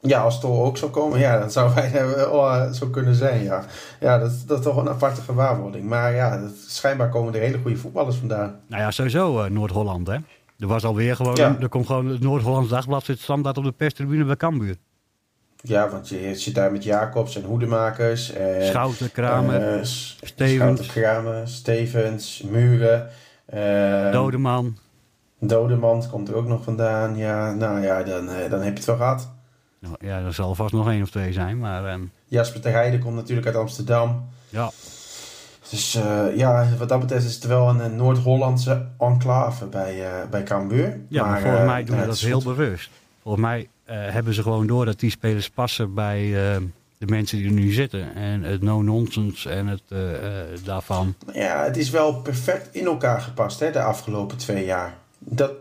Ja, 0.02 0.22
als 0.22 0.40
Tol 0.40 0.64
ook 0.66 0.78
zou 0.78 0.92
komen, 0.92 1.20
ja, 1.20 1.40
dan 1.40 1.52
zou 1.52 1.74
wij 1.74 1.92
wel 2.06 2.50
eh, 2.52 2.72
zo 2.72 2.88
kunnen 2.88 3.16
zijn, 3.16 3.44
ja. 3.44 3.64
Ja, 4.00 4.18
dat, 4.20 4.32
dat 4.46 4.58
is 4.58 4.64
toch 4.64 4.78
een 4.78 4.90
aparte 4.90 5.22
gewaarwording. 5.22 5.86
Maar 5.86 6.14
ja, 6.14 6.38
dat, 6.42 6.52
schijnbaar 6.68 7.10
komen 7.10 7.34
er 7.34 7.40
hele 7.40 7.58
goede 7.62 7.78
voetballers 7.78 8.16
vandaan. 8.16 8.60
Nou 8.68 8.82
ja, 8.82 8.92
sowieso 8.92 9.42
eh, 9.42 9.50
Noord-Holland, 9.52 10.08
hè. 10.08 10.18
Er 10.60 10.68
was 10.68 10.84
alweer 10.86 11.16
gewoon, 11.16 11.36
Ja. 11.36 11.58
er 11.60 11.70
komt 11.70 11.86
gewoon 11.86 12.06
het 12.08 12.22
Noord-Hollands 12.22 12.70
Dagblad 12.70 13.04
zit 13.04 13.20
standaard 13.20 13.58
op 13.58 13.64
de 13.64 13.72
perstribune 13.72 14.24
bij 14.26 14.36
Cambuur. 14.36 14.76
Ja, 15.62 15.90
want 15.90 16.10
je 16.10 16.36
zit 16.36 16.56
daar 16.56 16.72
met 16.72 16.84
Jacobs 16.84 17.36
en 17.36 17.44
Hoedemakers. 17.44 18.32
En, 18.34 18.66
Schouten, 18.66 19.12
Kramer, 19.12 19.76
eh, 19.78 19.84
Stevens. 20.22 20.56
Schouten, 20.56 20.88
Kramer, 20.88 21.48
Stevens, 21.48 22.44
Muren. 22.50 23.10
Dodeman. 24.12 24.78
Dodemand 25.40 26.10
komt 26.10 26.30
er 26.30 26.36
ook 26.36 26.48
nog 26.48 26.64
vandaan. 26.64 27.18
Ja, 27.18 27.54
nou 27.54 27.82
ja, 27.82 28.04
dan, 28.04 28.26
dan 28.50 28.60
heb 28.62 28.72
je 28.72 28.78
het 28.78 28.86
wel 28.86 28.96
gehad. 28.96 29.38
Nou, 29.80 29.96
Ja, 30.00 30.20
er 30.20 30.34
zal 30.34 30.56
vast 30.56 30.74
nog 30.74 30.90
één 30.90 31.02
of 31.02 31.10
twee 31.10 31.34
zijn, 31.34 31.60
maar 31.60 31.86
ehm, 31.86 32.02
Jasper 32.26 32.62
de 32.62 32.70
Heijden 32.70 33.00
komt 33.00 33.16
natuurlijk 33.16 33.48
uit 33.48 33.56
Amsterdam. 33.56 34.30
ja. 34.50 34.72
Dus 35.70 35.96
eh, 35.96 36.26
ja, 36.36 36.68
wat 36.78 36.90
dat 36.90 37.00
betreft 37.00 37.26
is 37.26 37.36
het 37.36 37.44
wel 37.44 37.70
een, 37.70 37.96
Noord-Hollandse 37.96 38.86
enclave 39.00 39.66
bij, 39.66 40.06
eh 40.06 40.30
bij 40.30 40.44
Cambuur. 40.44 41.00
Ja, 41.08 41.22
maar, 41.22 41.32
Maar, 41.32 41.42
volgens 41.42 41.62
eh, 41.62 41.68
mij 41.68 41.84
doen 41.84 42.00
ze 42.00 42.06
dat 42.06 42.20
heel 42.20 42.42
goed. 42.42 42.56
bewust. 42.56 42.90
Volgens 43.22 43.44
mij 43.44 43.68
hebben 43.86 44.34
ze 44.34 44.42
gewoon 44.42 44.68
door 44.68 44.86
dat 44.86 45.00
die 45.00 45.10
spelers 45.10 45.50
passen 45.50 45.94
bij 45.94 46.24
eh, 46.24 46.62
de 46.98 47.06
mensen 47.06 47.38
die 47.38 47.48
er 47.48 47.54
nu 47.54 47.72
zitten. 47.72 48.16
En 48.16 48.44
het 48.44 48.62
no-nonsense 48.62 49.50
en 49.50 49.68
het 49.68 49.84
daarvan. 50.64 51.16
Ja, 51.34 51.64
het 51.64 51.78
is 51.78 51.90
wel 51.90 52.14
perfect 52.22 52.76
in 52.76 52.86
elkaar 52.86 53.22
gepast 53.22 53.60
hè, 53.60 53.72
de 53.72 53.82
afgelopen 53.82 54.38
twee 54.38 54.66
jaar. 54.66 54.98
Dat 55.20 55.52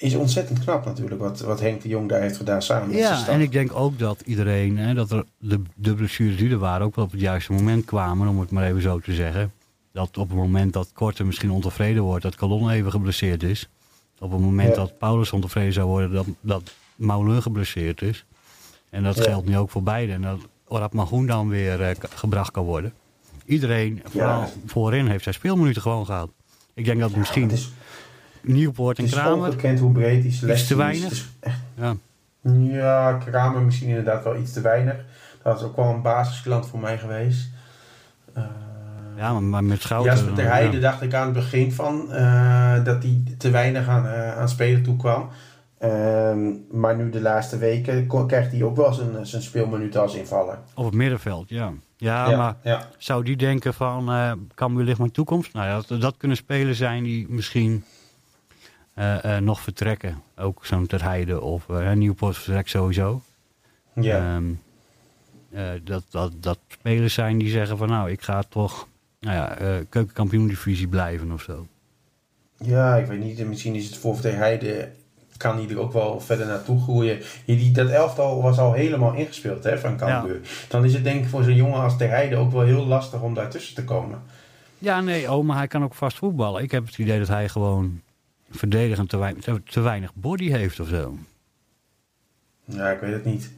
is 0.00 0.14
ontzettend 0.14 0.58
knap 0.58 0.84
natuurlijk, 0.84 1.20
wat, 1.20 1.40
wat 1.40 1.60
Henk 1.60 1.82
de 1.82 1.88
Jong 1.88 2.08
daar 2.08 2.20
heeft 2.20 2.36
gedaan 2.36 2.62
samen 2.62 2.88
met 2.88 2.98
Ja, 2.98 3.28
en 3.28 3.40
ik 3.40 3.52
denk 3.52 3.74
ook 3.74 3.98
dat 3.98 4.20
iedereen, 4.20 4.78
hè, 4.78 4.94
dat 4.94 5.10
er 5.10 5.24
de, 5.38 5.62
de 5.74 5.94
blessures 5.94 6.36
die 6.36 6.50
er 6.50 6.58
waren 6.58 6.86
ook 6.86 6.94
wel 6.94 7.04
op 7.04 7.10
het 7.10 7.20
juiste 7.20 7.52
moment 7.52 7.84
kwamen, 7.84 8.28
om 8.28 8.40
het 8.40 8.50
maar 8.50 8.64
even 8.64 8.82
zo 8.82 8.98
te 8.98 9.12
zeggen. 9.14 9.52
Dat 9.92 10.18
op 10.18 10.28
het 10.28 10.38
moment 10.38 10.72
dat 10.72 10.90
Korte 10.92 11.24
misschien 11.24 11.50
ontevreden 11.50 12.02
wordt, 12.02 12.22
dat 12.22 12.34
Calon 12.36 12.70
even 12.70 12.90
geblesseerd 12.90 13.42
is. 13.42 13.68
Op 14.18 14.30
het 14.30 14.40
moment 14.40 14.68
Ja. 14.74 14.80
dat 14.80 14.98
Paulus 14.98 15.32
ontevreden 15.32 15.72
zou 15.72 15.86
worden, 15.88 16.12
dat, 16.12 16.26
dat 16.40 16.74
Maulun 16.96 17.42
geblesseerd 17.42 18.02
is. 18.02 18.24
En 18.90 19.02
dat 19.02 19.16
Ja. 19.16 19.22
geldt 19.22 19.46
nu 19.48 19.56
ook 19.58 19.70
voor 19.70 19.82
beide. 19.82 20.12
En 20.12 20.22
dat 20.22 20.38
Orad 20.66 20.92
Magoen 20.92 21.26
dan 21.26 21.48
weer 21.48 21.82
eh, 21.82 21.94
gebracht 22.14 22.50
kan 22.50 22.64
worden. 22.64 22.92
Iedereen, 23.44 24.02
vooral 24.04 24.52
voorin, 24.66 25.06
heeft 25.06 25.22
zijn 25.22 25.34
speelminuten 25.34 25.82
gewoon 25.82 26.06
gehad. 26.06 26.30
Ik 26.74 26.84
denk 26.84 27.00
dat 27.00 27.14
misschien 27.14 27.42
het 27.42 27.52
is, 27.52 27.72
Nieuwpoort 28.42 28.98
en 28.98 29.04
het 29.04 29.12
is 29.12 29.18
Kramer... 29.18 29.46
ongekend 29.46 29.78
hoe 29.78 29.92
breed 29.92 30.22
die 30.22 30.32
selectie 30.32 30.62
Iets 30.62 30.66
te 30.66 30.74
is. 30.74 31.00
weinig? 31.00 31.12
Is 31.12 31.28
Ja, 31.74 31.94
Ja, 32.52 33.12
Kramer 33.12 33.62
misschien 33.62 33.88
inderdaad 33.88 34.24
wel 34.24 34.36
iets 34.36 34.52
te 34.52 34.60
weinig. 34.60 34.96
Dat 35.42 35.58
is 35.58 35.64
ook 35.64 35.76
wel 35.76 35.86
een 35.86 36.02
basisklant 36.02 36.66
voor 36.66 36.80
mij 36.80 36.98
geweest. 36.98 37.48
Eh, 38.34 38.42
ja 39.16 39.32
maar, 39.32 39.42
maar 39.42 39.64
met 39.64 39.80
Schouten... 39.80 40.12
Jasper 40.12 40.34
ter 40.34 40.44
ja. 40.44 40.50
Heijden 40.50 40.80
dacht 40.80 41.02
ik 41.02 41.14
aan 41.14 41.24
het 41.24 41.32
begin 41.32 41.72
van 41.72 42.12
eh, 42.12 42.84
dat 42.84 43.02
hij 43.02 43.22
te 43.38 43.50
weinig 43.50 43.88
aan, 43.88 44.06
eh, 44.06 44.38
aan 44.38 44.48
spelen 44.48 44.82
toe 44.82 44.96
kwam. 44.96 45.28
Ehm, 45.78 46.50
maar 46.70 46.96
nu 46.96 47.10
de 47.10 47.20
laatste 47.20 47.58
weken 47.58 48.26
krijgt 48.26 48.52
hij 48.52 48.62
ook 48.62 48.76
wel 48.76 48.92
zijn, 48.92 49.26
zijn 49.26 49.42
speelminuten 49.42 50.00
als 50.00 50.14
invaller. 50.14 50.58
Op 50.74 50.84
het 50.84 50.94
middenveld, 50.94 51.48
ja. 51.48 51.72
Ja, 51.96 52.36
maar 52.36 52.56
ja. 52.62 52.88
zou 52.98 53.24
die 53.24 53.36
denken 53.36 53.74
van, 53.74 54.10
eh 54.10 54.32
Cambuur 54.54 54.84
ligt 54.84 54.98
mijn 54.98 55.10
toekomst? 55.10 55.52
Nou 55.52 55.66
ja, 55.66 55.80
dat, 55.86 56.00
dat 56.00 56.16
kunnen 56.16 56.36
spelers 56.36 56.78
zijn 56.78 57.02
die 57.02 57.26
misschien 57.28 57.84
nog 59.40 59.60
vertrekken. 59.60 60.22
Ook 60.36 60.66
zo'n 60.66 60.86
Ter 60.86 61.02
Heide 61.02 61.40
of 61.40 61.68
eh 61.68 61.92
Nieuwpoort 61.92 62.36
vertrekt 62.36 62.70
sowieso. 62.70 63.22
ja. 63.94 64.16
Ehm, 64.34 64.44
eh, 65.52 65.68
dat, 65.84 66.04
dat, 66.10 66.32
dat 66.36 66.58
spelers 66.68 67.14
zijn 67.14 67.38
die 67.38 67.50
zeggen 67.50 67.76
van, 67.78 67.88
nou, 67.88 68.10
ik 68.10 68.22
ga 68.22 68.42
toch 68.48 68.88
nou 69.20 69.36
ja, 69.36 69.56
eh 69.56 69.74
keukenkampioen-divisie 69.88 70.88
blijven 70.88 71.32
of 71.32 71.42
zo. 71.42 71.66
ja, 72.56 72.96
ik 72.96 73.06
weet 73.06 73.20
niet. 73.20 73.46
Misschien 73.46 73.74
is 73.74 73.86
het 73.86 73.96
voor 73.96 74.20
ter 74.20 74.34
Heide 74.36 74.88
kan 75.36 75.56
hij 75.56 75.68
er 75.68 75.78
ook 75.78 75.92
wel 75.92 76.20
verder 76.20 76.46
naartoe 76.46 76.80
groeien. 76.80 77.18
Die, 77.46 77.56
die- 77.56 77.72
dat 77.72 77.88
elftal 77.88 78.42
was 78.42 78.58
al 78.58 78.72
helemaal 78.72 79.14
ingespeeld 79.14 79.64
hè, 79.64 79.78
van 79.78 79.96
Cambuur. 79.96 80.40
Dan 80.68 80.84
is 80.84 80.92
het 80.94 81.04
denk 81.04 81.22
ik 81.24 81.30
voor 81.30 81.42
zo'n 81.44 81.54
jongen 81.54 81.80
als 81.80 81.96
ter 81.96 82.08
Heide 82.08 82.36
ook 82.36 82.52
wel 82.52 82.62
heel 82.62 82.86
lastig 82.86 83.20
om 83.20 83.34
daartussen 83.34 83.74
te 83.74 83.84
komen. 83.84 84.22
Ja, 84.78 85.00
nee, 85.00 85.32
oh, 85.32 85.44
maar 85.44 85.56
hij 85.56 85.66
kan 85.66 85.84
ook 85.84 85.94
vast 85.94 86.16
voetballen. 86.16 86.62
Ik 86.62 86.70
heb 86.70 86.86
het 86.86 86.98
idee 86.98 87.18
dat 87.18 87.28
hij 87.28 87.48
gewoon 87.48 88.00
verdedigend 88.50 89.08
te, 89.08 89.16
wei- 89.16 89.62
te, 89.64 89.80
weinig 89.80 90.14
body 90.14 90.50
heeft 90.50 90.80
of 90.80 90.88
zo. 90.88 91.18
Ja, 92.64 92.90
ik 92.90 93.00
weet 93.00 93.12
het 93.12 93.24
niet. 93.24 93.50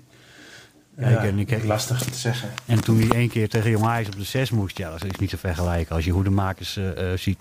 Ja, 0.96 1.08
Ja, 1.08 1.20
ik- 1.22 1.36
ik- 1.36 1.50
ik- 1.50 1.64
lastig 1.64 1.98
te 2.04 2.14
zeggen. 2.18 2.48
En 2.66 2.80
toen 2.84 2.98
hij 3.00 3.08
één 3.10 3.28
keer 3.28 3.48
tegen 3.48 3.70
Jong 3.70 3.84
Ajax 3.84 4.08
op 4.08 4.16
de 4.16 4.24
6 4.24 4.50
moest, 4.50 4.78
ja, 4.78 4.90
dat 4.90 5.04
is 5.04 5.16
niet 5.18 5.30
te 5.30 5.38
vergelijken 5.38 5.94
als 5.94 6.04
je 6.04 6.10
hoedemakers 6.10 6.76
eh 6.76 7.12
eh 7.12 7.18
ziet. 7.18 7.40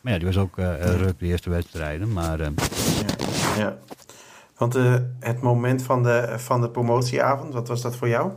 Maar 0.00 0.12
ja, 0.12 0.18
die 0.18 0.26
was 0.26 0.36
ook 0.38 0.58
eh, 0.58 0.96
ruk 0.96 1.18
de 1.18 1.26
eerste 1.26 1.50
wedstrijden. 1.50 2.12
Maar 2.12 2.40
eh, 2.40 2.48
Ja. 3.56 3.62
ja. 3.62 3.76
Want 4.56 4.74
het 5.20 5.40
moment 5.42 5.82
van 5.82 6.02
de, 6.02 6.34
van 6.38 6.60
de 6.60 6.70
promotieavond, 6.70 7.52
wat 7.52 7.68
was 7.68 7.82
dat 7.82 7.96
voor 7.96 8.08
jou? 8.08 8.32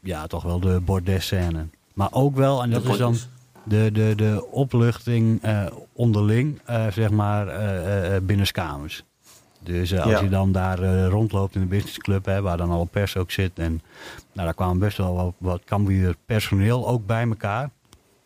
ja, 0.00 0.26
toch 0.26 0.42
wel 0.42 0.60
de 0.60 0.80
bordes-scène. 0.80 1.66
Maar 1.94 2.08
ook 2.12 2.36
wel, 2.36 2.62
en 2.62 2.70
dat 2.70 2.82
De 2.84 2.90
is 2.90 2.96
dan 2.98 3.06
bordes. 3.10 3.28
De, 3.68 3.90
de, 3.92 4.12
de 4.16 4.46
opluchting 4.50 5.42
eh, 5.42 5.66
onderling, 5.92 6.60
eh, 6.64 6.86
zeg 6.90 7.10
maar, 7.10 7.48
eh 7.48 8.20
binnenskamers. 8.22 9.04
Dus 9.62 9.98
als 9.98 10.10
Ja. 10.10 10.20
je 10.20 10.28
dan 10.28 10.52
daar 10.52 11.04
rondloopt 11.08 11.54
in 11.54 11.60
de 11.60 11.66
businessclub, 11.66 12.24
hè, 12.24 12.40
waar 12.42 12.56
dan 12.56 12.70
alle 12.70 12.86
pers 12.86 13.16
ook 13.16 13.30
zit. 13.30 13.58
En 13.58 13.72
nou, 14.32 14.44
daar 14.46 14.54
kwamen 14.54 14.78
best 14.78 14.96
wel 14.96 15.14
wat, 15.14 15.34
wat 15.38 15.64
Cambuur 15.64 16.14
personeel 16.26 16.88
ook 16.88 17.06
bij 17.06 17.22
elkaar. 17.28 17.70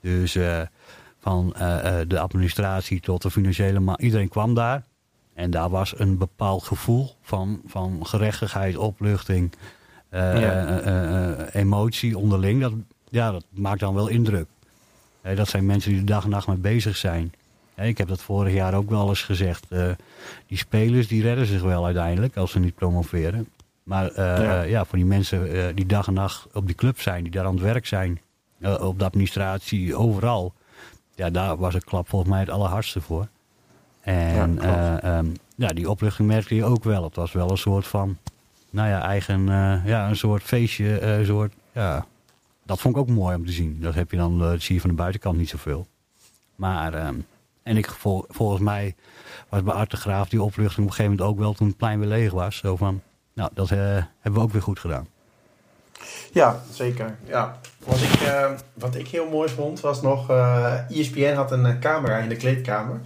Dus 0.00 0.38
van 1.20 1.52
de 2.09 2.18
administratie 2.18 3.00
tot 3.00 3.22
de 3.22 3.31
financiële 3.31 3.81
man, 3.81 3.96
iedereen 4.00 4.28
kwam 4.28 4.55
daar. 4.55 4.83
En 5.35 5.50
daar 5.50 5.70
was 5.70 5.98
een 5.98 6.18
bepaald 6.18 6.62
gevoel 6.64 7.14
van, 7.22 7.61
van 7.66 8.07
gerechtigheid, 8.07 8.76
opluchting, 8.76 9.52
Ja. 10.11 11.46
emotie 11.52 12.18
onderling. 12.18 12.61
Dat, 12.61 12.72
ja, 13.09 13.31
dat 13.31 13.44
maakt 13.50 13.81
dan 13.81 13.94
wel 13.94 14.09
indruk. 14.09 14.46
Dat 15.23 15.49
zijn 15.49 15.67
mensen 15.67 15.91
die 15.91 16.01
de 16.01 16.07
dag 16.07 16.25
en 16.25 16.31
nacht 16.31 16.47
mee 16.47 16.57
bezig 16.57 16.97
zijn. 16.97 17.33
Ik 17.77 17.99
heb 17.99 18.09
dat 18.09 18.23
vorig 18.23 18.53
jaar 18.53 18.75
ook 18.75 18.91
wel 18.91 19.09
eens 19.09 19.23
gezegd. 19.23 19.67
eh, 19.69 19.89
die 20.47 20.59
spelers 20.59 21.09
die 21.09 21.23
redden 21.23 21.47
zich 21.47 21.63
wel 21.63 21.85
uiteindelijk 21.85 22.37
als 22.37 22.51
ze 22.51 22.59
niet 22.59 22.75
promoveren. 22.75 23.49
Maar 23.83 24.11
eh, 24.11 24.43
Ja. 24.43 24.63
eh, 24.63 24.71
ja, 24.71 24.85
voor 24.85 24.99
die 24.99 25.07
mensen 25.07 25.75
die 25.77 25.87
dag 25.87 26.07
en 26.07 26.13
nacht 26.15 26.47
op 26.53 26.67
die 26.67 26.75
club 26.75 27.01
zijn, 27.01 27.23
die 27.23 27.33
daar 27.33 27.45
aan 27.45 27.55
het 27.55 27.63
werk 27.63 27.87
zijn, 27.87 28.21
op 28.81 28.99
de 28.99 29.05
administratie, 29.05 29.97
overal. 29.97 30.53
Ja, 31.15 31.31
daar 31.31 31.57
was 31.57 31.75
een 31.75 31.85
klap 31.85 32.09
volgens 32.09 32.31
mij 32.31 32.41
het 32.41 32.51
allerhardste 32.51 33.01
voor. 33.01 33.27
En 34.01 34.55
Ja, 34.55 34.99
eh, 35.01 35.17
ehm, 35.19 35.27
ja, 35.57 35.69
die 35.69 35.91
opluchting 35.91 36.29
merkte 36.29 36.55
je 36.55 36.65
ook 36.65 36.85
wel. 36.85 37.03
Het 37.05 37.17
was 37.17 37.33
wel 37.33 37.51
een 37.51 37.59
soort 37.59 37.87
van, 37.87 38.17
nou 38.71 38.89
ja, 38.89 39.03
eigen, 39.03 39.45
ja, 39.85 40.09
een 40.09 40.17
soort 40.17 40.43
feestje, 40.43 41.01
een 41.01 41.27
soort, 41.27 41.53
ja, 41.73 42.07
dat 42.73 42.81
vond 42.81 42.95
ik 42.97 43.01
ook 43.01 43.09
mooi 43.09 43.37
om 43.37 43.47
te 43.47 43.53
zien. 43.53 43.81
Dat 43.81 43.95
heb 43.95 44.11
je 44.11 44.17
dan, 44.17 44.39
dat 44.39 44.63
zie 44.63 44.75
je 44.75 44.81
van 44.81 44.91
de 44.91 44.97
buitenkant 44.97 45.37
niet 45.37 45.49
zoveel. 45.49 45.87
Maar, 46.57 46.95
ehm, 46.95 47.15
en 47.63 47.77
ik, 47.77 47.91
vol, 47.91 48.25
volgens 48.29 48.61
mij 48.61 48.95
was 49.49 49.63
bij 49.63 49.75
Art 49.75 49.93
Graaf 49.93 50.29
die 50.29 50.43
opluchting 50.43 50.87
op 50.87 50.91
een 50.91 50.97
gegeven 50.97 51.11
moment 51.11 51.31
ook 51.31 51.39
wel 51.39 51.53
toen 51.53 51.67
het 51.67 51.77
plein 51.77 51.99
weer 51.99 52.09
leeg 52.09 52.33
was. 52.33 52.57
Zo 52.57 52.77
van, 52.77 53.03
nou, 53.33 53.51
dat 53.55 53.69
hebben 53.69 54.09
we 54.21 54.41
ook 54.41 54.53
weer 54.53 54.63
goed 54.63 54.79
gedaan. 54.79 55.07
Ja, 56.33 56.63
zeker. 56.71 57.17
Ja. 57.25 57.59
Wat, 57.85 58.01
ik, 58.01 58.21
uh, 58.21 58.51
wat 58.75 58.95
ik 58.95 59.09
heel 59.09 59.29
mooi 59.29 59.49
vond 59.49 59.81
was 59.81 60.03
nog... 60.03 60.31
Uh, 60.31 60.91
ESPN 60.91 61.35
had 61.35 61.53
een 61.53 61.81
camera 61.81 62.19
in 62.19 62.29
de 62.29 62.37
kleedkamer. 62.37 63.01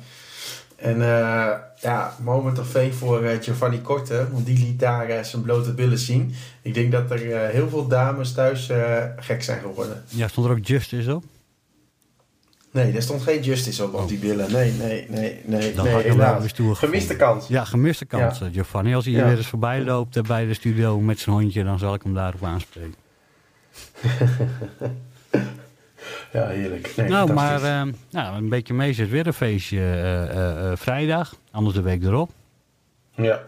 En 0.76 0.96
uh, 0.96 1.52
ja, 1.76 2.14
moment 2.22 2.58
of 2.58 2.68
fame 2.68 2.92
voor 2.92 3.22
uh, 3.22 3.30
Giovanni 3.40 3.80
Korte. 3.80 4.26
Want 4.32 4.46
die 4.46 4.58
liet 4.58 4.80
daar 4.80 5.10
uh, 5.10 5.22
zijn 5.22 5.42
blote 5.42 5.74
billen 5.74 5.98
zien. 5.98 6.34
Ik 6.62 6.74
denk 6.74 6.92
dat 6.92 7.10
er 7.10 7.48
heel 7.50 7.68
veel 7.68 7.86
dames 7.86 8.32
thuis 8.32 8.70
gek 9.16 9.42
zijn 9.42 9.60
geworden. 9.60 10.04
Ja, 10.08 10.28
stond 10.28 10.46
er 10.46 10.52
ook 10.52 10.66
Justice 10.66 11.14
op? 11.14 11.24
Nee, 12.70 12.92
er 12.92 13.02
stond 13.02 13.22
geen 13.22 13.42
Justice 13.42 13.84
op, 13.84 13.94
op 13.94 14.08
die 14.08 14.18
billen. 14.18 14.52
Nee, 14.52 14.72
nee, 14.72 15.06
nee, 15.08 15.40
nee. 15.44 15.74
Dan 15.74 15.84
nee, 15.84 15.94
had 15.94 16.04
je 16.04 16.16
wel 16.16 16.40
weer 16.40 16.76
Gemiste 16.76 17.16
kans. 17.16 17.46
Ja, 17.48 17.64
gemiste 17.64 18.04
kans, 18.04 18.38
ja. 18.38 18.48
Giovanni. 18.52 18.94
Als 18.94 19.04
hij 19.04 19.14
ja. 19.14 19.26
weer 19.26 19.36
eens 19.36 19.46
voorbij 19.46 19.84
loopt 19.84 20.22
bij 20.22 20.46
de 20.46 20.54
studio 20.54 21.00
met 21.00 21.18
zijn 21.18 21.36
hondje, 21.36 21.64
dan 21.64 21.78
zal 21.78 21.94
ik 21.94 22.02
hem 22.02 22.14
daarop 22.14 22.44
aanspreken. 22.44 22.94
Ja, 26.32 26.46
heerlijk. 26.46 26.92
Nee, 26.96 27.08
nou, 27.08 27.32
maar 27.32 27.62
uh, 27.62 27.92
nou, 28.10 28.36
een 28.36 28.48
beetje 28.48 28.74
mee 28.74 28.92
zit 28.92 29.08
weer 29.08 29.26
een 29.26 29.32
feestje 29.32 29.78
uh, 29.78 30.36
uh, 30.36 30.72
vrijdag, 30.76 31.36
anders 31.50 31.74
de 31.74 31.82
week 31.82 32.02
erop. 32.02 32.30
Ja. 33.14 33.40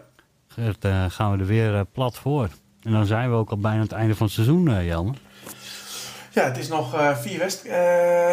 Gert, 0.48 0.86
gaan 1.08 1.32
we 1.32 1.38
er 1.38 1.46
weer 1.46 1.84
plat 1.84 2.16
voor. 2.16 2.48
En 2.82 2.92
dan 2.92 3.06
zijn 3.06 3.30
we 3.30 3.36
ook 3.36 3.50
al 3.50 3.58
bijna 3.58 3.76
aan 3.76 3.82
het 3.82 3.92
einde 3.92 4.14
van 4.14 4.26
het 4.26 4.34
seizoen, 4.34 4.84
Jelmer. 4.84 5.16
Ja, 6.30 6.44
het 6.44 6.58
is 6.58 6.68
nog 6.68 7.16
vier, 7.20 7.38
west, 7.38 7.64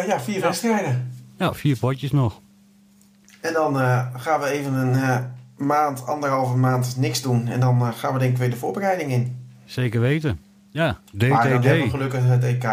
ja, 0.06 0.20
vier 0.20 0.36
ja. 0.36 0.40
wedstrijden. 0.40 1.12
Ja, 1.38 1.54
vier 1.54 1.76
potjes 1.76 2.12
nog. 2.12 2.40
En 3.40 3.52
dan 3.52 3.76
gaan 4.16 4.40
we 4.40 4.46
even 4.46 4.72
een 4.72 5.26
maand, 5.56 6.06
anderhalve 6.06 6.56
maand 6.56 6.96
niks 6.96 7.22
doen. 7.22 7.48
En 7.48 7.60
dan 7.60 7.92
gaan 7.94 8.12
we 8.12 8.18
denk 8.18 8.32
ik 8.32 8.38
weer 8.38 8.50
de 8.50 8.56
voorbereiding 8.56 9.12
in. 9.12 9.46
Zeker 9.64 10.00
weten. 10.00 10.40
Ja, 10.70 10.98
DTD. 11.16 11.28
Maar 11.28 11.48
dan 11.48 11.62
hebben 11.62 11.84
we 11.84 11.90
gelukkig 11.90 12.22
het 12.22 12.44
EK. 12.44 12.68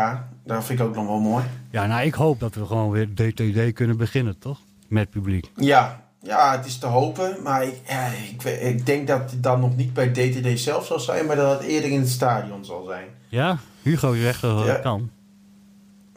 Dat 0.46 0.66
vind 0.66 0.80
ik 0.80 0.86
ook 0.86 0.96
nog 0.96 1.08
wel 1.08 1.20
mooi. 1.20 1.44
Ja, 1.74 1.86
nou, 1.86 2.06
ik 2.06 2.14
hoop 2.14 2.40
dat 2.40 2.56
we 2.56 2.66
gewoon 2.66 2.90
weer 2.90 3.14
DTD 3.14 3.74
kunnen 3.74 3.98
beginnen, 3.98 4.40
toch? 4.40 4.60
Met 4.88 5.10
publiek. 5.10 5.52
Ja, 5.56 6.04
ja 6.22 6.58
het 6.58 6.66
is 6.66 6.78
te 6.78 6.86
hopen. 6.86 7.44
Maar 7.44 7.64
ik, 7.64 7.82
ja, 7.88 8.08
ik, 8.08 8.44
ik 8.44 8.86
denk 8.86 9.08
dat 9.08 9.32
het 9.32 9.44
dan 9.44 9.60
nog 9.60 9.76
niet 9.76 9.94
bij 9.94 10.12
DTD 10.12 10.60
zelf 10.60 10.86
zal 10.86 11.00
zijn, 11.00 11.26
maar 11.26 11.36
dat 11.36 11.60
het 11.60 11.68
eerder 11.68 11.90
in 11.90 12.00
het 12.00 12.10
stadion 12.10 12.66
zal 12.66 12.86
zijn. 12.86 13.08
Ja, 13.28 13.58
Hugo 13.82 14.16
zegt 14.16 14.42
dat 14.42 14.66
het 14.66 14.82
kan. 14.82 15.10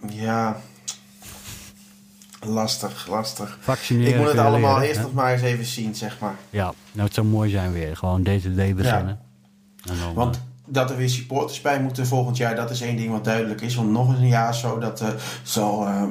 Ja, 0.08 0.60
lastig, 2.40 3.06
lastig. 3.08 3.58
Vaccineren. 3.60 4.12
Ik 4.12 4.18
moet 4.18 4.28
het 4.28 4.38
allemaal 4.38 4.80
eerst 4.80 5.00
nog 5.00 5.12
maar 5.12 5.32
eens 5.32 5.42
even 5.42 5.64
zien, 5.64 5.94
zeg 5.94 6.18
maar. 6.18 6.36
Ja, 6.50 6.72
nou, 6.92 7.06
het 7.06 7.14
zou 7.14 7.26
mooi 7.26 7.50
zijn 7.50 7.72
weer. 7.72 7.96
Gewoon 7.96 8.22
DTD 8.22 8.54
beginnen. 8.54 9.18
Ja. 9.76 9.92
En 9.92 9.98
dan, 9.98 10.14
Want 10.14 10.40
dat 10.66 10.90
er 10.90 10.96
weer 10.96 11.08
supporters 11.08 11.60
bij 11.60 11.82
moeten 11.82 12.06
volgend 12.06 12.36
jaar, 12.36 12.56
dat 12.56 12.70
is 12.70 12.80
één 12.80 12.96
ding 12.96 13.10
wat 13.10 13.24
duidelijk 13.24 13.60
is. 13.60 13.74
Want 13.74 13.90
nog 13.90 14.10
eens 14.10 14.18
een 14.18 14.26
jaar 14.26 14.54
zo, 14.54 14.78
dat 14.78 15.02
uh, 15.02 15.08
zal 15.42 15.86
uh, 15.86 16.02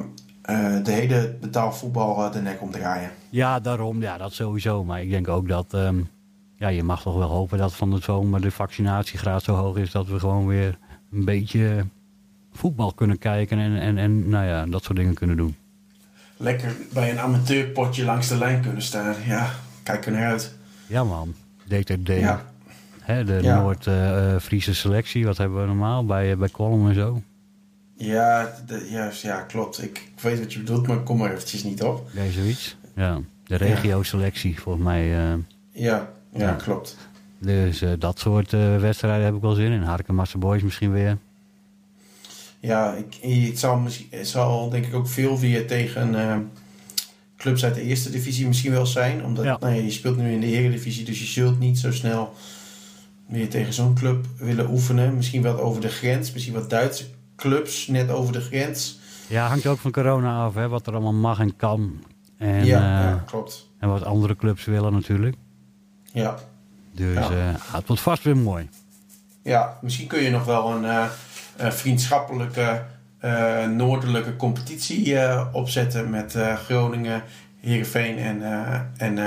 uh, 0.50 0.84
de 0.84 0.92
hele 0.92 1.36
betaalvoetbal 1.40 2.30
de 2.30 2.40
nek 2.40 2.62
omdraaien. 2.62 3.10
Ja, 3.30 3.60
daarom. 3.60 4.02
Ja, 4.02 4.18
dat 4.18 4.32
sowieso. 4.32 4.84
Maar 4.84 5.02
ik 5.02 5.10
denk 5.10 5.28
ook 5.28 5.48
dat, 5.48 5.74
um, 5.74 6.08
ja, 6.56 6.68
je 6.68 6.82
mag 6.82 7.02
toch 7.02 7.16
wel 7.16 7.28
hopen 7.28 7.58
dat 7.58 7.74
van 7.74 7.90
de 7.90 8.00
zomer 8.00 8.40
de 8.40 8.50
vaccinatiegraad 8.50 9.42
zo 9.42 9.54
hoog 9.54 9.76
is 9.76 9.90
dat 9.90 10.06
we 10.06 10.18
gewoon 10.18 10.46
weer 10.46 10.78
een 11.12 11.24
beetje 11.24 11.86
voetbal 12.52 12.92
kunnen 12.92 13.18
kijken 13.18 13.58
en, 13.58 13.76
en, 13.80 13.98
en 13.98 14.28
nou 14.28 14.46
ja, 14.46 14.66
dat 14.66 14.84
soort 14.84 14.96
dingen 14.98 15.14
kunnen 15.14 15.36
doen. 15.36 15.56
Lekker 16.36 16.76
bij 16.92 17.10
een 17.10 17.18
amateurpotje 17.18 18.04
langs 18.04 18.28
de 18.28 18.38
lijn 18.38 18.62
kunnen 18.62 18.82
staan. 18.82 19.14
Ja, 19.26 19.50
kijk 19.82 20.06
er 20.06 20.12
naar 20.12 20.26
uit. 20.26 20.54
Ja 20.86 21.04
man, 21.04 21.34
DTD. 21.68 22.08
Ja. 22.08 22.54
Hè, 23.06 23.24
de 23.24 23.38
ja. 23.42 23.60
Noord-Friese 23.60 24.74
selectie, 24.74 25.24
wat 25.24 25.36
hebben 25.36 25.60
we 25.60 25.66
normaal 25.66 26.04
bij, 26.04 26.36
bij 26.36 26.48
Column 26.48 26.88
en 26.88 26.94
zo? 26.94 27.22
Ja, 27.96 28.54
de, 28.66 28.88
juist, 28.90 29.22
ja, 29.22 29.40
klopt. 29.40 29.82
Ik, 29.82 29.98
ik, 30.14 30.20
weet 30.20 30.38
wat 30.38 30.52
je 30.52 30.58
bedoelt, 30.58 30.86
maar 30.86 30.98
kom 30.98 31.18
maar 31.18 31.32
eventjes 31.32 31.64
niet 31.64 31.82
op. 31.82 32.08
Nee, 32.12 32.32
zoiets. 32.32 32.76
Ja, 32.94 33.20
de 33.44 33.56
regio-selectie, 33.56 34.60
volgens 34.60 34.84
mij. 34.84 35.28
Uh, 35.28 35.34
ja, 35.70 36.10
ja, 36.32 36.52
klopt. 36.52 36.96
Dus 37.38 37.82
uh, 37.82 37.90
dat 37.98 38.18
soort 38.18 38.52
uh, 38.52 38.76
wedstrijden 38.76 39.24
heb 39.24 39.34
ik 39.34 39.40
wel 39.40 39.54
zin 39.54 39.72
in. 39.72 39.82
Harken 39.82 40.24
Boys 40.38 40.62
misschien 40.62 40.92
weer. 40.92 41.18
Ja, 42.60 42.94
ik, 42.94 43.18
het, 43.48 43.58
zal, 43.58 43.82
het 44.10 44.28
zal 44.28 44.70
denk 44.70 44.86
ik 44.86 44.94
ook 44.94 45.08
veel 45.08 45.38
weer 45.38 45.66
tegen 45.66 46.50
clubs 47.36 47.64
uit 47.64 47.74
de 47.74 47.82
eerste 47.82 48.10
divisie 48.10 48.46
misschien 48.46 48.72
wel 48.72 48.86
zijn. 48.86 49.24
Omdat 49.24 49.44
ja. 49.44 49.56
nou 49.60 49.74
ja, 49.74 49.82
je 49.82 49.90
speelt 49.90 50.16
nu 50.16 50.32
in 50.32 50.40
de 50.40 50.46
eredivisie, 50.46 51.04
dus 51.04 51.18
je 51.18 51.26
zult 51.26 51.58
niet 51.58 51.78
zo 51.78 51.92
snel 51.92 52.34
meer 53.28 53.48
tegen 53.48 53.72
zo'n 53.72 53.94
club 53.94 54.26
willen 54.38 54.70
oefenen. 54.70 55.16
Misschien 55.16 55.42
wel 55.42 55.60
over 55.60 55.80
de 55.80 55.88
grens. 55.88 56.32
Misschien 56.32 56.54
wat 56.54 56.70
Duitse 56.70 57.04
clubs 57.36 57.86
net 57.86 58.10
over 58.10 58.32
de 58.32 58.40
grens. 58.40 58.98
Ja, 59.28 59.46
hangt 59.46 59.66
ook 59.66 59.78
van 59.78 59.90
corona 59.90 60.44
af, 60.44 60.54
hè, 60.54 60.68
wat 60.68 60.86
er 60.86 60.92
allemaal 60.92 61.12
mag 61.12 61.38
en 61.40 61.56
kan. 61.56 62.04
En, 62.38 62.64
ja, 62.64 62.78
uh, 62.78 63.10
ja, 63.10 63.22
klopt. 63.26 63.70
En 63.78 63.88
wat 63.88 64.04
andere 64.04 64.36
clubs 64.36 64.64
willen 64.64 64.92
natuurlijk. 64.92 65.36
Ja. 66.12 66.38
Dus 66.92 67.14
ja. 67.14 67.30
Uh, 67.30 67.54
het 67.72 67.86
wordt 67.86 68.02
vast 68.02 68.22
weer 68.22 68.36
mooi. 68.36 68.68
Ja, 69.42 69.78
misschien 69.82 70.06
kun 70.06 70.22
je 70.22 70.30
nog 70.30 70.44
wel 70.44 70.70
een 70.70 70.84
uh, 70.84 71.06
vriendschappelijke 71.70 72.84
noordelijke 73.74 74.36
competitie 74.36 75.18
opzetten 75.52 76.10
met 76.10 76.36
Groningen, 76.64 77.22
Heerenveen 77.60 78.18
en, 78.18 78.42
en, 78.96 79.18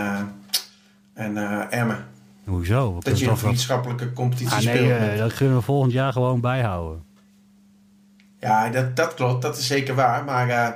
en 1.13 1.69
Emmen. 1.69 2.05
Hoezo? 2.43 2.97
Dat 2.99 3.19
je 3.19 3.29
een 3.29 3.37
vriendschappelijke 3.37 4.13
competitie 4.13 4.69
ah, 4.69 4.75
nee. 4.75 5.13
Uh, 5.13 5.17
dat 5.17 5.33
kunnen 5.33 5.55
we 5.55 5.61
volgend 5.61 5.91
jaar 5.91 6.13
gewoon 6.13 6.41
bijhouden. 6.41 7.03
Ja, 8.39 8.69
dat, 8.69 8.95
dat 8.95 9.13
klopt. 9.13 9.41
Dat 9.41 9.57
is 9.57 9.67
zeker 9.67 9.95
waar. 9.95 10.23
Maar 10.23 10.47
uh, 10.47 10.67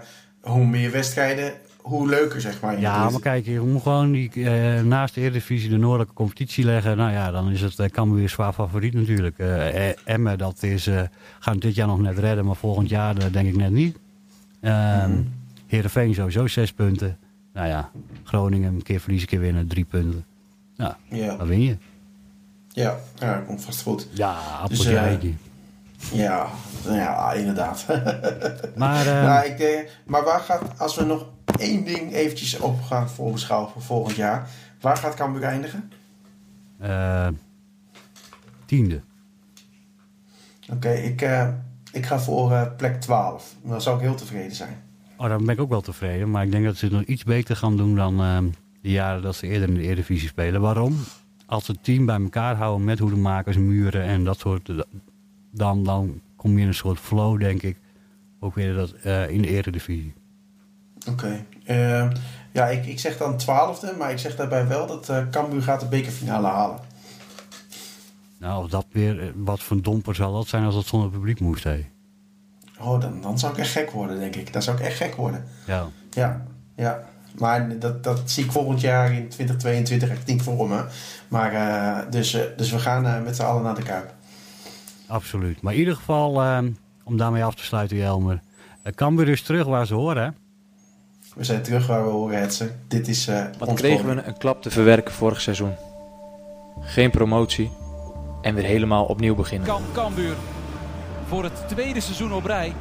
hoe 0.41 0.65
meer 0.65 0.91
wedstrijden, 0.91 1.53
hoe 1.81 2.09
leuker, 2.09 2.41
zeg 2.41 2.61
maar. 2.61 2.79
Ja, 2.79 3.09
maar 3.09 3.19
kijk, 3.19 3.45
je 3.45 3.59
moet 3.59 3.81
gewoon 3.81 4.11
die, 4.11 4.31
uh, 4.33 4.81
naast 4.81 5.15
de 5.15 5.21
Eredivisie 5.21 5.69
de 5.69 5.77
noordelijke 5.77 6.13
competitie 6.13 6.65
leggen. 6.65 6.97
Nou 6.97 7.11
ja, 7.11 7.31
dan 7.31 7.51
is 7.51 7.61
het 7.61 7.79
uh, 7.79 7.87
kan 7.87 8.13
weer 8.13 8.29
zwaar 8.29 8.53
favoriet 8.53 8.93
natuurlijk. 8.93 9.37
Emmen, 10.05 10.37
dat 10.37 10.63
is, 10.63 10.89
gaan 11.39 11.59
dit 11.59 11.75
jaar 11.75 11.87
nog 11.87 11.99
net 11.99 12.17
redden, 12.17 12.45
maar 12.45 12.55
volgend 12.55 12.89
jaar 12.89 13.31
denk 13.31 13.47
ik 13.47 13.55
net 13.55 13.71
niet. 13.71 13.97
Um, 14.61 14.71
mm. 15.11 15.33
Heerenveen 15.67 16.13
sowieso 16.13 16.47
zes 16.47 16.73
punten. 16.73 17.17
Nou 17.53 17.67
ja, 17.67 17.91
Groningen 18.23 18.73
een 18.73 18.83
keer 18.83 18.99
verliezen, 18.99 19.29
een 19.29 19.37
keer 19.37 19.45
winnen, 19.45 19.67
drie 19.67 19.85
punten. 19.85 20.25
Nou, 20.75 20.93
ja. 21.07 21.35
dan 21.35 21.47
win 21.47 21.61
je. 21.61 21.77
Ja, 22.67 22.99
ja 23.15 23.35
dat 23.35 23.45
komt 23.45 23.63
vast 23.63 23.81
goed. 23.81 24.07
Ja, 24.11 24.31
appeltje 24.61 25.17
dus, 25.19 25.31
ja, 26.11 26.49
ja, 26.83 27.33
inderdaad. 27.33 27.85
Maar, 28.75 29.05
uh, 29.05 29.23
nou, 29.23 29.45
ik, 29.45 29.59
uh, 29.59 29.89
maar 30.05 30.23
waar 30.23 30.39
gaat, 30.39 30.79
als 30.79 30.95
we 30.95 31.05
nog 31.05 31.25
één 31.59 31.83
ding 31.85 32.13
eventjes 32.13 32.59
op 32.59 32.81
gaan 32.81 33.09
voorbeschouwen 33.09 33.71
voor 33.71 33.81
volgend 33.81 34.15
jaar. 34.15 34.49
Waar 34.81 34.97
gaat 34.97 35.15
Cambuur 35.15 35.43
eindigen? 35.43 35.91
Uh, 36.81 37.27
tiende. 38.65 39.01
Oké, 40.63 40.73
okay, 40.73 41.03
ik, 41.03 41.21
ik 41.91 42.05
ga 42.05 42.19
voor 42.19 42.73
plek 42.77 43.01
12. 43.01 43.55
Dan 43.63 43.81
zou 43.81 43.95
ik 43.95 44.01
heel 44.01 44.15
tevreden 44.15 44.55
zijn. 44.55 44.83
Oh, 45.17 45.29
dan 45.29 45.45
ben 45.45 45.55
ik 45.55 45.61
ook 45.61 45.69
wel 45.69 45.81
tevreden. 45.81 46.31
Maar 46.31 46.43
ik 46.43 46.51
denk 46.51 46.65
dat 46.65 46.77
ze 46.77 46.85
het 46.85 46.93
nog 46.93 47.03
iets 47.03 47.23
beter 47.23 47.55
gaan 47.55 47.77
doen 47.77 47.95
dan 47.95 48.21
ehm, 48.21 48.45
de 48.83 48.91
jaren 48.91 49.21
dat 49.21 49.35
ze 49.35 49.47
eerder 49.47 49.67
in 49.67 49.73
de 49.73 49.81
Eredivisie 49.81 50.27
spelen. 50.27 50.61
Waarom? 50.61 50.95
Als 51.45 51.65
ze 51.65 51.71
het 51.71 51.83
team 51.83 52.05
bij 52.05 52.21
elkaar 52.21 52.55
houden 52.55 52.85
met 52.85 52.99
hoedemakers, 52.99 53.57
muren 53.57 54.03
en 54.03 54.23
dat 54.23 54.39
soort... 54.39 54.71
Dan, 55.51 55.83
dan 55.83 56.21
kom 56.35 56.55
je 56.55 56.61
in 56.61 56.67
een 56.67 56.73
soort 56.73 56.99
flow, 56.99 57.39
denk 57.39 57.61
ik. 57.61 57.77
Ook 58.39 58.55
weer 58.55 58.73
dat, 58.73 58.93
uh, 59.05 59.29
in 59.29 59.41
de 59.41 59.47
Eredivisie. 59.47 60.13
Oké. 61.09 61.45
Okay. 61.65 62.05
Uh, 62.05 62.11
ja, 62.51 62.67
ik, 62.67 62.85
ik 62.85 62.99
zeg 62.99 63.17
dan 63.17 63.37
twaalfde, 63.37 63.95
maar 63.97 64.11
ik 64.11 64.17
zeg 64.17 64.35
daarbij 64.35 64.67
wel 64.67 64.87
dat 64.87 65.09
uh, 65.09 65.29
Cambuur 65.31 65.61
gaat 65.61 65.79
de 65.79 65.87
bekerfinale 65.87 66.47
halen. 66.47 66.79
Nou, 68.39 68.63
of 68.63 68.69
dat 68.69 68.85
weer... 68.91 69.33
Wat 69.35 69.59
voor 69.59 69.81
domper 69.81 70.15
zal 70.15 70.33
dat 70.33 70.47
zijn 70.47 70.63
als 70.63 70.75
dat 70.75 70.85
zonder 70.85 71.09
publiek 71.09 71.39
moest, 71.39 71.63
hé? 71.63 71.85
Oh, 72.79 73.01
dan, 73.01 73.21
dan 73.21 73.39
zou 73.39 73.53
ik 73.53 73.59
echt 73.59 73.71
gek 73.71 73.91
worden, 73.91 74.19
denk 74.19 74.35
ik. 74.35 74.53
Dan 74.53 74.61
zou 74.61 74.77
ik 74.77 74.83
echt 74.83 74.97
gek 74.97 75.15
worden. 75.15 75.43
Ja. 75.67 75.87
Ja, 76.09 76.45
ja. 76.75 77.11
Maar 77.37 77.79
dat, 77.79 78.03
dat 78.03 78.21
zie 78.25 78.43
ik 78.43 78.51
volgend 78.51 78.81
jaar 78.81 79.13
in 79.13 79.29
2022 79.29 80.09
echt 80.09 80.27
niet 80.27 80.41
voor 80.41 80.69
me. 80.69 80.85
Maar, 81.27 81.53
uh, 81.53 82.11
dus, 82.11 82.35
uh, 82.35 82.41
dus 82.57 82.71
we 82.71 82.79
gaan 82.79 83.05
uh, 83.05 83.21
met 83.23 83.35
z'n 83.35 83.43
allen 83.43 83.63
naar 83.63 83.75
de 83.75 83.83
Kuip. 83.83 84.13
Absoluut. 85.07 85.61
Maar 85.61 85.73
in 85.73 85.79
ieder 85.79 85.95
geval, 85.95 86.61
om 87.03 87.17
daarmee 87.17 87.43
af 87.43 87.55
te 87.55 87.63
sluiten, 87.63 87.97
Jelmer. 87.97 88.39
Cambuur 88.95 89.29
is 89.29 89.41
terug 89.41 89.65
waar 89.65 89.85
ze 89.85 89.93
horen, 89.93 90.23
hè? 90.23 90.29
We 91.35 91.43
zijn 91.43 91.61
terug 91.61 91.87
waar 91.87 92.03
we 92.03 92.09
horen, 92.09 92.39
Hetze. 92.39 92.71
Dit 92.87 93.07
is 93.07 93.29
Wat 93.57 93.73
kregen 93.73 94.15
we 94.15 94.23
een 94.23 94.37
klap 94.37 94.61
te 94.61 94.71
verwerken 94.71 95.13
vorig 95.13 95.41
seizoen. 95.41 95.73
Geen 96.81 97.11
promotie. 97.11 97.71
En 98.41 98.55
weer 98.55 98.63
helemaal 98.63 99.05
opnieuw 99.05 99.35
beginnen. 99.35 99.67
Kan 99.67 99.83
Cambuur 99.93 100.35
voor 101.27 101.43
het 101.43 101.67
tweede 101.67 101.99
seizoen 101.99 102.33
op 102.33 102.45
rij 102.45 102.73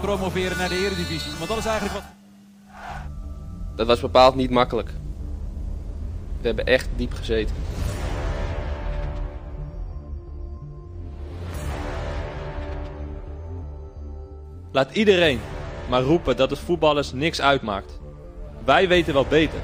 promoveren 0.00 0.58
naar 0.58 0.68
de 0.68 0.78
Eredivisie. 0.78 1.32
Want 1.38 1.48
dat 1.48 1.58
is 1.58 1.66
eigenlijk 1.66 1.94
wat... 1.94 2.04
Dat 3.74 3.86
was 3.86 4.00
bepaald 4.00 4.34
niet 4.34 4.50
makkelijk. 4.50 4.90
We 6.40 6.46
hebben 6.46 6.66
echt 6.66 6.88
diep 6.96 7.12
gezeten. 7.12 7.54
Laat 14.72 14.94
iedereen 14.96 15.40
maar 15.88 16.02
roepen 16.02 16.36
dat 16.36 16.50
het 16.50 16.58
voetballers 16.58 17.12
niks 17.12 17.40
uitmaakt. 17.40 18.00
Wij 18.64 18.88
weten 18.88 19.14
wel 19.14 19.26
beter. 19.26 19.60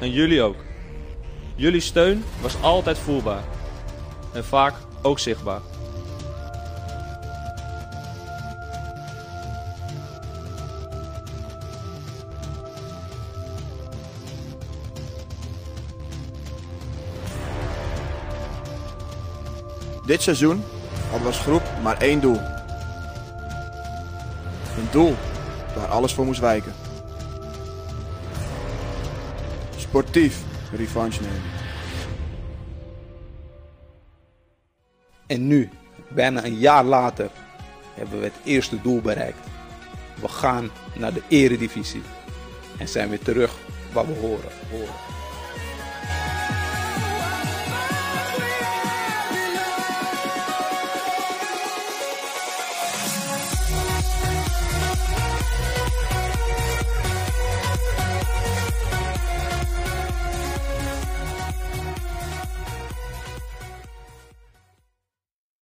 En 0.00 0.10
jullie 0.10 0.42
ook. 0.42 0.56
Jullie 1.54 1.80
steun 1.80 2.24
was 2.40 2.62
altijd 2.62 2.98
voelbaar. 2.98 3.42
En 4.32 4.44
vaak 4.44 4.74
ook 5.02 5.18
zichtbaar. 5.18 5.71
Dit 20.06 20.22
seizoen 20.22 20.62
hadden 21.02 21.20
we 21.20 21.26
als 21.26 21.40
groep 21.40 21.62
maar 21.82 22.00
één 22.00 22.20
doel. 22.20 22.40
Een 24.76 24.88
doel 24.90 25.14
waar 25.76 25.86
alles 25.86 26.12
voor 26.12 26.24
moest 26.24 26.40
wijken. 26.40 26.72
Sportief 29.76 30.42
revanche 30.76 31.20
nemen. 31.20 31.50
En 35.26 35.46
nu, 35.46 35.70
bijna 36.08 36.44
een 36.44 36.58
jaar 36.58 36.84
later, 36.84 37.30
hebben 37.94 38.18
we 38.18 38.24
het 38.24 38.40
eerste 38.44 38.80
doel 38.80 39.00
bereikt. 39.00 39.46
We 40.20 40.28
gaan 40.28 40.70
naar 40.94 41.12
de 41.12 41.22
eredivisie. 41.28 42.02
En 42.78 42.88
zijn 42.88 43.08
weer 43.08 43.22
terug 43.22 43.54
waar 43.92 44.06
we 44.06 44.12
horen. 44.12 44.50
horen. 44.70 45.21